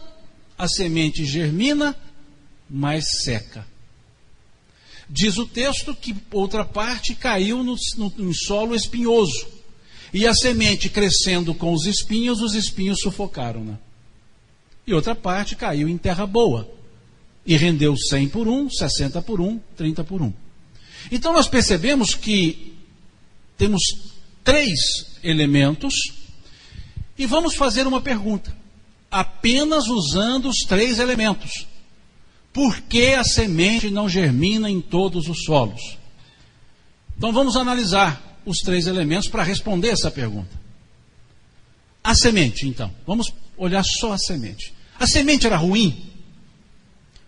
a 0.57 0.69
semente 0.69 1.25
germina, 1.25 1.97
mas 2.71 3.05
seca. 3.25 3.67
Diz 5.11 5.37
o 5.37 5.47
texto 5.47 5.97
que 5.97 6.15
outra 6.31 6.65
parte 6.65 7.13
caiu 7.17 7.65
no, 7.65 7.75
no, 7.97 8.09
no 8.19 8.33
solo 8.33 8.73
espinhoso, 8.73 9.54
e 10.15 10.29
a 10.29 10.33
semente 10.33 10.89
crescendo 10.89 11.53
com 11.53 11.73
os 11.73 11.87
espinhos, 11.87 12.41
os 12.41 12.55
espinhos 12.55 13.01
sufocaram-na. 13.01 13.77
E 14.87 14.95
outra 14.95 15.13
parte 15.13 15.57
caiu 15.57 15.89
em 15.89 15.99
terra 15.99 16.25
boa, 16.25 16.71
e 17.45 17.57
rendeu 17.57 17.97
100 17.97 18.29
por 18.29 18.47
1, 18.47 18.71
60 18.71 19.21
por 19.23 19.41
1, 19.41 19.59
30 19.77 20.05
por 20.05 20.23
1. 20.23 20.33
Então 21.11 21.33
nós 21.33 21.49
percebemos 21.49 22.15
que 22.15 22.75
temos 23.59 23.83
três 24.45 25.19
elementos 25.23 25.93
e 27.19 27.27
vamos 27.27 27.57
fazer 27.57 27.85
uma 27.85 28.01
pergunta, 28.01 28.57
apenas 29.11 29.89
usando 29.89 30.49
os 30.49 30.59
três 30.59 31.01
elementos. 31.01 31.67
Por 32.53 32.81
que 32.83 33.15
a 33.15 33.25
semente 33.25 33.91
não 33.91 34.09
germina 34.09 34.71
em 34.71 34.81
todos 34.81 35.29
os 35.29 35.43
solos? 35.45 35.99
Então 37.17 37.33
vamos 37.33 37.57
analisar 37.57 38.34
os 38.45 38.59
três 38.59 38.87
elementos 38.87 39.29
para 39.29 39.43
responder 39.43 39.89
essa 39.89 40.11
pergunta. 40.11 40.65
A 42.03 42.15
semente, 42.15 42.69
então, 42.69 42.93
vamos 43.07 43.33
olhar 43.57 43.83
só 43.83 44.13
a 44.13 44.19
semente. 44.19 44.75
A 44.99 45.07
semente 45.07 45.47
era 45.47 45.57
ruim, 45.57 46.11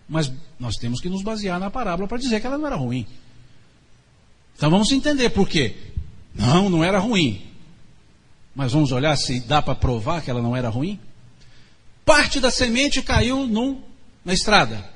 mas 0.08 0.30
nós 0.58 0.76
temos 0.76 1.00
que 1.00 1.08
nos 1.08 1.22
basear 1.22 1.58
na 1.58 1.70
parábola 1.70 2.06
para 2.06 2.18
dizer 2.18 2.40
que 2.40 2.46
ela 2.46 2.58
não 2.58 2.66
era 2.66 2.76
ruim. 2.76 3.06
Então 4.56 4.70
vamos 4.70 4.90
entender 4.92 5.30
por 5.30 5.48
quê. 5.48 5.74
Não, 6.34 6.70
não 6.70 6.84
era 6.84 6.98
ruim. 6.98 7.42
Mas 8.54 8.72
vamos 8.72 8.92
olhar 8.92 9.16
se 9.16 9.40
dá 9.40 9.60
para 9.60 9.74
provar 9.74 10.22
que 10.22 10.30
ela 10.30 10.40
não 10.40 10.56
era 10.56 10.68
ruim? 10.68 10.98
Parte 12.04 12.40
da 12.40 12.50
semente 12.50 13.02
caiu 13.02 13.46
no, 13.46 13.82
na 14.24 14.32
estrada. 14.32 14.88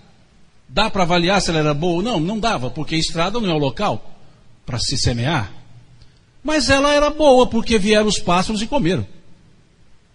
Dá 0.69 0.89
para 0.89 1.03
avaliar 1.03 1.43
se 1.43 1.51
ela 1.51 1.59
era 1.59 1.75
boa 1.75 1.97
ou 1.97 2.03
não? 2.03 2.21
Não 2.21 2.39
dava, 2.39 2.71
porque 2.71 2.95
a 2.95 2.99
estrada 2.99 3.41
não 3.41 3.51
é 3.51 3.55
o 3.55 3.59
local 3.59 4.19
para 4.65 4.79
se 4.79 4.97
semear. 4.97 5.53
Mas 6.43 6.71
ela 6.71 6.93
era 6.95 7.11
boa, 7.11 7.47
porque 7.47 7.79
vieram 7.79 8.07
os 8.07 8.19
pássaros 8.19 8.63
e 8.63 8.67
comeram. 8.67 9.07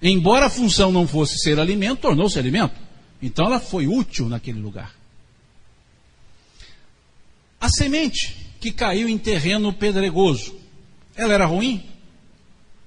Embora 0.01 0.47
a 0.47 0.49
função 0.49 0.91
não 0.91 1.07
fosse 1.07 1.37
ser 1.39 1.59
alimento, 1.59 2.01
tornou-se 2.01 2.37
alimento. 2.37 2.75
Então 3.21 3.45
ela 3.45 3.59
foi 3.59 3.87
útil 3.87 4.27
naquele 4.27 4.59
lugar. 4.59 4.93
A 7.59 7.69
semente 7.69 8.35
que 8.59 8.71
caiu 8.71 9.07
em 9.07 9.17
terreno 9.17 9.71
pedregoso 9.71 10.65
ela 11.15 11.33
era 11.33 11.45
ruim? 11.45 11.83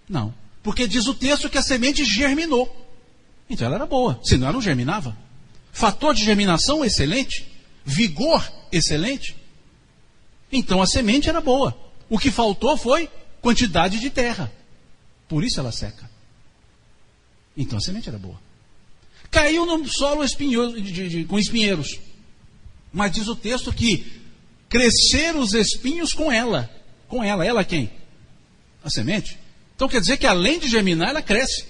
Não. 0.09 0.35
Porque 0.63 0.87
diz 0.87 1.07
o 1.07 1.15
texto 1.15 1.49
que 1.49 1.59
a 1.59 1.63
semente 1.63 2.05
germinou. 2.05 2.75
Então 3.49 3.67
ela 3.67 3.77
era 3.77 3.87
boa. 3.87 4.21
Senão 4.23 4.47
ela 4.47 4.53
não 4.53 4.63
germinava. 4.63 5.17
Fator 5.73 6.15
de 6.15 6.25
germinação 6.25 6.85
excelente. 6.85 7.47
Vigor 7.85 8.47
excelente. 8.71 9.35
Então 10.53 10.83
a 10.83 10.87
semente 10.87 11.29
era 11.29 11.41
boa. 11.41 11.77
O 12.09 12.19
que 12.19 12.31
faltou 12.31 12.77
foi 12.77 13.09
quantidade 13.41 14.01
de 14.01 14.11
terra. 14.11 14.53
Por 15.29 15.45
isso 15.45 15.61
ela 15.61 15.73
seca. 15.73 16.09
Então 17.57 17.79
a 17.79 17.81
semente 17.81 18.09
era 18.09 18.19
boa. 18.19 18.41
Caiu 19.31 19.67
no 19.67 19.87
solo 19.87 20.25
espinhoso, 20.25 20.81
de, 20.81 21.09
de, 21.09 21.25
com 21.25 21.39
espinheiros. 21.39 21.99
Mas 22.93 23.13
diz 23.13 23.29
o 23.29 23.37
texto 23.37 23.73
que 23.73 24.21
cresceram 24.69 25.41
os 25.41 25.53
espinhos 25.53 26.13
com 26.13 26.33
ela. 26.33 26.71
Com 27.09 27.23
ela. 27.23 27.45
Ela 27.45 27.65
quem? 27.65 27.91
a 28.83 28.91
semente. 28.91 29.39
Então 29.75 29.89
quer 29.89 30.01
dizer 30.01 30.17
que 30.17 30.27
além 30.27 30.59
de 30.59 30.69
germinar, 30.69 31.11
ela 31.11 31.23
cresce. 31.23 31.67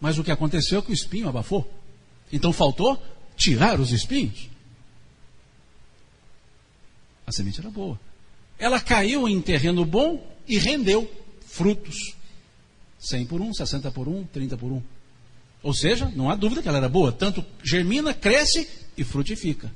Mas 0.00 0.18
o 0.18 0.24
que 0.24 0.30
aconteceu 0.30 0.78
é 0.78 0.82
que 0.82 0.90
o 0.90 0.94
espinho 0.94 1.28
abafou. 1.28 1.70
Então 2.32 2.52
faltou 2.52 3.00
tirar 3.36 3.78
os 3.78 3.92
espinhos. 3.92 4.48
A 7.26 7.32
semente 7.32 7.60
era 7.60 7.70
boa. 7.70 8.00
Ela 8.62 8.78
caiu 8.78 9.28
em 9.28 9.40
terreno 9.40 9.84
bom 9.84 10.24
e 10.46 10.56
rendeu 10.56 11.10
frutos. 11.44 12.14
100 12.96 13.26
por 13.26 13.40
1, 13.40 13.54
60 13.54 13.90
por 13.90 14.06
1, 14.06 14.22
30 14.26 14.56
por 14.56 14.70
1. 14.70 14.80
Ou 15.64 15.74
seja, 15.74 16.12
não 16.14 16.30
há 16.30 16.36
dúvida 16.36 16.62
que 16.62 16.68
ela 16.68 16.78
era 16.78 16.88
boa. 16.88 17.10
Tanto 17.10 17.44
germina, 17.64 18.14
cresce 18.14 18.68
e 18.96 19.02
frutifica. 19.02 19.68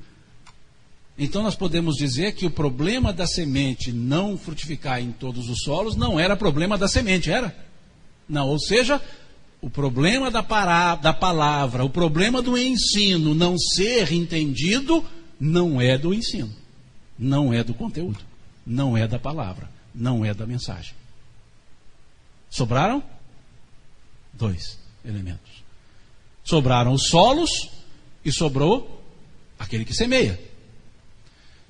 Então 1.17 1.43
nós 1.43 1.53
podemos 1.53 1.95
dizer 1.97 2.31
que 2.31 2.45
o 2.45 2.49
problema 2.49 3.11
da 3.11 3.27
semente 3.27 3.91
não 3.91 4.37
frutificar 4.37 5.01
em 5.01 5.11
todos 5.11 5.49
os 5.49 5.63
solos 5.63 5.97
não 5.97 6.17
era 6.17 6.37
problema 6.37 6.77
da 6.77 6.87
semente, 6.87 7.29
era? 7.29 7.53
Não, 8.29 8.47
ou 8.47 8.57
seja, 8.57 9.01
o 9.59 9.69
problema 9.69 10.31
da, 10.31 10.41
pará, 10.41 10.95
da 10.95 11.11
palavra, 11.11 11.83
o 11.83 11.89
problema 11.89 12.41
do 12.41 12.57
ensino 12.57 13.35
não 13.35 13.57
ser 13.57 14.13
entendido 14.13 15.03
não 15.37 15.81
é 15.81 15.97
do 15.97 16.13
ensino, 16.13 16.55
não 17.19 17.53
é 17.53 17.65
do 17.65 17.73
conteúdo, 17.73 18.19
não 18.67 18.97
é 18.97 19.07
da 19.07 19.17
palavra, 19.17 19.69
não 19.95 20.25
é 20.25 20.33
da 20.33 20.45
mensagem. 20.45 20.93
Sobraram 22.49 23.01
dois 24.33 24.77
elementos. 25.05 25.63
Sobraram 26.43 26.91
os 26.91 27.07
solos 27.07 27.49
e 28.23 28.31
sobrou 28.31 29.01
aquele 29.57 29.85
que 29.85 29.93
semeia. 29.93 30.39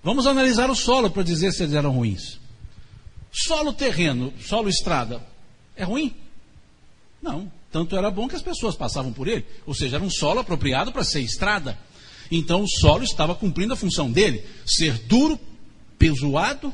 Vamos 0.04 0.26
analisar 0.26 0.70
o 0.70 0.76
solo 0.76 1.10
para 1.10 1.24
dizer 1.24 1.52
se 1.52 1.64
eles 1.64 1.76
eram 1.76 1.92
ruins. 1.92 2.40
Solo 3.32 3.74
terreno, 3.74 4.34
solo 4.40 4.68
estrada, 4.68 5.22
é 5.76 5.84
ruim? 5.84 6.16
Não. 7.22 7.52
Tanto 7.72 7.96
era 7.96 8.10
bom 8.10 8.28
que 8.28 8.36
as 8.36 8.42
pessoas 8.42 8.76
passavam 8.76 9.14
por 9.14 9.28
ele. 9.28 9.46
Ou 9.66 9.74
seja, 9.74 9.98
era 9.98 10.04
um 10.04 10.10
solo 10.10 10.40
apropriado 10.40 10.92
para 10.92 11.04
ser 11.04 11.22
estrada. 11.22 11.78
Então 12.32 12.64
o 12.64 12.68
solo 12.68 13.04
estava 13.04 13.36
cumprindo 13.36 13.74
a 13.74 13.78
função 13.78 14.12
dele, 14.12 14.44
ser 14.66 14.98
duro, 15.00 15.40
pesoado, 16.00 16.74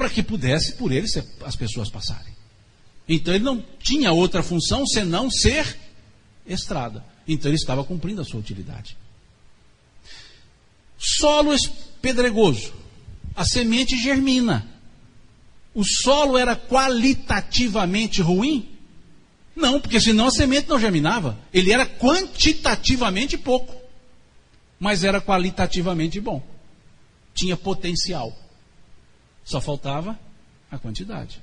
para 0.00 0.08
que 0.08 0.22
pudesse 0.22 0.72
por 0.76 0.92
ele 0.92 1.06
as 1.44 1.54
pessoas 1.56 1.90
passarem. 1.90 2.32
Então 3.06 3.34
ele 3.34 3.44
não 3.44 3.62
tinha 3.82 4.10
outra 4.12 4.42
função 4.42 4.86
senão 4.86 5.30
ser 5.30 5.76
estrada. 6.46 7.04
Então 7.28 7.50
ele 7.50 7.58
estava 7.58 7.84
cumprindo 7.84 8.22
a 8.22 8.24
sua 8.24 8.40
utilidade. 8.40 8.96
Solo 10.96 11.54
pedregoso. 12.00 12.72
A 13.36 13.44
semente 13.44 13.98
germina. 14.02 14.66
O 15.74 15.84
solo 15.84 16.38
era 16.38 16.56
qualitativamente 16.56 18.22
ruim? 18.22 18.70
Não, 19.54 19.78
porque 19.82 20.00
senão 20.00 20.28
a 20.28 20.30
semente 20.30 20.66
não 20.66 20.80
germinava. 20.80 21.38
Ele 21.52 21.74
era 21.74 21.84
quantitativamente 21.84 23.36
pouco, 23.36 23.76
mas 24.78 25.04
era 25.04 25.20
qualitativamente 25.20 26.18
bom. 26.22 26.42
Tinha 27.34 27.54
potencial. 27.54 28.34
Só 29.44 29.60
faltava 29.60 30.18
a 30.70 30.78
quantidade. 30.78 31.40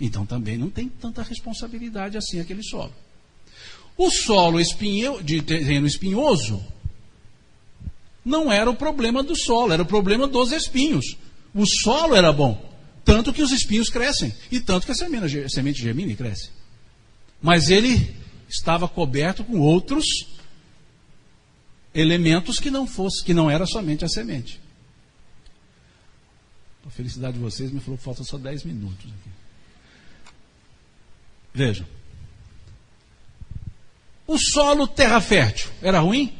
Então 0.00 0.26
também 0.26 0.56
não 0.56 0.70
tem 0.70 0.88
tanta 0.88 1.22
responsabilidade 1.22 2.16
assim 2.16 2.40
aquele 2.40 2.62
solo. 2.62 2.92
O 3.96 4.10
solo 4.10 4.60
espinho, 4.60 5.22
de 5.22 5.40
terreno 5.40 5.86
espinhoso 5.86 6.62
não 8.24 8.52
era 8.52 8.68
o 8.68 8.74
problema 8.74 9.22
do 9.22 9.36
solo, 9.36 9.72
era 9.72 9.82
o 9.82 9.86
problema 9.86 10.26
dos 10.26 10.52
espinhos. 10.52 11.16
O 11.54 11.64
solo 11.64 12.14
era 12.14 12.32
bom, 12.32 12.60
tanto 13.04 13.32
que 13.32 13.40
os 13.40 13.52
espinhos 13.52 13.88
crescem, 13.88 14.34
e 14.50 14.60
tanto 14.60 14.84
que 14.84 14.92
a 14.92 14.94
semente, 14.94 15.38
a 15.38 15.72
germina 15.72 16.12
e 16.12 16.16
cresce. 16.16 16.50
Mas 17.40 17.70
ele 17.70 18.14
estava 18.48 18.88
coberto 18.88 19.44
com 19.44 19.60
outros 19.60 20.04
elementos 21.94 22.58
que 22.58 22.70
não 22.70 22.86
fosse, 22.86 23.24
que 23.24 23.32
não 23.32 23.50
era 23.50 23.64
somente 23.64 24.04
a 24.04 24.08
semente. 24.08 24.60
A 26.86 26.90
felicidade 26.90 27.34
de 27.34 27.42
vocês 27.42 27.70
me 27.70 27.80
falou 27.80 27.98
que 27.98 28.04
falta 28.04 28.22
só 28.22 28.38
10 28.38 28.64
minutos 28.64 29.06
aqui. 29.06 29.30
Vejam. 31.52 31.86
O 34.26 34.38
solo 34.38 34.86
terra 34.86 35.20
fértil 35.20 35.70
era 35.82 36.00
ruim? 36.00 36.36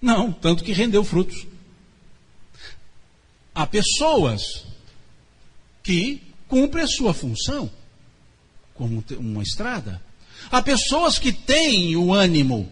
Não, 0.00 0.32
tanto 0.32 0.62
que 0.62 0.72
rendeu 0.72 1.02
frutos. 1.04 1.46
Há 3.54 3.66
pessoas 3.66 4.66
que 5.82 6.22
cumprem 6.48 6.84
a 6.84 6.88
sua 6.88 7.14
função, 7.14 7.70
como 8.74 9.02
uma 9.18 9.42
estrada, 9.42 10.00
Há 10.50 10.62
pessoas 10.62 11.18
que 11.18 11.32
têm 11.32 11.96
o 11.96 12.12
ânimo, 12.12 12.70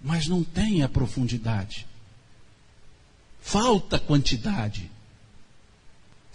mas 0.00 0.26
não 0.26 0.42
têm 0.42 0.82
a 0.82 0.88
profundidade. 0.88 1.86
Falta 3.40 3.98
quantidade. 3.98 4.90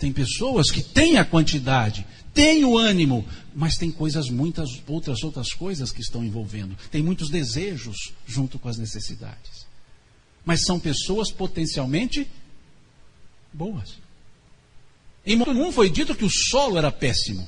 Tem 0.04 0.12
pessoas 0.12 0.70
que 0.70 0.84
têm 0.84 1.16
a 1.16 1.24
quantidade, 1.24 2.06
têm 2.34 2.66
o 2.66 2.78
ânimo, 2.78 3.26
mas 3.56 3.78
tem 3.78 3.90
coisas, 3.90 4.30
muitas 4.30 4.68
outras 4.86 5.24
outras 5.24 5.54
coisas 5.54 5.94
que 5.94 6.02
estão 6.02 6.22
envolvendo. 6.26 6.76
Tem 6.92 7.02
muitos 7.02 7.30
desejos 7.30 8.12
junto 8.28 8.60
com 8.60 8.68
as 8.68 8.78
necessidades. 8.78 9.66
Mas 10.44 10.66
são 10.66 10.78
pessoas 10.78 11.32
potencialmente 11.32 12.28
boas. 13.54 13.98
Em 15.26 15.38
momento 15.38 15.58
nenhum 15.58 15.72
foi 15.72 15.90
dito 15.90 16.14
que 16.14 16.26
o 16.26 16.30
solo 16.30 16.78
era 16.78 16.92
péssimo. 16.92 17.48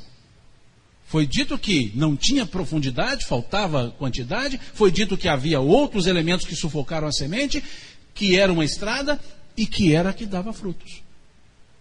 Foi 1.08 1.28
dito 1.28 1.60
que 1.60 1.92
não 1.94 2.16
tinha 2.16 2.46
profundidade, 2.46 3.26
faltava 3.26 3.94
quantidade. 4.00 4.58
Foi 4.74 4.90
dito 4.90 5.18
que 5.18 5.28
havia 5.28 5.60
outros 5.60 6.08
elementos 6.08 6.48
que 6.48 6.56
sufocaram 6.56 7.06
a 7.06 7.12
semente, 7.12 7.62
que 8.14 8.40
era 8.40 8.54
uma 8.54 8.64
estrada 8.64 9.20
e 9.58 9.68
que 9.68 9.94
era 9.94 10.12
a 10.12 10.14
que 10.14 10.26
dava 10.26 10.54
frutos. 10.54 11.04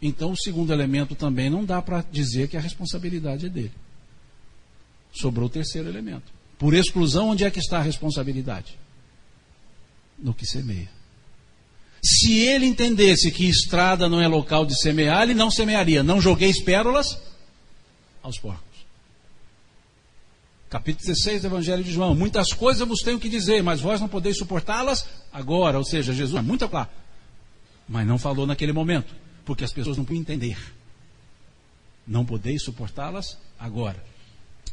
Então, 0.01 0.32
o 0.32 0.36
segundo 0.36 0.72
elemento 0.72 1.14
também 1.14 1.49
não 1.49 1.64
dá 1.64 1.80
para 1.80 2.05
dizer 2.12 2.49
que 2.49 2.57
a 2.57 2.61
responsabilidade 2.61 3.47
é 3.47 3.49
dele. 3.49 3.72
Sobrou 5.12 5.47
o 5.47 5.51
terceiro 5.51 5.88
elemento. 5.88 6.32
Por 6.59 6.74
exclusão, 6.74 7.28
onde 7.30 7.45
é 7.45 7.51
que 7.51 7.59
está 7.59 7.78
a 7.78 7.82
responsabilidade? 7.82 8.78
No 10.18 10.34
que 10.34 10.47
semeia. 10.47 10.88
Se 12.03 12.38
ele 12.38 12.66
entendesse 12.66 13.30
que 13.30 13.49
estrada 13.49 14.09
não 14.09 14.20
é 14.20 14.28
local 14.28 14.66
de 14.66 14.78
semear, 14.78 15.22
ele 15.22 15.34
não 15.34 15.51
semearia. 15.51 16.03
Não 16.03 16.20
jogueis 16.20 16.62
pérolas 16.62 17.18
aos 18.22 18.38
porcos. 18.38 18.74
Capítulo 20.68 21.07
16 21.07 21.42
do 21.42 21.47
Evangelho 21.47 21.84
de 21.84 21.92
João. 21.92 22.14
Muitas 22.14 22.53
coisas 22.53 22.86
vos 22.86 23.01
tenho 23.01 23.18
que 23.18 23.28
dizer, 23.28 23.62
mas 23.62 23.80
vós 23.80 24.01
não 24.01 24.09
podeis 24.09 24.36
suportá-las 24.36 25.07
agora. 25.32 25.78
Ou 25.78 25.84
seja, 25.84 26.12
Jesus 26.12 26.36
é 26.36 26.42
muito 26.42 26.68
claro. 26.68 26.90
Mas 27.88 28.07
não 28.07 28.18
falou 28.18 28.47
naquele 28.47 28.72
momento, 28.72 29.14
porque 29.45 29.64
as 29.64 29.72
pessoas 29.72 29.97
não 29.97 30.05
podiam 30.05 30.20
entender. 30.20 30.59
Não 32.07 32.24
podeis 32.24 32.62
suportá-las 32.62 33.38
agora. 33.59 34.03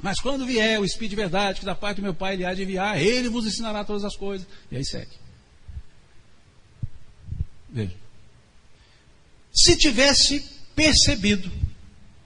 Mas 0.01 0.19
quando 0.19 0.45
vier 0.45 0.79
o 0.79 0.85
Espírito 0.85 1.11
de 1.11 1.15
verdade, 1.15 1.59
que 1.59 1.65
da 1.65 1.75
parte 1.75 1.97
do 1.97 2.03
meu 2.03 2.13
Pai 2.13 2.33
ele 2.33 2.45
há 2.45 2.53
de 2.53 2.63
enviar, 2.63 2.99
ele 2.99 3.29
vos 3.29 3.45
ensinará 3.45 3.83
todas 3.83 4.03
as 4.03 4.15
coisas. 4.15 4.47
E 4.71 4.77
aí 4.77 4.85
segue. 4.85 5.11
Veja. 7.69 7.95
Se 9.53 9.77
tivesse 9.77 10.43
percebido 10.75 11.51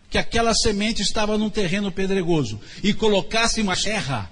que 0.10 0.18
aquela 0.18 0.54
semente 0.54 1.02
estava 1.02 1.38
num 1.38 1.50
terreno 1.50 1.92
pedregoso 1.92 2.60
e 2.82 2.94
colocasse 2.94 3.62
uma 3.62 3.76
terra, 3.76 4.32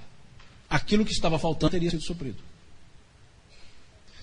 aquilo 0.70 1.03
que 1.05 1.11
estava 1.11 1.38
faltando 1.38 1.72
teria 1.72 1.89
sido 1.89 2.03
suprido. 2.03 2.41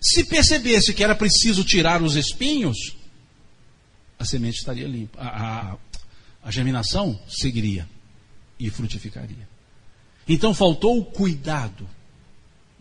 Se 0.01 0.25
percebesse 0.25 0.95
que 0.95 1.05
era 1.05 1.15
preciso 1.15 1.63
tirar 1.63 2.03
os 2.03 2.17
espinhos, 2.17 2.97
a 4.21 4.25
semente 4.27 4.59
estaria 4.59 4.87
limpa. 4.87 5.19
A, 5.19 5.73
a, 5.73 5.79
a 6.43 6.51
germinação 6.51 7.19
seguiria 7.27 7.89
e 8.59 8.69
frutificaria. 8.69 9.49
Então 10.29 10.53
faltou 10.53 10.99
o 10.99 11.05
cuidado 11.07 11.89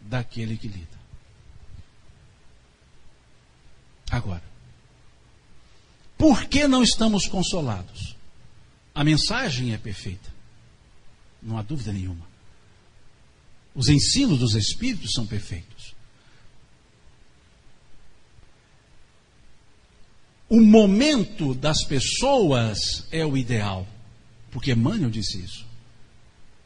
daquele 0.02 0.58
que 0.58 0.68
lida. 0.68 1.00
Agora, 4.12 4.44
por 6.18 6.46
que 6.46 6.68
não 6.68 6.84
estamos 6.84 7.26
consolados? 7.28 8.18
A 8.94 9.04
mensagem 9.06 9.74
é 9.74 9.78
perfeita, 9.78 10.34
não 11.42 11.58
há 11.58 11.62
dúvida 11.62 11.94
nenhuma. 11.94 12.28
Os 13.74 13.88
ensinos 13.88 14.40
dos 14.40 14.56
Espíritos 14.56 15.12
são 15.14 15.26
perfeitos. 15.26 15.79
O 20.50 20.60
momento 20.60 21.54
das 21.54 21.84
pessoas 21.84 23.06
é 23.12 23.24
o 23.24 23.38
ideal, 23.38 23.88
porque 24.52 24.72
Emmanuel 24.72 25.10
disse 25.10 25.38
isso 25.40 25.70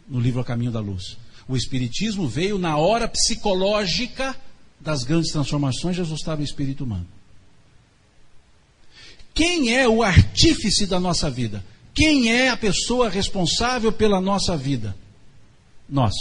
no 0.08 0.20
livro 0.20 0.42
A 0.42 0.46
Caminho 0.46 0.72
da 0.72 0.80
Luz. 0.80 1.18
O 1.48 1.56
Espiritismo 1.56 2.28
veio 2.28 2.58
na 2.58 2.78
hora 2.78 3.08
psicológica 3.08 4.36
das 4.80 5.04
grandes 5.04 5.32
transformações, 5.32 5.96
Jesus 5.96 6.20
estava 6.20 6.42
em 6.42 6.46
espírito 6.46 6.84
humano. 6.84 7.08
Quem 9.34 9.76
é 9.76 9.88
o 9.88 10.04
artífice 10.04 10.86
da 10.86 11.00
nossa 11.00 11.30
vida? 11.30 11.64
Quem 11.96 12.32
é 12.32 12.50
a 12.50 12.58
pessoa 12.58 13.10
responsável 13.10 13.92
pela 13.92 14.22
nossa 14.22 14.58
vida? 14.58 14.96
Nós. 15.88 16.14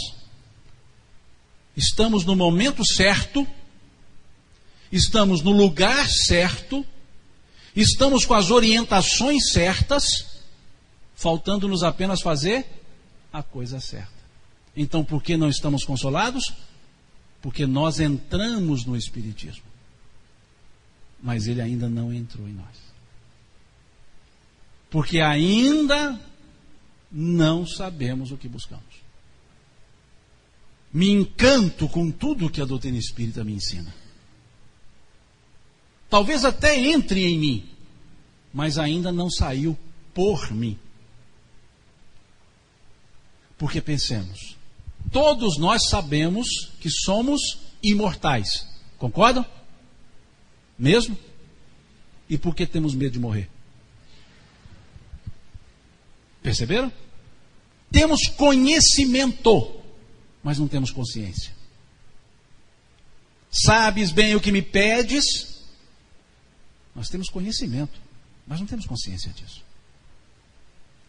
Estamos 1.75 2.23
no 2.25 2.35
momento 2.35 2.85
certo, 2.85 3.45
estamos 4.91 5.41
no 5.41 5.51
lugar 5.51 6.07
certo, 6.07 6.85
estamos 7.75 8.25
com 8.25 8.33
as 8.33 8.51
orientações 8.51 9.51
certas, 9.51 10.03
faltando-nos 11.15 11.83
apenas 11.83 12.21
fazer 12.21 12.65
a 13.31 13.41
coisa 13.41 13.79
certa. 13.79 14.11
Então, 14.75 15.03
por 15.03 15.21
que 15.21 15.37
não 15.37 15.49
estamos 15.49 15.83
consolados? 15.83 16.53
Porque 17.41 17.65
nós 17.65 17.99
entramos 17.99 18.85
no 18.85 18.95
Espiritismo, 18.95 19.63
mas 21.21 21.47
ele 21.47 21.61
ainda 21.61 21.89
não 21.89 22.13
entrou 22.13 22.47
em 22.47 22.53
nós 22.53 22.83
porque 24.93 25.21
ainda 25.21 26.19
não 27.11 27.65
sabemos 27.65 28.31
o 28.31 28.37
que 28.37 28.47
buscamos. 28.47 28.85
Me 30.93 31.09
encanto 31.09 31.89
com 31.89 32.11
tudo 32.11 32.47
que 32.47 32.61
a 32.61 32.65
doutrina 32.65 32.99
espírita 32.99 33.43
me 33.43 33.53
ensina. 33.53 33.91
Talvez 36.13 36.45
até 36.45 36.79
entre 36.79 37.25
em 37.25 37.39
mim, 37.39 37.69
mas 38.53 38.77
ainda 38.77 39.11
não 39.11 39.31
saiu 39.31 39.75
por 40.13 40.51
mim. 40.51 40.77
Porque 43.57 43.81
pensemos, 43.81 44.55
todos 45.11 45.57
nós 45.57 45.89
sabemos 45.89 46.47
que 46.79 46.87
somos 46.87 47.41
imortais. 47.81 48.63
Concordam? 48.99 49.43
Mesmo? 50.77 51.17
E 52.29 52.37
por 52.37 52.53
que 52.53 52.67
temos 52.67 52.93
medo 52.93 53.13
de 53.13 53.19
morrer? 53.19 53.49
Perceberam? 56.43 56.93
Temos 57.91 58.27
conhecimento, 58.27 59.81
mas 60.43 60.59
não 60.59 60.67
temos 60.67 60.91
consciência. 60.91 61.51
Sabes 63.49 64.11
bem 64.11 64.35
o 64.35 64.39
que 64.39 64.51
me 64.51 64.61
pedes? 64.61 65.52
Nós 66.95 67.09
temos 67.09 67.29
conhecimento, 67.29 67.99
mas 68.47 68.59
não 68.59 68.67
temos 68.67 68.85
consciência 68.85 69.31
disso. 69.31 69.63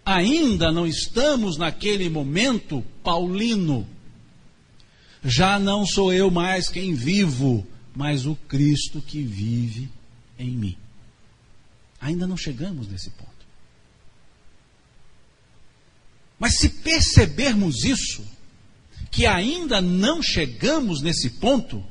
Ainda 0.05 0.71
não 0.71 0.87
estamos 0.87 1.57
naquele 1.57 2.09
momento 2.09 2.83
paulino. 3.03 3.87
Já 5.25 5.59
não 5.59 5.87
sou 5.87 6.13
eu 6.13 6.31
mais 6.31 6.69
quem 6.69 6.95
vivo, 6.95 7.67
mas 7.95 8.27
o 8.27 8.37
Cristo 8.37 9.01
que 9.01 9.23
vive 9.23 9.89
em 10.39 10.51
mim. 10.51 10.77
Ainda 12.01 12.27
não 12.27 12.37
chegamos 12.37 12.87
nesse 12.87 13.11
ponto. 13.11 13.33
Mas 16.39 16.59
se 16.59 16.69
percebermos 16.69 17.85
isso, 17.85 18.23
que 19.11 19.27
ainda 19.27 19.81
não 19.81 20.23
chegamos 20.23 21.01
nesse 21.01 21.31
ponto, 21.31 21.83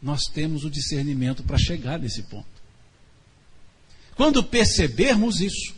nós 0.00 0.22
temos 0.22 0.64
o 0.64 0.70
discernimento 0.70 1.44
para 1.44 1.58
chegar 1.58 1.98
nesse 1.98 2.24
ponto. 2.24 2.51
Quando 4.16 4.42
percebermos 4.42 5.40
isso, 5.40 5.74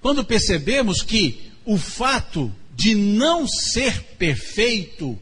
quando 0.00 0.24
percebermos 0.24 1.02
que 1.02 1.52
o 1.64 1.78
fato 1.78 2.54
de 2.74 2.94
não 2.94 3.46
ser 3.46 4.02
perfeito 4.16 5.18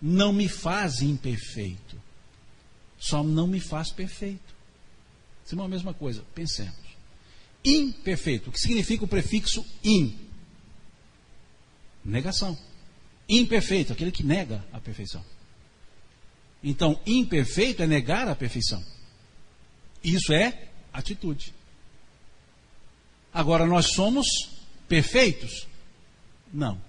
não 0.00 0.32
me 0.32 0.48
faz 0.48 1.00
imperfeito, 1.00 2.00
só 2.98 3.22
não 3.22 3.46
me 3.46 3.60
faz 3.60 3.90
perfeito. 3.90 4.54
Isso 5.44 5.60
é 5.60 5.64
a 5.64 5.68
mesma 5.68 5.92
coisa, 5.92 6.22
pensemos. 6.34 6.84
Imperfeito, 7.64 8.50
o 8.50 8.52
que 8.52 8.60
significa 8.60 9.04
o 9.04 9.08
prefixo 9.08 9.64
in? 9.82 10.18
Negação. 12.04 12.58
Imperfeito, 13.28 13.92
aquele 13.92 14.12
que 14.12 14.22
nega 14.22 14.64
a 14.72 14.78
perfeição. 14.78 15.24
Então, 16.62 17.00
imperfeito 17.06 17.82
é 17.82 17.86
negar 17.86 18.28
a 18.28 18.34
perfeição. 18.34 18.82
Isso 20.02 20.32
é 20.32 20.68
atitude. 20.94 21.52
Agora, 23.32 23.66
nós 23.66 23.92
somos 23.94 24.26
perfeitos? 24.88 25.66
Não. 26.52 26.80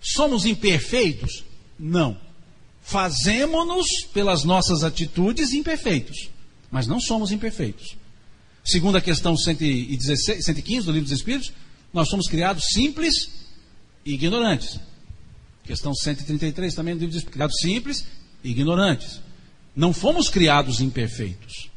Somos 0.00 0.44
imperfeitos? 0.44 1.44
Não. 1.78 2.20
Fazemos-nos 2.82 3.86
pelas 4.12 4.42
nossas 4.42 4.82
atitudes 4.82 5.52
imperfeitos, 5.52 6.28
mas 6.70 6.86
não 6.86 7.00
somos 7.00 7.30
imperfeitos. 7.30 7.96
Segundo 8.64 8.96
a 8.96 9.00
questão 9.00 9.36
116, 9.36 10.44
115 10.44 10.86
do 10.86 10.92
Livro 10.92 11.08
dos 11.08 11.16
Espíritos, 11.16 11.52
nós 11.92 12.08
somos 12.08 12.26
criados 12.26 12.64
simples 12.72 13.14
ignorantes. 14.04 14.80
Questão 15.64 15.94
133 15.94 16.74
também 16.74 16.94
do 16.94 17.00
livro 17.00 17.14
diz, 17.14 17.24
criados 17.28 17.56
simples, 17.60 18.04
ignorantes. 18.42 19.20
Não 19.76 19.92
fomos 19.92 20.28
criados 20.28 20.80
imperfeitos. 20.80 21.70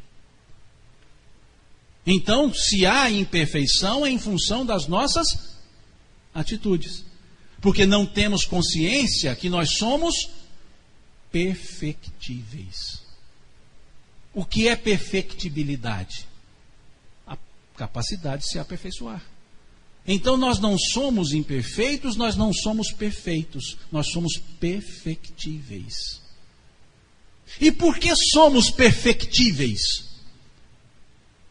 Então, 2.06 2.54
se 2.54 2.86
há 2.86 3.10
imperfeição, 3.10 4.06
é 4.06 4.10
em 4.10 4.18
função 4.18 4.66
das 4.66 4.88
nossas 4.88 5.28
atitudes. 6.34 7.06
Porque 7.62 7.86
não 7.86 8.06
temos 8.06 8.43
consciência 8.43 9.36
que 9.36 9.49
nós 9.49 9.78
somos 9.78 10.30
perfectíveis. 11.32 13.02
O 14.34 14.43
que 14.43 14.68
é 14.68 14.76
perfectibilidade? 14.76 16.28
A 17.28 17.38
capacidade 17.76 18.43
de 18.43 18.49
se 18.49 18.58
aperfeiçoar. 18.58 19.24
Então 20.08 20.36
nós 20.36 20.58
não 20.60 20.78
somos 20.80 21.32
imperfeitos, 21.32 22.16
nós 22.16 22.36
não 22.36 22.52
somos 22.52 22.91
perfeitos, 22.91 23.78
nós 23.91 24.08
somos 24.08 24.38
perfectíveis. 24.60 26.22
E 27.60 27.72
por 27.72 27.99
que 27.99 28.16
somos 28.16 28.72
perfectíveis? 28.72 30.11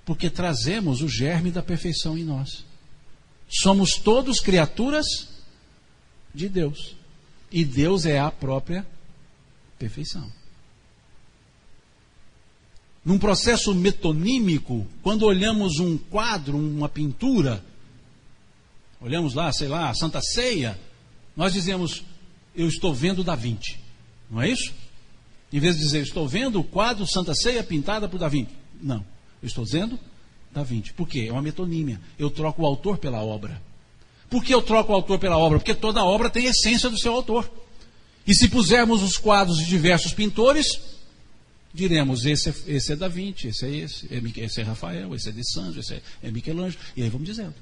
Porque 0.05 0.29
trazemos 0.29 1.03
o 1.03 1.09
germe 1.09 1.51
da 1.51 1.63
perfeição 1.63 2.17
em 2.17 2.25
nós. 2.25 2.65
Somos 3.49 3.95
todos 3.95 4.41
criaturas 4.41 5.07
de 6.35 6.49
Deus. 6.49 6.95
E 7.51 7.65
Deus 7.65 8.07
é 8.07 8.19
a 8.19 8.31
própria 8.31 8.87
perfeição. 9.79 10.31
Num 13.05 13.19
processo 13.19 13.75
metonímico, 13.75 14.87
quando 15.03 15.25
olhamos 15.25 15.79
um 15.79 15.97
quadro, 15.97 16.57
uma 16.57 16.89
pintura, 16.89 17.65
olhamos 19.01 19.35
lá, 19.35 19.53
sei 19.53 19.69
lá, 19.69 19.89
a 19.89 19.95
Santa 19.95 20.21
Ceia, 20.21 20.79
nós 21.35 21.53
dizemos, 21.53 22.05
eu 22.55 22.69
estou 22.69 22.95
vendo 22.95 23.25
Da 23.25 23.35
Vinci. 23.35 23.79
Não 24.31 24.43
é 24.43 24.51
isso? 24.51 24.73
Em 25.53 25.59
vez 25.59 25.77
de 25.77 25.83
dizer, 25.83 26.03
estou 26.03 26.29
vendo 26.29 26.61
o 26.61 26.65
quadro 26.65 27.07
Santa 27.07 27.35
Ceia 27.35 27.65
pintada 27.65 28.09
por 28.09 28.21
Da 28.21 28.29
Vinci. 28.29 28.53
Não. 28.81 29.05
Eu 29.43 29.47
estou 29.47 29.65
dizendo 29.65 29.99
Da 30.53 30.63
Vinci. 30.63 30.93
Por 30.93 31.09
quê? 31.09 31.27
É 31.29 31.33
uma 31.33 31.43
metonímia. 31.43 32.01
Eu 32.19 32.31
troco 32.31 32.63
o 32.63 32.67
autor 32.67 32.99
pela 32.99 33.23
obra. 33.23 33.61
Por 34.29 34.45
que 34.45 34.55
eu 34.55 34.63
troco 34.63 34.93
o 34.93 34.95
autor 34.95 35.19
pela 35.19 35.37
obra? 35.37 35.59
Porque 35.59 35.75
toda 35.75 36.05
obra 36.05 36.31
tem 36.31 36.47
essência 36.47 36.89
do 36.89 36.99
seu 36.99 37.13
autor. 37.13 37.51
E 38.27 38.35
se 38.35 38.49
pusermos 38.49 39.03
os 39.03 39.17
quadros 39.17 39.59
de 39.59 39.65
diversos 39.65 40.13
pintores, 40.13 40.81
diremos: 41.75 42.25
esse 42.25 42.51
é, 42.51 42.55
esse 42.69 42.93
é 42.93 42.97
Da 42.97 43.09
Vinci, 43.09 43.49
esse 43.49 43.67
é 43.67 43.75
esse, 43.75 44.07
é, 44.15 44.45
esse 44.45 44.61
é 44.61 44.65
Rafael, 44.65 45.15
esse 45.15 45.29
é 45.29 45.33
de 45.33 45.45
Sancho, 45.53 45.81
esse 45.81 45.95
é, 45.95 46.03
é 46.23 46.31
Michelangelo. 46.31 46.83
E 46.97 47.03
aí 47.03 47.09
vamos 47.09 47.27
dizendo. 47.27 47.55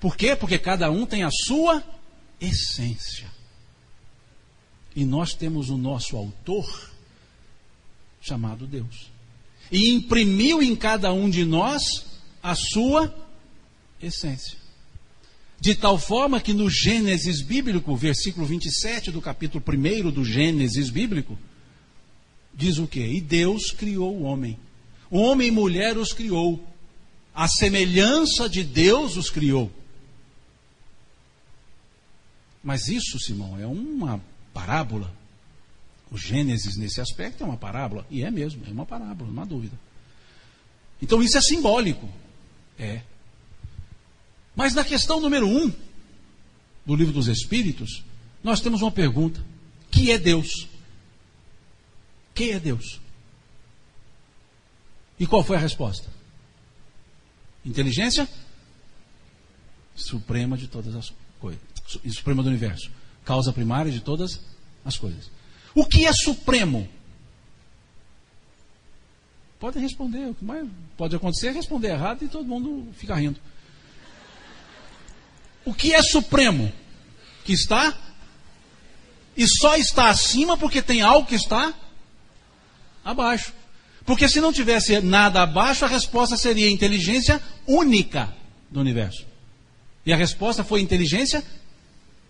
Por 0.00 0.16
quê? 0.16 0.34
Porque 0.34 0.58
cada 0.58 0.90
um 0.90 1.04
tem 1.04 1.22
a 1.22 1.30
sua 1.30 1.82
essência. 2.40 3.30
E 4.96 5.04
nós 5.04 5.32
temos 5.34 5.70
o 5.70 5.76
nosso 5.76 6.16
autor, 6.16 6.90
chamado 8.20 8.66
Deus. 8.66 9.11
E 9.70 9.90
imprimiu 9.90 10.62
em 10.62 10.74
cada 10.76 11.12
um 11.12 11.30
de 11.30 11.44
nós 11.44 11.82
a 12.42 12.54
sua 12.54 13.14
essência. 14.02 14.58
De 15.60 15.74
tal 15.74 15.96
forma 15.96 16.40
que 16.40 16.52
no 16.52 16.68
Gênesis 16.68 17.40
bíblico, 17.40 17.94
versículo 17.94 18.44
27 18.44 19.12
do 19.12 19.22
capítulo 19.22 19.62
1 19.66 20.10
do 20.10 20.24
Gênesis 20.24 20.90
bíblico, 20.90 21.38
diz 22.52 22.78
o 22.78 22.86
quê? 22.86 23.06
E 23.06 23.20
Deus 23.20 23.70
criou 23.70 24.16
o 24.16 24.22
homem. 24.22 24.58
Homem 25.08 25.48
e 25.48 25.52
mulher 25.52 25.96
os 25.96 26.12
criou. 26.12 26.66
A 27.34 27.46
semelhança 27.46 28.48
de 28.48 28.64
Deus 28.64 29.16
os 29.16 29.30
criou. 29.30 29.70
Mas 32.62 32.88
isso, 32.88 33.18
Simão, 33.18 33.58
é 33.58 33.66
uma 33.66 34.20
parábola. 34.52 35.12
O 36.12 36.18
Gênesis, 36.18 36.76
nesse 36.76 37.00
aspecto, 37.00 37.42
é 37.42 37.46
uma 37.46 37.56
parábola. 37.56 38.06
E 38.10 38.22
é 38.22 38.30
mesmo, 38.30 38.62
é 38.66 38.70
uma 38.70 38.84
parábola, 38.84 39.30
não 39.32 39.42
há 39.42 39.46
dúvida. 39.46 39.78
Então 41.00 41.22
isso 41.22 41.38
é 41.38 41.40
simbólico. 41.40 42.06
É. 42.78 43.00
Mas 44.54 44.74
na 44.74 44.84
questão 44.84 45.20
número 45.20 45.48
um 45.48 45.72
do 46.84 46.94
livro 46.94 47.14
dos 47.14 47.28
Espíritos, 47.28 48.04
nós 48.44 48.60
temos 48.60 48.82
uma 48.82 48.92
pergunta: 48.92 49.42
que 49.90 50.12
é 50.12 50.18
Deus? 50.18 50.68
Quem 52.34 52.50
é 52.50 52.60
Deus? 52.60 53.00
E 55.18 55.26
qual 55.26 55.42
foi 55.42 55.56
a 55.56 55.60
resposta? 55.60 56.10
Inteligência 57.64 58.28
suprema 59.94 60.58
de 60.58 60.68
todas 60.68 60.94
as 60.94 61.12
coisas, 61.38 61.60
suprema 62.10 62.42
do 62.42 62.48
universo, 62.48 62.90
causa 63.24 63.52
primária 63.52 63.90
de 63.90 64.00
todas 64.00 64.40
as 64.84 64.98
coisas. 64.98 65.30
O 65.74 65.84
que 65.84 66.06
é 66.06 66.12
supremo? 66.12 66.88
Pode 69.58 69.78
responder, 69.78 70.26
o 70.28 70.34
que 70.34 70.44
mais 70.44 70.68
pode 70.96 71.14
acontecer 71.14 71.48
é 71.48 71.52
responder 71.52 71.88
errado 71.88 72.24
e 72.24 72.28
todo 72.28 72.44
mundo 72.44 72.92
fica 72.94 73.14
rindo. 73.14 73.38
O 75.64 75.72
que 75.72 75.94
é 75.94 76.02
supremo? 76.02 76.72
Que 77.44 77.52
está 77.52 77.96
e 79.36 79.46
só 79.46 79.76
está 79.76 80.10
acima 80.10 80.56
porque 80.56 80.82
tem 80.82 81.00
algo 81.00 81.26
que 81.26 81.34
está 81.34 81.72
abaixo. 83.04 83.52
Porque 84.04 84.28
se 84.28 84.40
não 84.40 84.52
tivesse 84.52 85.00
nada 85.00 85.42
abaixo, 85.42 85.84
a 85.84 85.88
resposta 85.88 86.36
seria 86.36 86.70
inteligência 86.70 87.40
única 87.66 88.34
do 88.70 88.80
universo. 88.80 89.24
E 90.04 90.12
a 90.12 90.16
resposta 90.16 90.64
foi 90.64 90.80
inteligência 90.80 91.42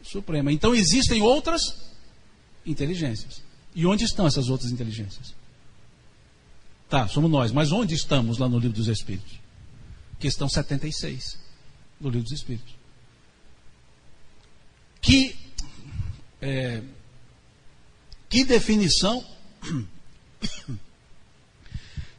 suprema. 0.03 0.53
Então 0.53 0.75
existem 0.75 1.23
outras 1.23 1.92
inteligências. 2.65 3.43
E 3.75 3.87
onde 3.87 4.05
estão 4.05 4.27
essas 4.27 4.49
outras 4.49 4.71
inteligências? 4.71 5.35
Tá, 6.89 7.09
somos 7.09 7.31
nós, 7.31 7.53
mas 7.53 7.73
onde 7.73 7.95
estamos 7.95 8.39
lá 8.39 8.49
no 8.49 8.59
livro 8.59 8.77
dos 8.77 8.89
Espíritos? 8.89 9.41
Questão 10.19 10.49
76 10.49 11.39
do 12.01 12.11
livro 12.11 12.25
dos 12.25 12.33
Espíritos 12.33 12.83
que, 15.03 15.37
é, 16.41 16.81
que 18.31 18.45
definição 18.45 19.27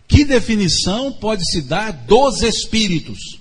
que 0.06 0.26
definição 0.26 1.14
pode 1.14 1.50
se 1.50 1.62
dar 1.62 1.92
dos 1.92 2.42
espíritos? 2.44 3.40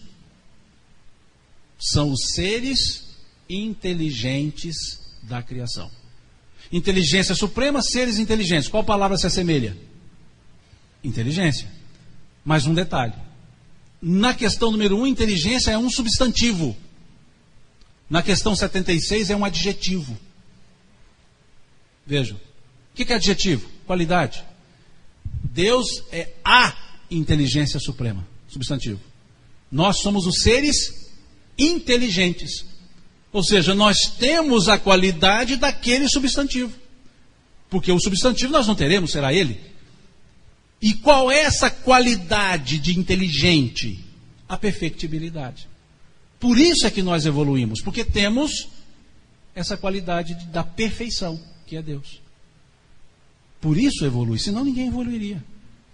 São 1.79 2.13
os 2.13 2.21
seres 2.35 3.19
inteligentes 3.51 4.77
da 5.25 5.43
criação. 5.43 5.91
Inteligência 6.73 7.35
suprema, 7.35 7.83
seres 7.83 8.19
inteligentes. 8.19 8.69
Qual 8.69 8.83
palavra 8.83 9.19
se 9.19 9.27
assemelha? 9.27 9.77
Inteligência. 11.05 11.69
Mais 12.43 12.67
um 12.67 12.73
detalhe. 12.73 13.13
Na 14.01 14.33
questão 14.33 14.73
número 14.73 14.97
um, 14.97 15.07
inteligência 15.07 15.71
é 15.71 15.79
um 15.79 15.91
substantivo. 15.91 16.75
Na 18.09 18.23
questão 18.23 18.57
76 18.57 19.31
é 19.31 19.37
um 19.37 19.45
adjetivo. 19.45 20.19
Vejam. 22.07 22.37
O 22.37 22.95
que 22.95 23.13
é 23.13 23.17
adjetivo? 23.17 23.69
Qualidade. 23.87 24.45
Deus 25.45 26.03
é 26.11 26.33
a 26.45 26.75
inteligência 27.11 27.79
suprema. 27.79 28.27
Substantivo. 28.49 29.01
Nós 29.71 30.01
somos 30.01 30.27
os 30.27 30.43
seres 30.43 31.11
inteligentes. 31.59 32.72
Ou 33.33 33.43
seja, 33.43 33.75
nós 33.75 33.99
temos 34.19 34.69
a 34.69 34.79
qualidade 34.79 35.57
daquele 35.57 36.09
substantivo. 36.09 36.73
Porque 37.71 37.91
o 37.91 37.99
substantivo 37.99 38.53
nós 38.53 38.67
não 38.67 38.75
teremos, 38.75 39.13
será 39.13 39.33
ele. 39.33 39.59
E 40.81 40.95
qual 40.95 41.31
é 41.31 41.41
essa 41.41 41.71
qualidade 41.71 42.79
de 42.79 42.99
inteligente? 42.99 44.05
A 44.49 44.59
perfectibilidade. 44.59 45.67
Por 46.39 46.59
isso 46.59 46.87
é 46.87 46.91
que 46.91 47.03
nós 47.03 47.25
evoluímos, 47.25 47.81
porque 47.81 48.05
temos 48.05 48.69
essa 49.55 49.77
qualidade 49.77 50.35
da 50.47 50.65
perfeição, 50.65 51.41
que 51.67 51.77
é 51.77 51.83
Deus. 51.83 52.21
Por 53.61 53.79
isso 53.79 54.05
evolui, 54.05 54.39
senão 54.39 54.65
ninguém 54.65 54.89
evoluiria. 54.89 55.43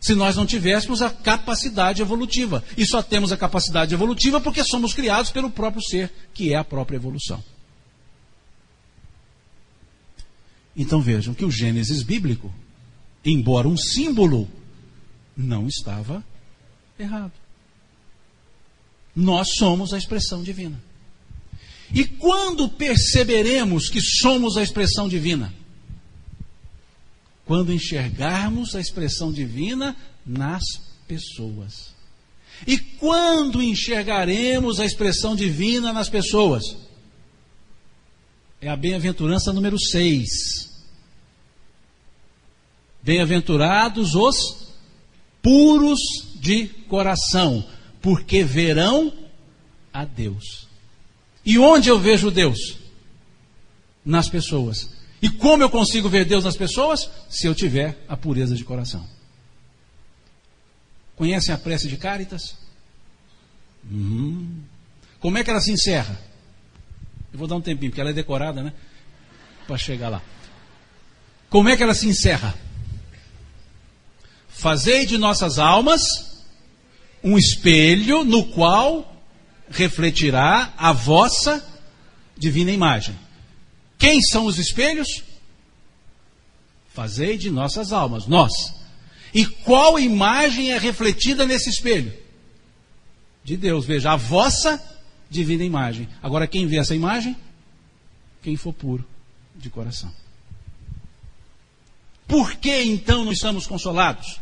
Se 0.00 0.14
nós 0.14 0.36
não 0.36 0.46
tivéssemos 0.46 1.02
a 1.02 1.10
capacidade 1.10 2.00
evolutiva. 2.00 2.64
E 2.76 2.86
só 2.86 3.02
temos 3.02 3.32
a 3.32 3.36
capacidade 3.36 3.94
evolutiva 3.94 4.40
porque 4.40 4.62
somos 4.64 4.94
criados 4.94 5.30
pelo 5.30 5.50
próprio 5.50 5.82
ser, 5.82 6.12
que 6.32 6.52
é 6.52 6.56
a 6.56 6.64
própria 6.64 6.96
evolução. 6.96 7.42
Então 10.76 11.00
vejam 11.00 11.34
que 11.34 11.44
o 11.44 11.50
Gênesis 11.50 12.04
bíblico, 12.04 12.54
embora 13.24 13.66
um 13.66 13.76
símbolo, 13.76 14.48
não 15.36 15.66
estava 15.66 16.24
errado. 16.96 17.32
Nós 19.14 19.48
somos 19.56 19.92
a 19.92 19.98
expressão 19.98 20.44
divina. 20.44 20.80
E 21.92 22.04
quando 22.04 22.68
perceberemos 22.68 23.88
que 23.88 24.00
somos 24.00 24.56
a 24.56 24.62
expressão 24.62 25.08
divina? 25.08 25.52
Quando 27.48 27.72
enxergarmos 27.72 28.74
a 28.74 28.80
expressão 28.80 29.32
divina 29.32 29.96
nas 30.24 30.62
pessoas. 31.08 31.94
E 32.66 32.76
quando 32.76 33.62
enxergaremos 33.62 34.78
a 34.78 34.84
expressão 34.84 35.34
divina 35.34 35.90
nas 35.90 36.10
pessoas? 36.10 36.76
É 38.60 38.68
a 38.68 38.76
bem-aventurança 38.76 39.50
número 39.50 39.80
6. 39.80 40.28
Bem-aventurados 43.02 44.14
os 44.14 44.74
puros 45.40 45.98
de 46.34 46.66
coração, 46.86 47.66
porque 48.02 48.44
verão 48.44 49.10
a 49.90 50.04
Deus. 50.04 50.68
E 51.46 51.58
onde 51.58 51.88
eu 51.88 51.98
vejo 51.98 52.30
Deus? 52.30 52.76
Nas 54.04 54.28
pessoas. 54.28 54.97
E 55.20 55.28
como 55.28 55.62
eu 55.62 55.70
consigo 55.70 56.08
ver 56.08 56.24
Deus 56.24 56.44
nas 56.44 56.56
pessoas? 56.56 57.10
Se 57.28 57.46
eu 57.46 57.54
tiver 57.54 58.04
a 58.08 58.16
pureza 58.16 58.54
de 58.54 58.64
coração. 58.64 59.06
Conhecem 61.16 61.52
a 61.52 61.58
prece 61.58 61.88
de 61.88 61.96
Cáritas? 61.96 62.56
Hum. 63.90 64.60
Como 65.18 65.36
é 65.36 65.42
que 65.42 65.50
ela 65.50 65.60
se 65.60 65.72
encerra? 65.72 66.18
Eu 67.32 67.38
vou 67.38 67.48
dar 67.48 67.56
um 67.56 67.60
tempinho, 67.60 67.90
porque 67.90 68.00
ela 68.00 68.10
é 68.10 68.14
decorada, 68.14 68.62
né? 68.62 68.72
Para 69.66 69.76
chegar 69.76 70.08
lá. 70.08 70.22
Como 71.50 71.68
é 71.68 71.76
que 71.76 71.82
ela 71.82 71.94
se 71.94 72.06
encerra? 72.06 72.54
Fazei 74.48 75.06
de 75.06 75.18
nossas 75.18 75.58
almas 75.58 76.02
um 77.22 77.36
espelho 77.36 78.24
no 78.24 78.44
qual 78.46 79.22
refletirá 79.70 80.72
a 80.76 80.92
vossa 80.92 81.64
divina 82.36 82.70
imagem. 82.70 83.18
Quem 83.98 84.22
são 84.22 84.46
os 84.46 84.58
espelhos? 84.58 85.24
Fazei 86.94 87.36
de 87.36 87.50
nossas 87.50 87.92
almas, 87.92 88.26
nós. 88.26 88.52
E 89.34 89.44
qual 89.44 89.98
imagem 89.98 90.72
é 90.72 90.78
refletida 90.78 91.44
nesse 91.44 91.68
espelho? 91.68 92.12
De 93.44 93.56
Deus. 93.56 93.84
Veja, 93.84 94.12
a 94.12 94.16
vossa 94.16 94.82
divina 95.28 95.64
imagem. 95.64 96.08
Agora, 96.22 96.46
quem 96.46 96.66
vê 96.66 96.78
essa 96.78 96.94
imagem? 96.94 97.36
Quem 98.42 98.56
for 98.56 98.72
puro 98.72 99.04
de 99.54 99.68
coração. 99.68 100.12
Por 102.26 102.54
que 102.56 102.82
então 102.84 103.24
não 103.24 103.32
estamos 103.32 103.66
consolados? 103.66 104.38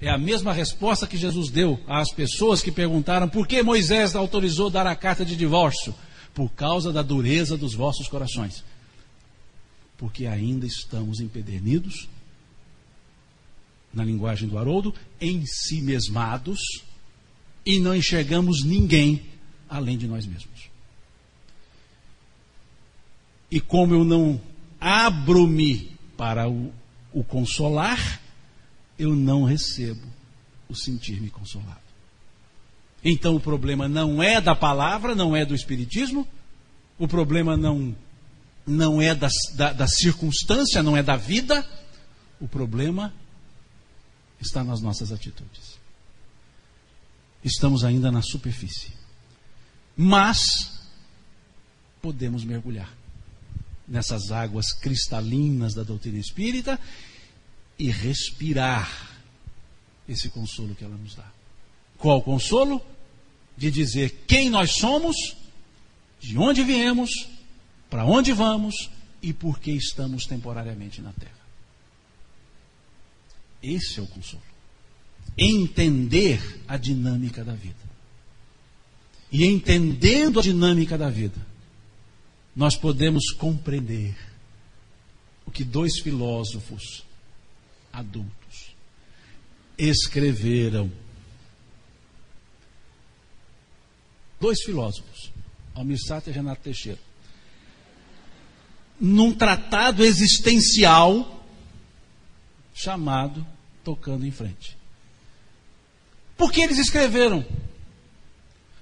É 0.00 0.08
a 0.08 0.18
mesma 0.18 0.52
resposta 0.52 1.06
que 1.06 1.16
Jesus 1.16 1.50
deu 1.50 1.78
às 1.86 2.12
pessoas 2.12 2.60
que 2.60 2.72
perguntaram 2.72 3.28
por 3.28 3.46
que 3.46 3.62
Moisés 3.62 4.16
autorizou 4.16 4.70
dar 4.70 4.86
a 4.86 4.96
carta 4.96 5.24
de 5.24 5.36
divórcio. 5.36 5.94
Por 6.34 6.50
causa 6.52 6.92
da 6.92 7.02
dureza 7.02 7.56
dos 7.56 7.74
vossos 7.74 8.08
corações. 8.08 8.64
Porque 9.98 10.26
ainda 10.26 10.66
estamos 10.66 11.20
empedernidos, 11.20 12.08
na 13.92 14.04
linguagem 14.04 14.48
do 14.48 14.58
Haroldo, 14.58 14.94
em 15.20 15.44
si 15.44 15.82
mesmados, 15.82 16.58
e 17.64 17.78
não 17.78 17.94
enxergamos 17.94 18.64
ninguém 18.64 19.22
além 19.68 19.96
de 19.96 20.06
nós 20.06 20.26
mesmos. 20.26 20.70
E 23.50 23.60
como 23.60 23.94
eu 23.94 24.02
não 24.02 24.40
abro-me 24.80 25.92
para 26.16 26.48
o, 26.48 26.72
o 27.12 27.22
consolar, 27.22 28.20
eu 28.98 29.14
não 29.14 29.44
recebo 29.44 30.06
o 30.68 30.74
sentir-me 30.74 31.28
consolado. 31.28 31.81
Então 33.04 33.34
o 33.34 33.40
problema 33.40 33.88
não 33.88 34.22
é 34.22 34.40
da 34.40 34.54
palavra, 34.54 35.14
não 35.14 35.34
é 35.34 35.44
do 35.44 35.54
Espiritismo, 35.54 36.26
o 36.98 37.08
problema 37.08 37.56
não, 37.56 37.94
não 38.66 39.02
é 39.02 39.14
da, 39.14 39.28
da, 39.54 39.72
da 39.72 39.86
circunstância, 39.88 40.82
não 40.82 40.96
é 40.96 41.02
da 41.02 41.16
vida, 41.16 41.66
o 42.40 42.46
problema 42.46 43.12
está 44.40 44.62
nas 44.62 44.80
nossas 44.80 45.10
atitudes. 45.10 45.78
Estamos 47.44 47.82
ainda 47.82 48.10
na 48.10 48.22
superfície. 48.22 48.92
Mas 49.96 50.38
podemos 52.00 52.44
mergulhar 52.44 52.92
nessas 53.86 54.30
águas 54.30 54.72
cristalinas 54.72 55.74
da 55.74 55.82
doutrina 55.82 56.18
espírita 56.18 56.78
e 57.78 57.90
respirar 57.90 59.10
esse 60.08 60.28
consolo 60.28 60.74
que 60.74 60.84
ela 60.84 60.96
nos 60.96 61.14
dá. 61.14 61.41
Qual 62.02 62.18
o 62.18 62.22
consolo? 62.22 62.84
De 63.56 63.70
dizer 63.70 64.24
quem 64.26 64.50
nós 64.50 64.72
somos, 64.72 65.14
de 66.18 66.36
onde 66.36 66.64
viemos, 66.64 67.08
para 67.88 68.04
onde 68.04 68.32
vamos 68.32 68.90
e 69.22 69.32
por 69.32 69.60
que 69.60 69.70
estamos 69.70 70.24
temporariamente 70.26 71.00
na 71.00 71.12
Terra. 71.12 71.30
Esse 73.62 74.00
é 74.00 74.02
o 74.02 74.06
consolo. 74.08 74.42
Entender 75.38 76.60
a 76.66 76.76
dinâmica 76.76 77.44
da 77.44 77.54
vida. 77.54 77.76
E 79.30 79.46
entendendo 79.46 80.40
a 80.40 80.42
dinâmica 80.42 80.98
da 80.98 81.08
vida, 81.08 81.38
nós 82.56 82.76
podemos 82.76 83.30
compreender 83.30 84.16
o 85.46 85.52
que 85.52 85.62
dois 85.62 86.00
filósofos 86.00 87.04
adultos 87.92 88.74
escreveram. 89.78 90.90
Dois 94.42 94.62
filósofos, 94.62 95.32
Almir 95.74 95.98
Sater 95.98 96.34
e 96.34 96.36
Renato 96.36 96.60
Teixeira, 96.62 96.98
num 99.00 99.32
tratado 99.32 100.04
existencial 100.04 101.46
chamado 102.74 103.46
Tocando 103.84 104.26
em 104.26 104.30
Frente. 104.30 104.76
Por 106.36 106.52
que 106.52 106.60
eles 106.60 106.78
escreveram? 106.78 107.44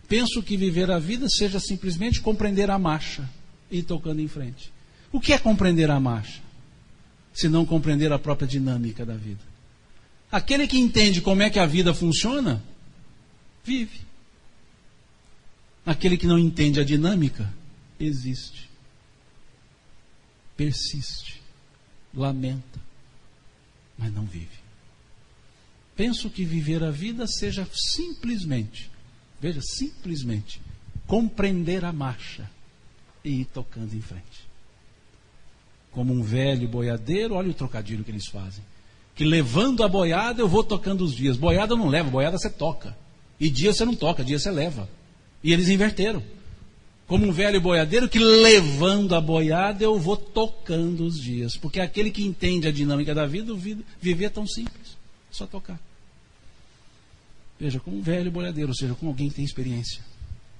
Penso 0.09 0.43
que 0.43 0.57
viver 0.57 0.91
a 0.91 0.99
vida 0.99 1.29
seja 1.29 1.61
simplesmente 1.61 2.21
compreender 2.21 2.71
a 2.71 2.79
marcha 2.79 3.29
e 3.71 3.83
tocando 3.83 4.21
em 4.21 4.29
frente. 4.29 4.73
O 5.13 5.21
que 5.21 5.33
é 5.33 5.39
compreender 5.39 5.91
a 5.91 6.01
marcha? 6.01 6.41
se 7.33 7.49
não 7.49 7.65
compreender 7.65 8.13
a 8.13 8.19
própria 8.19 8.47
dinâmica 8.47 9.05
da 9.05 9.15
vida. 9.15 9.41
Aquele 10.31 10.67
que 10.67 10.79
entende 10.79 11.21
como 11.21 11.43
é 11.43 11.51
que 11.51 11.59
a 11.59 11.67
vida 11.67 11.95
funciona, 11.95 12.63
vive. 13.65 14.01
Aquele 15.91 16.16
que 16.16 16.26
não 16.26 16.38
entende 16.38 16.78
a 16.78 16.84
dinâmica, 16.84 17.53
existe. 17.99 18.70
Persiste. 20.57 21.43
Lamenta. 22.14 22.78
Mas 23.99 24.12
não 24.12 24.24
vive. 24.24 24.61
Penso 25.97 26.30
que 26.30 26.45
viver 26.45 26.84
a 26.84 26.91
vida 26.91 27.26
seja 27.26 27.68
simplesmente, 27.74 28.88
veja, 29.41 29.61
simplesmente, 29.61 30.62
compreender 31.07 31.84
a 31.84 31.93
marcha 31.93 32.49
e 33.24 33.41
ir 33.41 33.47
tocando 33.47 33.95
em 33.95 34.01
frente 34.01 34.51
como 35.91 36.12
um 36.12 36.22
velho 36.22 36.68
boiadeiro, 36.68 37.34
olha 37.34 37.51
o 37.51 37.55
trocadilho 37.55 38.05
que 38.05 38.11
eles 38.11 38.26
fazem. 38.26 38.62
Que 39.14 39.24
levando 39.24 39.82
a 39.82 39.88
boiada 39.88 40.41
eu 40.41 40.49
vou 40.49 40.62
tocando 40.62 41.05
os 41.05 41.14
dias. 41.14 41.36
Boiada 41.36 41.74
não 41.74 41.88
leva, 41.88 42.09
boiada 42.09 42.38
você 42.38 42.49
toca. 42.49 42.97
E 43.38 43.51
dia 43.51 43.72
você 43.72 43.84
não 43.84 43.95
toca, 43.95 44.24
dia 44.24 44.38
você 44.38 44.51
leva. 44.51 44.88
E 45.43 45.53
eles 45.53 45.68
inverteram. 45.68 46.22
Como 47.07 47.26
um 47.26 47.32
velho 47.32 47.61
boiadeiro 47.61 48.09
que 48.09 48.18
levando 48.18 49.14
a 49.14 49.20
boiada 49.20 49.82
eu 49.82 49.99
vou 49.99 50.16
tocando 50.16 51.05
os 51.05 51.20
dias. 51.20 51.57
Porque 51.57 51.80
aquele 51.80 52.11
que 52.11 52.22
entende 52.22 52.68
a 52.68 52.72
dinâmica 52.72 53.14
da 53.14 53.26
vida, 53.26 53.53
viver 54.01 54.26
é 54.26 54.28
tão 54.28 54.47
simples. 54.47 54.97
Só 55.30 55.47
tocar. 55.47 55.80
Veja, 57.59 57.80
como 57.80 57.99
um 57.99 58.03
velho 58.03 58.30
boiadeiro, 58.30 58.70
ou 58.70 58.74
seja, 58.74 58.95
como 58.95 59.11
alguém 59.11 59.28
que 59.28 59.36
tem 59.36 59.45
experiência. 59.45 60.03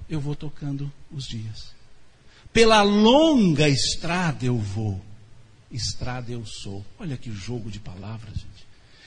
Eu 0.09 0.19
vou 0.19 0.35
tocando 0.35 0.91
os 1.09 1.23
dias. 1.23 1.73
Pela 2.51 2.81
longa 2.81 3.69
estrada 3.69 4.45
eu 4.45 4.57
vou 4.57 5.01
Estrada 5.71 6.31
eu 6.31 6.45
sou. 6.45 6.85
Olha 6.99 7.15
que 7.15 7.31
jogo 7.31 7.71
de 7.71 7.79
palavras. 7.79 8.45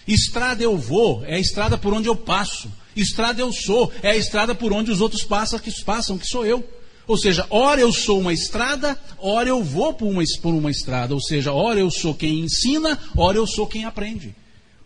Estrada 0.07 0.63
eu 0.63 0.77
vou, 0.77 1.25
é 1.25 1.37
a 1.37 1.41
estrada 1.41 1.79
por 1.79 1.95
onde 1.95 2.09
eu 2.09 2.17
passo. 2.17 2.71
Estrada 2.95 3.41
eu 3.41 3.53
sou, 3.53 3.93
é 4.03 4.11
a 4.11 4.17
estrada 4.17 4.55
por 4.55 4.73
onde 4.73 4.91
os 4.91 5.01
outros 5.01 5.23
passam, 5.25 5.59
que 5.59 5.71
passam, 5.85 6.19
que 6.19 6.27
sou 6.27 6.45
eu. 6.45 6.65
Ou 7.07 7.19
seja, 7.19 7.47
ora 7.51 7.81
eu 7.81 7.93
sou 7.93 8.21
uma 8.21 8.33
estrada, 8.33 8.99
ora 9.19 9.49
eu 9.49 9.63
vou 9.63 9.93
por 9.93 10.09
uma, 10.09 10.23
por 10.41 10.55
uma 10.55 10.71
estrada. 10.71 11.15
Ou 11.15 11.21
seja, 11.21 11.53
ora 11.53 11.81
eu 11.81 11.91
sou 11.91 12.15
quem 12.15 12.41
ensina, 12.41 12.99
ora 13.17 13.37
eu 13.37 13.47
sou 13.47 13.67
quem 13.67 13.85
aprende. 13.85 14.35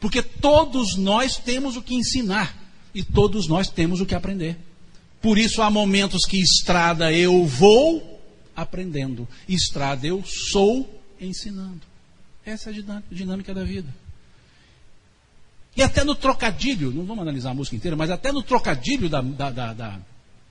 Porque 0.00 0.22
todos 0.22 0.96
nós 0.96 1.36
temos 1.36 1.76
o 1.76 1.82
que 1.82 1.94
ensinar 1.94 2.56
e 2.94 3.02
todos 3.02 3.46
nós 3.46 3.68
temos 3.68 4.00
o 4.00 4.06
que 4.06 4.14
aprender. 4.14 4.56
Por 5.20 5.38
isso 5.38 5.62
há 5.62 5.70
momentos 5.70 6.24
que 6.24 6.40
estrada 6.40 7.12
eu 7.12 7.44
vou 7.44 8.20
aprendendo, 8.54 9.26
estrada 9.48 10.06
eu 10.06 10.24
sou 10.24 11.02
ensinando. 11.20 11.82
Essa 12.44 12.70
é 12.70 12.72
a 12.72 13.02
dinâmica 13.10 13.52
da 13.52 13.64
vida. 13.64 13.92
E 15.78 15.82
até 15.82 16.02
no 16.02 16.14
trocadilho, 16.14 16.90
não 16.90 17.06
vamos 17.06 17.22
analisar 17.22 17.50
a 17.50 17.54
música 17.54 17.76
inteira, 17.76 17.96
mas 17.96 18.10
até 18.10 18.32
no 18.32 18.42
trocadilho, 18.42 19.08
da, 19.08 19.22
da, 19.22 19.50
da, 19.50 19.72
da 19.72 20.00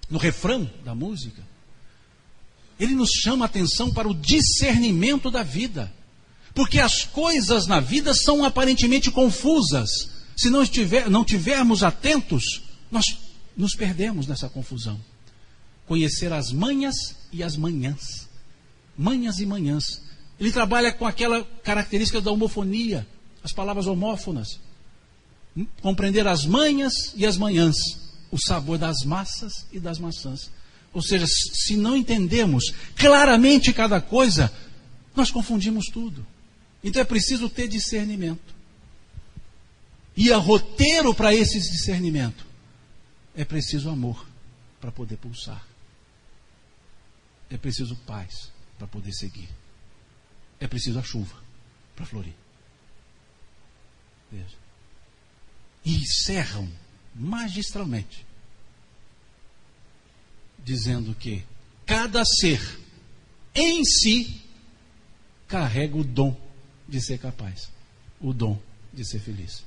no 0.09 0.17
refrão 0.17 0.67
da 0.84 0.95
música, 0.95 1.43
ele 2.80 2.95
nos 2.95 3.09
chama 3.09 3.45
a 3.45 3.47
atenção 3.47 3.93
para 3.93 4.07
o 4.07 4.15
discernimento 4.15 5.30
da 5.30 5.43
vida. 5.43 5.91
Porque 6.55 6.80
as 6.80 7.03
coisas 7.03 7.67
na 7.67 7.80
vida 7.80 8.13
são 8.13 8.43
aparentemente 8.43 9.11
confusas. 9.11 9.89
Se 10.36 10.49
não, 10.49 10.63
estiver, 10.63 11.09
não 11.09 11.23
tivermos 11.23 11.84
atentos, 11.84 12.63
nós 12.89 13.05
nos 13.55 13.75
perdemos 13.75 14.25
nessa 14.25 14.49
confusão. 14.49 14.99
Conhecer 15.86 16.32
as 16.32 16.51
manhas 16.51 16.95
e 17.32 17.43
as 17.43 17.55
manhãs 17.55 18.28
manhas 18.97 19.39
e 19.39 19.45
manhãs. 19.45 20.01
Ele 20.39 20.51
trabalha 20.51 20.91
com 20.91 21.05
aquela 21.05 21.43
característica 21.63 22.19
da 22.19 22.32
homofonia, 22.32 23.07
as 23.43 23.53
palavras 23.53 23.86
homófonas. 23.86 24.59
Compreender 25.82 26.28
as 26.28 26.45
manhas 26.45 26.93
e 27.16 27.26
as 27.26 27.38
manhãs, 27.38 27.76
o 28.32 28.38
sabor 28.38 28.78
das 28.78 29.03
massas 29.05 29.66
e 29.72 29.80
das 29.80 29.97
maçãs. 29.97 30.51
Ou 30.93 31.01
seja, 31.01 31.26
se 31.28 31.76
não 31.76 31.95
entendemos 31.95 32.74
claramente 32.95 33.74
cada 33.74 34.01
coisa, 34.01 34.51
nós 35.16 35.32
confundimos 35.32 35.86
tudo. 35.88 36.26
Então 36.84 37.01
é 37.01 37.05
preciso 37.05 37.49
ter 37.49 37.68
discernimento. 37.68 38.55
E 40.16 40.32
a 40.32 40.38
roteiro 40.38 41.14
para 41.14 41.34
esse 41.34 41.60
discernimento 41.60 42.45
é 43.36 43.45
preciso 43.45 43.89
amor 43.89 44.28
para 44.82 44.91
poder 44.91 45.18
pulsar. 45.18 45.66
É 47.49 47.58
preciso 47.58 47.95
paz 47.97 48.51
para 48.78 48.88
poder 48.88 49.14
seguir. 49.14 49.49
É 50.60 50.68
preciso 50.68 50.99
a 50.99 51.03
chuva 51.03 51.36
para 51.95 52.05
florir. 52.05 52.34
Veja. 54.32 54.66
E 55.88 55.95
encerram 55.95 56.67
magistralmente, 57.15 58.25
dizendo 60.61 61.15
que 61.15 61.45
cada 61.85 62.25
ser 62.25 62.59
em 63.55 63.85
si 63.85 64.41
carrega 65.47 65.95
o 65.95 66.03
dom 66.03 66.35
de 66.89 66.99
ser 66.99 67.17
capaz, 67.17 67.71
o 68.19 68.33
dom 68.33 68.59
de 68.93 69.05
ser 69.05 69.19
feliz. 69.19 69.63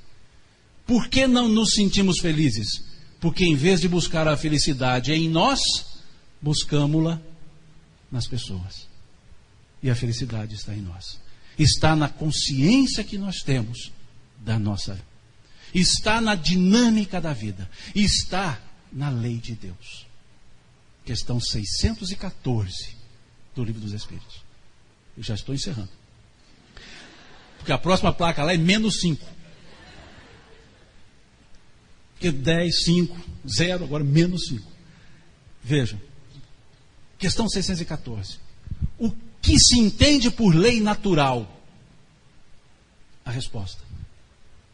Por 0.85 1.07
que 1.07 1.25
não 1.25 1.47
nos 1.47 1.71
sentimos 1.71 2.19
felizes? 2.19 2.83
Porque 3.19 3.43
em 3.43 3.55
vez 3.55 3.81
de 3.81 3.87
buscar 3.87 4.27
a 4.27 4.37
felicidade 4.37 5.11
em 5.11 5.27
nós, 5.27 5.59
buscamos-la 6.39 7.19
nas 8.11 8.27
pessoas. 8.27 8.87
E 9.81 9.89
a 9.89 9.95
felicidade 9.95 10.53
está 10.53 10.75
em 10.75 10.81
nós. 10.81 11.19
Está 11.57 11.95
na 11.95 12.07
consciência 12.07 13.03
que 13.03 13.17
nós 13.17 13.37
temos 13.37 13.91
da 14.37 14.59
nossa 14.59 14.93
vida. 14.93 15.10
Está 15.73 16.19
na 16.19 16.35
dinâmica 16.35 17.21
da 17.21 17.33
vida. 17.33 17.69
Está 17.95 18.61
na 18.91 19.09
lei 19.09 19.37
de 19.37 19.55
Deus. 19.55 20.05
Questão 21.05 21.39
614 21.39 22.95
do 23.55 23.63
Livro 23.63 23.81
dos 23.81 23.93
Espíritos. 23.93 24.43
Eu 25.17 25.23
já 25.23 25.35
estou 25.35 25.55
encerrando. 25.55 25.89
Porque 27.57 27.71
a 27.71 27.77
próxima 27.77 28.11
placa 28.11 28.43
lá 28.43 28.53
é 28.53 28.57
menos 28.57 28.99
5. 28.99 29.25
Porque 32.13 32.31
10, 32.31 32.83
5, 32.83 33.19
0, 33.57 33.83
agora 33.83 34.03
menos 34.03 34.47
5. 34.47 34.71
Vejam. 35.63 35.99
Questão 37.17 37.47
614. 37.47 38.39
O 38.97 39.11
que 39.41 39.57
se 39.57 39.79
entende 39.79 40.29
por 40.29 40.53
lei 40.53 40.79
natural? 40.79 41.61
A 43.23 43.31
resposta 43.31 43.90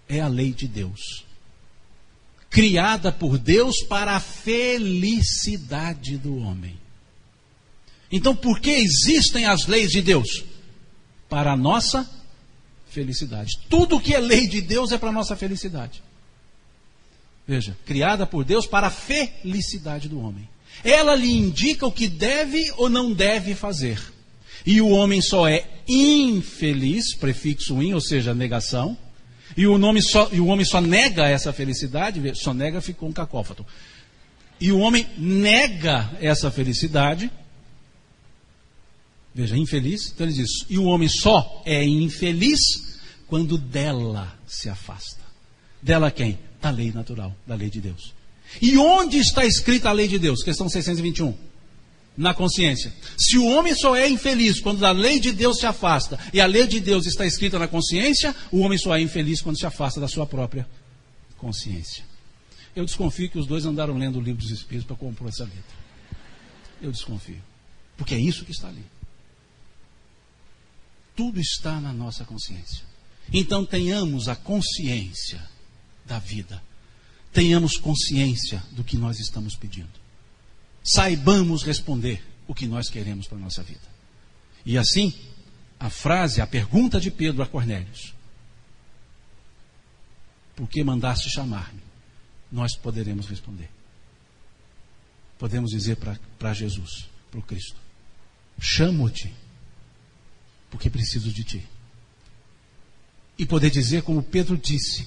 é 0.08 0.20
a 0.20 0.28
lei 0.28 0.54
de 0.54 0.68
Deus. 0.68 1.26
Criada 2.50 3.12
por 3.12 3.38
Deus 3.38 3.84
para 3.84 4.16
a 4.16 4.20
felicidade 4.20 6.18
do 6.18 6.38
homem. 6.38 6.78
Então, 8.12 8.36
por 8.36 8.60
que 8.60 8.70
existem 8.70 9.46
as 9.46 9.68
leis 9.68 9.92
de 9.92 10.02
Deus? 10.02 10.46
Para 11.30 11.52
a 11.52 11.58
nossa 11.58 12.10
felicidade. 12.90 13.52
Tudo 13.70 14.00
que 14.00 14.14
é 14.14 14.20
lei 14.20 14.48
de 14.48 14.62
Deus 14.62 14.92
é 14.92 14.98
para 14.98 15.10
a 15.10 15.14
nossa 15.14 15.36
felicidade. 15.36 16.02
Veja, 17.46 17.78
criada 17.86 18.26
por 18.26 18.44
Deus 18.44 18.66
para 18.66 18.88
a 18.88 18.92
felicidade 18.92 20.08
do 20.08 20.20
homem. 20.20 20.48
Ela 20.84 21.16
lhe 21.16 21.32
indica 21.32 21.86
o 21.86 21.92
que 21.92 22.08
deve 22.08 22.72
ou 22.78 22.90
não 22.90 23.14
deve 23.14 23.56
fazer. 23.56 24.02
E 24.66 24.82
o 24.82 24.90
homem 24.90 25.22
só 25.22 25.48
é 25.48 25.66
infeliz, 25.88 27.16
prefixo 27.16 27.82
in, 27.82 27.94
ou 27.94 28.02
seja, 28.02 28.34
negação. 28.34 28.98
E 29.58 29.66
o, 29.66 29.80
nome 29.80 30.04
só, 30.04 30.30
e 30.32 30.40
o 30.40 30.46
homem 30.46 30.64
só 30.64 30.80
nega 30.80 31.28
essa 31.28 31.52
felicidade, 31.52 32.22
só 32.36 32.54
nega 32.54 32.80
ficou 32.80 33.10
um 33.10 33.12
cacófato. 33.12 33.66
E 34.62 34.72
o 34.72 34.78
homem 34.78 35.08
nega 35.18 36.12
essa 36.22 36.52
felicidade. 36.52 37.32
Veja, 39.34 39.58
infeliz. 39.58 40.12
Então 40.14 40.28
ele 40.28 40.36
diz: 40.36 40.50
e 40.70 40.78
o 40.78 40.86
homem 40.86 41.10
só 41.10 41.64
é 41.66 41.84
infeliz 41.84 42.60
quando 43.26 43.58
dela 43.58 44.32
se 44.48 44.70
afasta. 44.70 45.22
Dela 45.82 46.12
quem? 46.12 46.38
Da 46.62 46.70
lei 46.70 46.92
natural, 46.92 47.36
da 47.46 47.56
lei 47.56 47.70
de 47.70 47.82
Deus. 47.82 48.14
E 48.62 48.78
onde 48.78 49.18
está 49.18 49.44
escrita 49.44 49.90
a 49.90 49.92
lei 49.92 50.08
de 50.08 50.20
Deus? 50.20 50.44
Questão 50.44 50.70
621. 50.70 51.36
Na 52.18 52.34
consciência. 52.34 52.92
Se 53.18 53.38
o 53.38 53.46
homem 53.46 53.76
só 53.76 53.96
é 53.96 54.10
infeliz 54.10 54.60
quando 54.60 54.84
a 54.84 54.92
lei 54.92 55.20
de 55.20 55.32
Deus 55.32 55.60
se 55.60 55.68
afasta, 55.68 56.20
e 56.34 56.42
a 56.42 56.48
lei 56.48 56.66
de 56.66 56.80
Deus 56.80 57.06
está 57.06 57.26
escrita 57.26 57.60
na 57.60 57.68
consciência, 57.68 58.36
o 58.52 58.60
homem 58.60 58.78
só 58.78 58.96
é 58.96 59.02
infeliz 59.02 59.40
quando 59.40 59.60
se 59.60 59.66
afasta 59.66 60.00
da 60.00 60.08
sua 60.08 60.26
própria 60.26 60.68
consciência. 61.38 62.04
Eu 62.76 62.86
desconfio 62.86 63.30
que 63.30 63.38
os 63.38 63.46
dois 63.46 63.66
andaram 63.66 63.96
lendo 63.98 64.18
o 64.18 64.22
livro 64.22 64.42
dos 64.42 64.52
Espíritos 64.52 64.88
para 64.88 64.96
compor 64.96 65.28
essa 65.28 65.44
letra. 65.44 65.78
Eu 66.82 66.92
desconfio. 66.92 67.42
Porque 67.96 68.16
é 68.16 68.20
isso 68.20 68.46
que 68.46 68.52
está 68.52 68.68
ali. 68.68 68.86
Tudo 71.16 71.40
está 71.40 71.80
na 71.80 71.94
nossa 71.94 72.26
consciência. 72.26 72.84
Então 73.32 73.66
tenhamos 73.66 74.28
a 74.28 74.36
consciência 74.36 75.42
da 76.06 76.18
vida 76.18 76.62
tenhamos 77.38 77.78
consciência 77.78 78.64
do 78.72 78.84
que 78.84 78.98
nós 78.98 79.20
estamos 79.20 79.56
pedindo. 79.56 80.07
Saibamos 80.88 81.64
responder 81.64 82.24
o 82.48 82.56
que 82.56 82.66
nós 82.66 82.90
queremos 82.90 83.28
para 83.28 83.38
a 83.38 83.42
nossa 83.42 83.62
vida. 83.62 83.86
E 84.66 84.78
assim, 84.78 85.14
a 85.78 85.90
frase, 85.90 86.40
a 86.40 86.48
pergunta 86.48 86.98
de 86.98 87.12
Pedro 87.12 87.44
a 87.44 87.46
Cornélios: 87.46 88.14
Por 90.56 90.70
que 90.70 90.82
mandaste 90.84 91.30
chamar-me? 91.30 91.82
Nós 92.50 92.78
poderemos 92.78 93.28
responder. 93.28 93.70
Podemos 95.38 95.72
dizer 95.72 95.98
para 96.40 96.54
Jesus, 96.54 97.10
para 97.30 97.42
o 97.42 97.44
Cristo: 97.44 97.76
Chamo-te, 98.58 99.34
porque 100.72 100.90
preciso 100.90 101.34
de 101.34 101.44
ti. 101.44 101.68
E 103.38 103.46
poder 103.46 103.70
dizer, 103.70 104.04
como 104.04 104.24
Pedro 104.24 104.58
disse, 104.58 105.06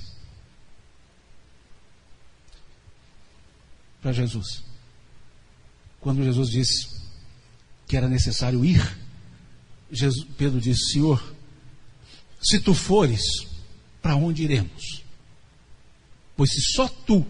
para 4.01 4.13
Jesus. 4.13 4.70
Quando 6.01 6.25
Jesus 6.25 6.51
disse 6.51 6.89
que 7.87 7.97
era 7.97 8.09
necessário 8.09 8.65
ir, 8.65 8.81
Jesus, 9.91 10.27
Pedro 10.37 10.61
disse: 10.61 10.93
Senhor, 10.93 11.35
se 12.41 12.61
tu 12.61 12.73
fores, 12.73 13.23
para 14.01 14.17
onde 14.17 14.45
iremos? 14.45 15.03
Pois 16.37 16.51
se 16.51 16.63
só 16.73 16.89
tu 16.89 17.27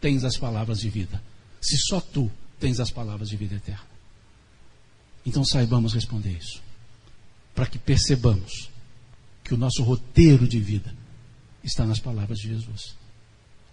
tens 0.00 0.24
as 0.24 0.36
palavras 0.36 0.80
de 0.80 0.88
vida, 0.88 1.22
se 1.60 1.76
só 1.78 2.00
tu 2.00 2.30
tens 2.60 2.78
as 2.78 2.90
palavras 2.90 3.28
de 3.28 3.36
vida 3.36 3.56
eterna. 3.56 3.90
Então 5.24 5.44
saibamos 5.44 5.94
responder 5.94 6.36
isso, 6.36 6.62
para 7.54 7.66
que 7.66 7.78
percebamos 7.78 8.70
que 9.42 9.54
o 9.54 9.56
nosso 9.56 9.82
roteiro 9.82 10.46
de 10.46 10.60
vida 10.60 10.94
está 11.64 11.84
nas 11.86 11.98
palavras 11.98 12.38
de 12.38 12.48
Jesus. 12.48 12.96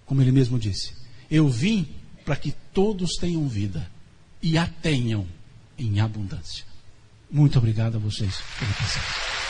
Como 0.06 0.22
ele 0.22 0.32
mesmo 0.32 0.58
disse, 0.58 0.94
eu 1.30 1.48
vim 1.48 1.88
para 2.30 2.36
que 2.36 2.52
todos 2.72 3.14
tenham 3.20 3.48
vida 3.48 3.90
e 4.40 4.56
a 4.56 4.68
tenham 4.68 5.26
em 5.80 6.00
abundância. 6.00 6.64
Muito 7.32 7.58
obrigado 7.58 7.96
a 7.96 8.00
vocês 8.00 8.36
pela 8.60 8.72
presença. 8.72 9.49